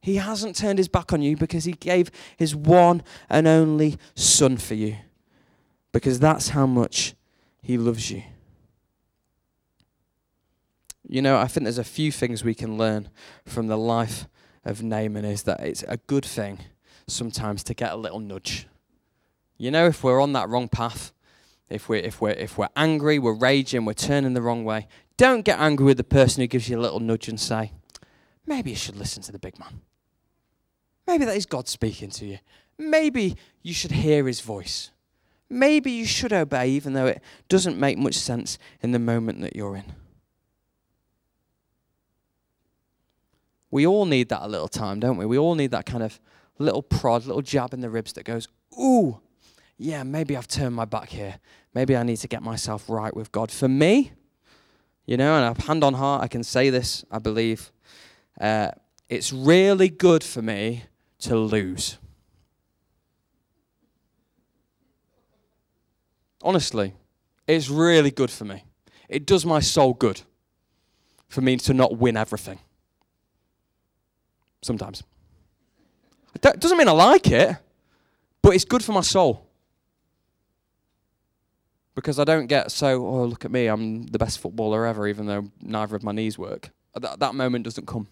He 0.00 0.16
hasn't 0.16 0.56
turned 0.56 0.78
his 0.78 0.88
back 0.88 1.12
on 1.12 1.22
you 1.22 1.36
because 1.36 1.64
he 1.64 1.72
gave 1.72 2.10
his 2.36 2.54
one 2.54 3.02
and 3.28 3.46
only 3.46 3.98
son 4.14 4.56
for 4.56 4.74
you. 4.74 4.96
Because 5.92 6.20
that's 6.20 6.50
how 6.50 6.66
much 6.66 7.14
he 7.62 7.76
loves 7.76 8.10
you. 8.10 8.22
You 11.06 11.22
know, 11.22 11.38
I 11.38 11.46
think 11.46 11.64
there's 11.64 11.78
a 11.78 11.84
few 11.84 12.12
things 12.12 12.44
we 12.44 12.54
can 12.54 12.76
learn 12.76 13.08
from 13.46 13.66
the 13.66 13.78
life 13.78 14.26
of 14.64 14.82
Naaman 14.82 15.24
is 15.24 15.44
that 15.44 15.60
it's 15.60 15.82
a 15.88 15.96
good 15.96 16.24
thing 16.24 16.60
sometimes 17.06 17.64
to 17.64 17.74
get 17.74 17.92
a 17.92 17.96
little 17.96 18.20
nudge. 18.20 18.66
You 19.56 19.70
know, 19.70 19.86
if 19.86 20.04
we're 20.04 20.20
on 20.20 20.34
that 20.34 20.48
wrong 20.48 20.68
path, 20.68 21.12
if 21.70 21.88
we're, 21.88 22.02
if 22.02 22.20
we're, 22.20 22.30
if 22.30 22.58
we're 22.58 22.68
angry, 22.76 23.18
we're 23.18 23.32
raging, 23.32 23.84
we're 23.84 23.94
turning 23.94 24.34
the 24.34 24.42
wrong 24.42 24.64
way, 24.64 24.86
don't 25.16 25.44
get 25.44 25.58
angry 25.58 25.86
with 25.86 25.96
the 25.96 26.04
person 26.04 26.42
who 26.42 26.46
gives 26.46 26.68
you 26.68 26.78
a 26.78 26.80
little 26.80 27.00
nudge 27.00 27.28
and 27.28 27.40
say, 27.40 27.72
maybe 28.46 28.70
you 28.70 28.76
should 28.76 28.96
listen 28.96 29.22
to 29.22 29.32
the 29.32 29.38
big 29.38 29.58
man. 29.58 29.80
Maybe 31.08 31.24
that 31.24 31.36
is 31.38 31.46
God 31.46 31.68
speaking 31.68 32.10
to 32.10 32.26
you. 32.26 32.38
Maybe 32.76 33.38
you 33.62 33.72
should 33.72 33.92
hear 33.92 34.26
his 34.26 34.42
voice. 34.42 34.90
Maybe 35.48 35.90
you 35.90 36.04
should 36.04 36.34
obey, 36.34 36.68
even 36.68 36.92
though 36.92 37.06
it 37.06 37.22
doesn't 37.48 37.78
make 37.78 37.96
much 37.96 38.14
sense 38.14 38.58
in 38.82 38.92
the 38.92 38.98
moment 38.98 39.40
that 39.40 39.56
you're 39.56 39.74
in. 39.74 39.86
We 43.70 43.86
all 43.86 44.04
need 44.04 44.28
that 44.28 44.42
a 44.42 44.48
little 44.48 44.68
time, 44.68 45.00
don't 45.00 45.16
we? 45.16 45.24
We 45.24 45.38
all 45.38 45.54
need 45.54 45.70
that 45.70 45.86
kind 45.86 46.02
of 46.02 46.20
little 46.58 46.82
prod, 46.82 47.24
little 47.24 47.40
jab 47.40 47.72
in 47.72 47.80
the 47.80 47.88
ribs 47.88 48.12
that 48.12 48.24
goes, 48.24 48.46
ooh, 48.78 49.18
yeah, 49.78 50.02
maybe 50.02 50.36
I've 50.36 50.46
turned 50.46 50.74
my 50.74 50.84
back 50.84 51.08
here. 51.08 51.36
Maybe 51.72 51.96
I 51.96 52.02
need 52.02 52.18
to 52.18 52.28
get 52.28 52.42
myself 52.42 52.84
right 52.86 53.16
with 53.16 53.32
God. 53.32 53.50
For 53.50 53.68
me, 53.68 54.12
you 55.06 55.16
know, 55.16 55.36
and 55.36 55.46
I've 55.46 55.66
hand 55.66 55.84
on 55.84 55.94
heart, 55.94 56.22
I 56.22 56.28
can 56.28 56.44
say 56.44 56.68
this, 56.68 57.02
I 57.10 57.18
believe. 57.18 57.72
Uh, 58.38 58.72
it's 59.08 59.32
really 59.32 59.88
good 59.88 60.22
for 60.22 60.42
me 60.42 60.84
to 61.20 61.36
lose. 61.36 61.98
Honestly, 66.42 66.94
it's 67.46 67.68
really 67.68 68.10
good 68.10 68.30
for 68.30 68.44
me. 68.44 68.64
It 69.08 69.26
does 69.26 69.44
my 69.44 69.60
soul 69.60 69.94
good 69.94 70.22
for 71.28 71.40
me 71.40 71.56
to 71.56 71.74
not 71.74 71.96
win 71.96 72.16
everything. 72.16 72.58
Sometimes. 74.62 75.02
It 76.34 76.60
doesn't 76.60 76.78
mean 76.78 76.88
I 76.88 76.92
like 76.92 77.28
it, 77.30 77.56
but 78.42 78.54
it's 78.54 78.64
good 78.64 78.84
for 78.84 78.92
my 78.92 79.00
soul. 79.00 79.46
Because 81.94 82.20
I 82.20 82.24
don't 82.24 82.46
get 82.46 82.70
so, 82.70 83.04
oh, 83.04 83.24
look 83.24 83.44
at 83.44 83.50
me, 83.50 83.66
I'm 83.66 84.06
the 84.06 84.18
best 84.18 84.38
footballer 84.38 84.86
ever, 84.86 85.08
even 85.08 85.26
though 85.26 85.50
neither 85.60 85.96
of 85.96 86.04
my 86.04 86.12
knees 86.12 86.38
work. 86.38 86.70
That, 86.94 87.18
that 87.18 87.34
moment 87.34 87.64
doesn't 87.64 87.86
come 87.86 88.06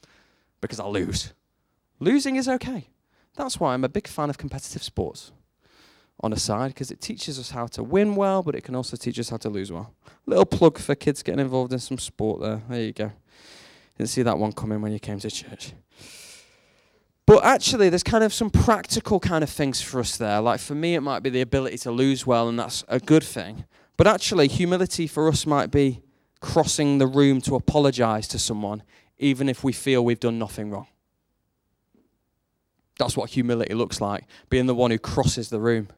because 0.60 0.80
I 0.80 0.86
lose. 0.86 1.32
Losing 2.00 2.36
is 2.36 2.48
okay. 2.48 2.88
That's 3.36 3.60
why 3.60 3.74
I'm 3.74 3.84
a 3.84 3.88
big 3.88 4.06
fan 4.08 4.30
of 4.30 4.38
competitive 4.38 4.82
sports 4.82 5.32
on 6.20 6.32
a 6.32 6.36
side 6.36 6.68
because 6.68 6.90
it 6.90 7.00
teaches 7.00 7.38
us 7.38 7.50
how 7.50 7.66
to 7.68 7.82
win 7.82 8.16
well, 8.16 8.42
but 8.42 8.54
it 8.54 8.62
can 8.62 8.74
also 8.74 8.96
teach 8.96 9.18
us 9.18 9.28
how 9.28 9.36
to 9.38 9.48
lose 9.48 9.70
well. 9.70 9.94
Little 10.26 10.44
plug 10.44 10.78
for 10.78 10.94
kids 10.94 11.22
getting 11.22 11.40
involved 11.40 11.72
in 11.72 11.78
some 11.78 11.98
sport 11.98 12.40
there. 12.40 12.62
There 12.68 12.80
you 12.80 12.92
go. 12.92 13.12
Didn't 13.96 14.10
see 14.10 14.22
that 14.22 14.38
one 14.38 14.52
coming 14.52 14.80
when 14.80 14.92
you 14.92 14.98
came 14.98 15.18
to 15.20 15.30
church. 15.30 15.72
But 17.26 17.44
actually, 17.44 17.90
there's 17.90 18.02
kind 18.02 18.24
of 18.24 18.32
some 18.32 18.48
practical 18.48 19.20
kind 19.20 19.44
of 19.44 19.50
things 19.50 19.82
for 19.82 20.00
us 20.00 20.16
there. 20.16 20.40
Like 20.40 20.60
for 20.60 20.74
me, 20.74 20.94
it 20.94 21.02
might 21.02 21.22
be 21.22 21.30
the 21.30 21.42
ability 21.42 21.78
to 21.78 21.90
lose 21.90 22.26
well, 22.26 22.48
and 22.48 22.58
that's 22.58 22.84
a 22.88 22.98
good 22.98 23.22
thing. 23.22 23.64
But 23.96 24.06
actually, 24.06 24.48
humility 24.48 25.06
for 25.06 25.28
us 25.28 25.44
might 25.44 25.70
be 25.70 26.00
crossing 26.40 26.98
the 26.98 27.06
room 27.06 27.40
to 27.42 27.54
apologize 27.54 28.28
to 28.28 28.38
someone, 28.38 28.82
even 29.18 29.48
if 29.48 29.62
we 29.62 29.72
feel 29.72 30.04
we've 30.04 30.20
done 30.20 30.38
nothing 30.38 30.70
wrong. 30.70 30.86
That's 32.98 33.16
what 33.16 33.30
humility 33.30 33.74
looks 33.74 34.00
like, 34.00 34.24
being 34.50 34.66
the 34.66 34.74
one 34.74 34.90
who 34.90 34.98
crosses 34.98 35.48
the 35.48 35.60
room. 35.60 35.88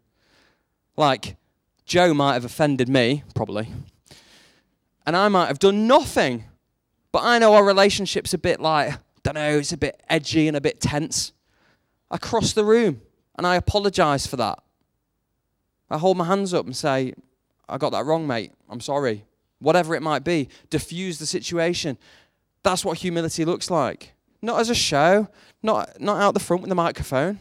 Like, 0.96 1.36
Joe 1.86 2.14
might 2.14 2.34
have 2.34 2.44
offended 2.44 2.88
me, 2.88 3.24
probably, 3.34 3.68
and 5.06 5.16
I 5.16 5.28
might 5.28 5.46
have 5.46 5.58
done 5.58 5.86
nothing, 5.86 6.44
but 7.10 7.22
I 7.24 7.38
know 7.38 7.54
our 7.54 7.64
relationship's 7.64 8.34
a 8.34 8.38
bit 8.38 8.60
like, 8.60 8.94
don't 9.22 9.34
know, 9.34 9.58
it's 9.58 9.72
a 9.72 9.76
bit 9.76 10.00
edgy 10.08 10.46
and 10.46 10.56
a 10.56 10.60
bit 10.60 10.80
tense. 10.80 11.32
I 12.10 12.18
cross 12.18 12.52
the 12.52 12.64
room 12.64 13.02
and 13.36 13.46
I 13.46 13.56
apologize 13.56 14.26
for 14.26 14.36
that. 14.36 14.58
I 15.90 15.98
hold 15.98 16.16
my 16.16 16.26
hands 16.26 16.54
up 16.54 16.66
and 16.66 16.76
say, 16.76 17.14
I 17.68 17.78
got 17.78 17.90
that 17.90 18.04
wrong, 18.04 18.26
mate. 18.26 18.52
I'm 18.68 18.80
sorry. 18.80 19.24
Whatever 19.58 19.94
it 19.94 20.02
might 20.02 20.24
be, 20.24 20.48
diffuse 20.70 21.18
the 21.18 21.26
situation. 21.26 21.98
That's 22.62 22.84
what 22.84 22.98
humility 22.98 23.44
looks 23.44 23.70
like. 23.70 24.14
Not 24.42 24.60
as 24.60 24.70
a 24.70 24.74
show, 24.74 25.28
not, 25.62 26.00
not 26.00 26.20
out 26.20 26.34
the 26.34 26.40
front 26.40 26.62
with 26.62 26.68
the 26.68 26.74
microphone. 26.74 27.40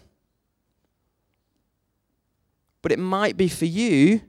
But 2.82 2.92
it 2.92 3.00
might 3.00 3.38
be 3.38 3.48
for 3.48 3.66
you 3.66 4.22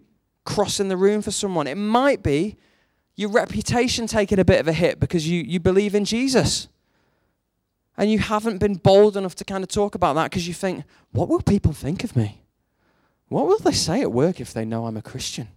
crossing 0.44 0.88
the 0.88 0.96
room 0.96 1.22
for 1.22 1.30
someone. 1.30 1.66
It 1.66 1.76
might 1.76 2.22
be 2.22 2.56
your 3.14 3.30
reputation 3.30 4.06
taking 4.06 4.38
a 4.38 4.44
bit 4.44 4.60
of 4.60 4.68
a 4.68 4.72
hit 4.72 4.98
because 4.98 5.28
you, 5.28 5.42
you 5.42 5.60
believe 5.60 5.94
in 5.94 6.04
Jesus. 6.04 6.68
And 7.96 8.10
you 8.10 8.18
haven't 8.18 8.58
been 8.58 8.74
bold 8.74 9.16
enough 9.16 9.34
to 9.36 9.44
kind 9.44 9.62
of 9.62 9.68
talk 9.68 9.94
about 9.94 10.14
that 10.14 10.30
because 10.30 10.48
you 10.48 10.54
think, 10.54 10.84
what 11.12 11.28
will 11.28 11.42
people 11.42 11.72
think 11.72 12.02
of 12.02 12.16
me? 12.16 12.42
What 13.28 13.46
will 13.46 13.58
they 13.58 13.72
say 13.72 14.00
at 14.00 14.10
work 14.10 14.40
if 14.40 14.52
they 14.52 14.64
know 14.64 14.86
I'm 14.86 14.96
a 14.96 15.02
Christian? 15.02 15.48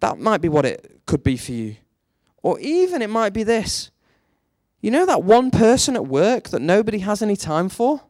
That 0.00 0.18
might 0.18 0.40
be 0.40 0.48
what 0.48 0.66
it 0.66 1.00
could 1.06 1.22
be 1.22 1.36
for 1.36 1.52
you. 1.52 1.76
Or 2.42 2.58
even 2.60 3.02
it 3.02 3.10
might 3.10 3.32
be 3.32 3.44
this. 3.44 3.90
You 4.80 4.90
know 4.90 5.06
that 5.06 5.22
one 5.22 5.50
person 5.50 5.94
at 5.94 6.06
work 6.06 6.48
that 6.48 6.60
nobody 6.60 6.98
has 6.98 7.22
any 7.22 7.36
time 7.36 7.68
for? 7.68 8.02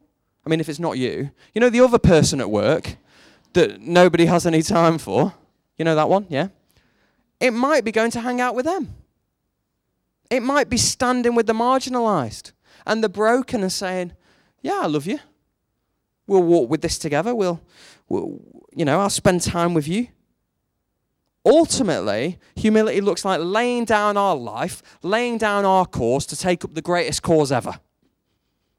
I 0.45 0.49
mean, 0.49 0.59
if 0.59 0.67
it's 0.67 0.79
not 0.79 0.97
you. 0.97 1.31
You 1.53 1.61
know 1.61 1.69
the 1.69 1.81
other 1.81 1.99
person 1.99 2.41
at 2.41 2.49
work 2.49 2.97
that 3.53 3.81
nobody 3.81 4.25
has 4.25 4.45
any 4.45 4.61
time 4.61 4.97
for? 4.97 5.33
You 5.77 5.85
know 5.85 5.95
that 5.95 6.09
one? 6.09 6.25
Yeah? 6.29 6.47
It 7.39 7.51
might 7.51 7.83
be 7.83 7.91
going 7.91 8.11
to 8.11 8.21
hang 8.21 8.41
out 8.41 8.55
with 8.55 8.65
them. 8.65 8.95
It 10.29 10.41
might 10.41 10.69
be 10.69 10.77
standing 10.77 11.35
with 11.35 11.45
the 11.45 11.53
marginalized 11.53 12.53
and 12.87 13.03
the 13.03 13.09
broken 13.09 13.61
and 13.61 13.71
saying, 13.71 14.13
Yeah, 14.61 14.81
I 14.83 14.87
love 14.87 15.05
you. 15.05 15.19
We'll 16.25 16.43
walk 16.43 16.69
with 16.69 16.81
this 16.81 16.97
together. 16.97 17.35
We'll, 17.35 17.61
we'll 18.09 18.39
you 18.73 18.85
know, 18.85 18.99
I'll 18.99 19.09
spend 19.09 19.41
time 19.41 19.73
with 19.73 19.87
you. 19.87 20.07
Ultimately, 21.45 22.39
humility 22.55 23.01
looks 23.01 23.25
like 23.25 23.41
laying 23.41 23.85
down 23.85 24.15
our 24.15 24.35
life, 24.35 24.81
laying 25.01 25.37
down 25.37 25.65
our 25.65 25.85
cause 25.85 26.25
to 26.27 26.37
take 26.37 26.63
up 26.63 26.73
the 26.73 26.81
greatest 26.81 27.21
cause 27.21 27.51
ever, 27.51 27.79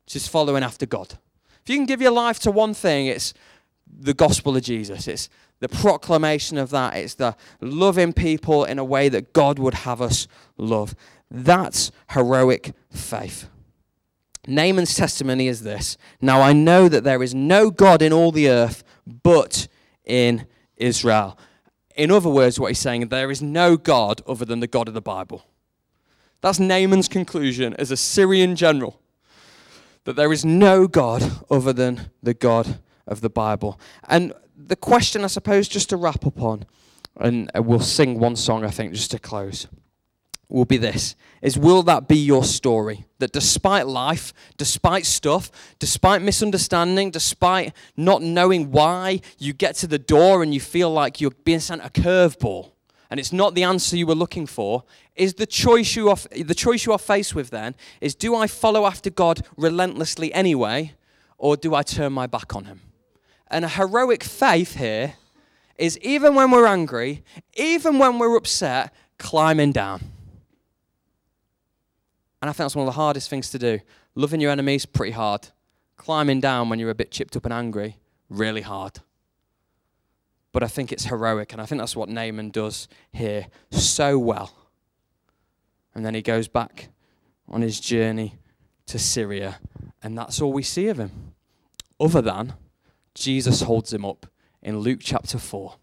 which 0.06 0.16
is 0.16 0.26
following 0.26 0.62
after 0.62 0.86
God. 0.86 1.18
If 1.62 1.70
you 1.70 1.76
can 1.76 1.86
give 1.86 2.00
your 2.00 2.10
life 2.10 2.38
to 2.40 2.50
one 2.50 2.74
thing, 2.74 3.06
it's 3.06 3.34
the 3.86 4.14
gospel 4.14 4.56
of 4.56 4.62
Jesus. 4.62 5.06
It's 5.08 5.28
the 5.60 5.68
proclamation 5.68 6.58
of 6.58 6.70
that. 6.70 6.96
It's 6.96 7.14
the 7.14 7.36
loving 7.60 8.12
people 8.12 8.64
in 8.64 8.78
a 8.78 8.84
way 8.84 9.08
that 9.08 9.32
God 9.32 9.58
would 9.58 9.74
have 9.74 10.00
us 10.00 10.26
love. 10.56 10.94
That's 11.30 11.90
heroic 12.10 12.74
faith. 12.90 13.48
Naaman's 14.46 14.94
testimony 14.94 15.48
is 15.48 15.62
this 15.62 15.96
Now 16.20 16.40
I 16.40 16.52
know 16.52 16.88
that 16.88 17.04
there 17.04 17.22
is 17.22 17.34
no 17.34 17.70
God 17.70 18.02
in 18.02 18.12
all 18.12 18.32
the 18.32 18.48
earth 18.48 18.84
but 19.22 19.68
in 20.04 20.46
Israel. 20.76 21.38
In 21.94 22.10
other 22.10 22.28
words, 22.28 22.58
what 22.58 22.68
he's 22.68 22.78
saying, 22.78 23.08
there 23.08 23.30
is 23.30 23.40
no 23.40 23.76
God 23.76 24.20
other 24.26 24.44
than 24.44 24.60
the 24.60 24.66
God 24.66 24.88
of 24.88 24.94
the 24.94 25.00
Bible. 25.00 25.46
That's 26.40 26.58
Naaman's 26.58 27.08
conclusion 27.08 27.74
as 27.78 27.90
a 27.90 27.96
Syrian 27.96 28.56
general 28.56 29.00
that 30.04 30.16
there 30.16 30.32
is 30.32 30.44
no 30.44 30.86
God 30.86 31.22
other 31.50 31.72
than 31.72 32.10
the 32.22 32.34
God 32.34 32.78
of 33.06 33.20
the 33.20 33.30
Bible. 33.30 33.80
And 34.08 34.34
the 34.56 34.76
question, 34.76 35.24
I 35.24 35.28
suppose, 35.28 35.68
just 35.68 35.88
to 35.90 35.96
wrap 35.96 36.26
up 36.26 36.42
on, 36.42 36.66
and 37.16 37.50
we'll 37.54 37.80
sing 37.80 38.18
one 38.18 38.36
song, 38.36 38.64
I 38.64 38.70
think, 38.70 38.92
just 38.92 39.10
to 39.12 39.18
close 39.18 39.66
will 40.54 40.64
be 40.64 40.76
this 40.76 41.16
is 41.42 41.58
will 41.58 41.82
that 41.82 42.08
be 42.08 42.16
your 42.16 42.42
story? 42.42 43.04
That 43.18 43.32
despite 43.32 43.86
life 43.86 44.32
despite 44.56 45.04
stuff 45.04 45.50
despite 45.78 46.22
misunderstanding 46.22 47.10
despite 47.10 47.74
not 47.96 48.22
knowing 48.22 48.70
why 48.70 49.20
you 49.38 49.52
get 49.52 49.74
to 49.76 49.86
the 49.86 49.98
door 49.98 50.42
and 50.42 50.54
you 50.54 50.60
feel 50.60 50.90
like 50.90 51.20
you're 51.20 51.32
being 51.44 51.60
sent 51.60 51.84
a 51.84 51.90
curveball 51.90 52.70
and 53.10 53.20
it's 53.20 53.32
not 53.32 53.54
the 53.54 53.62
answer 53.62 53.96
you 53.96 54.06
were 54.06 54.14
looking 54.14 54.46
for. 54.46 54.84
Is 55.16 55.34
the 55.34 55.46
choice 55.46 55.96
you 55.96 56.08
are 56.08 56.16
the 56.30 56.54
choice 56.54 56.86
you 56.86 56.92
are 56.92 56.98
faced 56.98 57.34
with 57.34 57.50
then 57.50 57.74
is 58.00 58.14
do 58.14 58.34
I 58.34 58.46
follow 58.46 58.86
after 58.86 59.10
God 59.10 59.46
relentlessly 59.56 60.32
anyway 60.32 60.94
or 61.36 61.56
do 61.56 61.74
I 61.74 61.82
turn 61.82 62.12
my 62.12 62.26
back 62.26 62.54
on 62.54 62.64
him? 62.64 62.80
And 63.48 63.64
a 63.64 63.68
heroic 63.68 64.24
faith 64.24 64.76
here 64.76 65.14
is 65.76 65.98
even 65.98 66.34
when 66.36 66.52
we're 66.52 66.66
angry 66.66 67.24
even 67.54 67.98
when 67.98 68.18
we're 68.18 68.36
upset 68.36 68.94
climbing 69.18 69.72
down 69.72 70.13
and 72.44 72.50
I 72.50 72.52
think 72.52 72.64
that's 72.66 72.76
one 72.76 72.86
of 72.86 72.92
the 72.92 73.00
hardest 73.00 73.30
things 73.30 73.48
to 73.52 73.58
do. 73.58 73.80
Loving 74.14 74.38
your 74.38 74.50
enemies, 74.50 74.84
pretty 74.84 75.12
hard. 75.12 75.48
Climbing 75.96 76.40
down 76.40 76.68
when 76.68 76.78
you're 76.78 76.90
a 76.90 76.94
bit 76.94 77.10
chipped 77.10 77.38
up 77.38 77.46
and 77.46 77.54
angry, 77.54 77.96
really 78.28 78.60
hard. 78.60 79.00
But 80.52 80.62
I 80.62 80.66
think 80.66 80.92
it's 80.92 81.06
heroic, 81.06 81.54
and 81.54 81.62
I 81.62 81.64
think 81.64 81.80
that's 81.80 81.96
what 81.96 82.10
Naaman 82.10 82.50
does 82.50 82.86
here 83.10 83.46
so 83.70 84.18
well. 84.18 84.52
And 85.94 86.04
then 86.04 86.14
he 86.14 86.20
goes 86.20 86.46
back 86.46 86.90
on 87.48 87.62
his 87.62 87.80
journey 87.80 88.34
to 88.88 88.98
Syria, 88.98 89.58
and 90.02 90.18
that's 90.18 90.42
all 90.42 90.52
we 90.52 90.62
see 90.62 90.88
of 90.88 90.98
him. 90.98 91.32
Other 91.98 92.20
than 92.20 92.52
Jesus 93.14 93.62
holds 93.62 93.90
him 93.90 94.04
up 94.04 94.26
in 94.62 94.80
Luke 94.80 95.00
chapter 95.00 95.38
4 95.38 95.76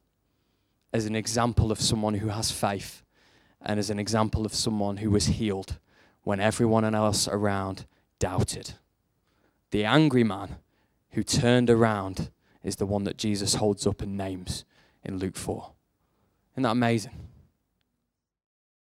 as 0.93 1.07
an 1.07 1.16
example 1.16 1.72
of 1.72 1.82
someone 1.82 2.14
who 2.14 2.28
has 2.28 2.51
faith 2.51 3.01
and 3.59 3.80
as 3.80 3.89
an 3.89 3.97
example 3.97 4.45
of 4.45 4.53
someone 4.53 4.97
who 4.97 5.09
was 5.09 5.26
healed 5.26 5.80
when 6.24 6.39
everyone 6.39 6.84
else 6.95 7.28
around 7.28 7.86
doubted. 8.19 8.74
The 9.72 9.86
angry 9.86 10.24
man 10.24 10.57
who 11.11 11.24
turned 11.24 11.69
around 11.69 12.30
is 12.63 12.76
the 12.76 12.86
one 12.86 13.03
that 13.05 13.17
Jesus 13.17 13.55
holds 13.55 13.88
up 13.88 14.01
and 14.01 14.17
names 14.17 14.65
in 15.03 15.17
Luke 15.17 15.36
4. 15.36 15.72
Isn't 16.53 16.63
that 16.63 16.72
amazing? 16.72 17.30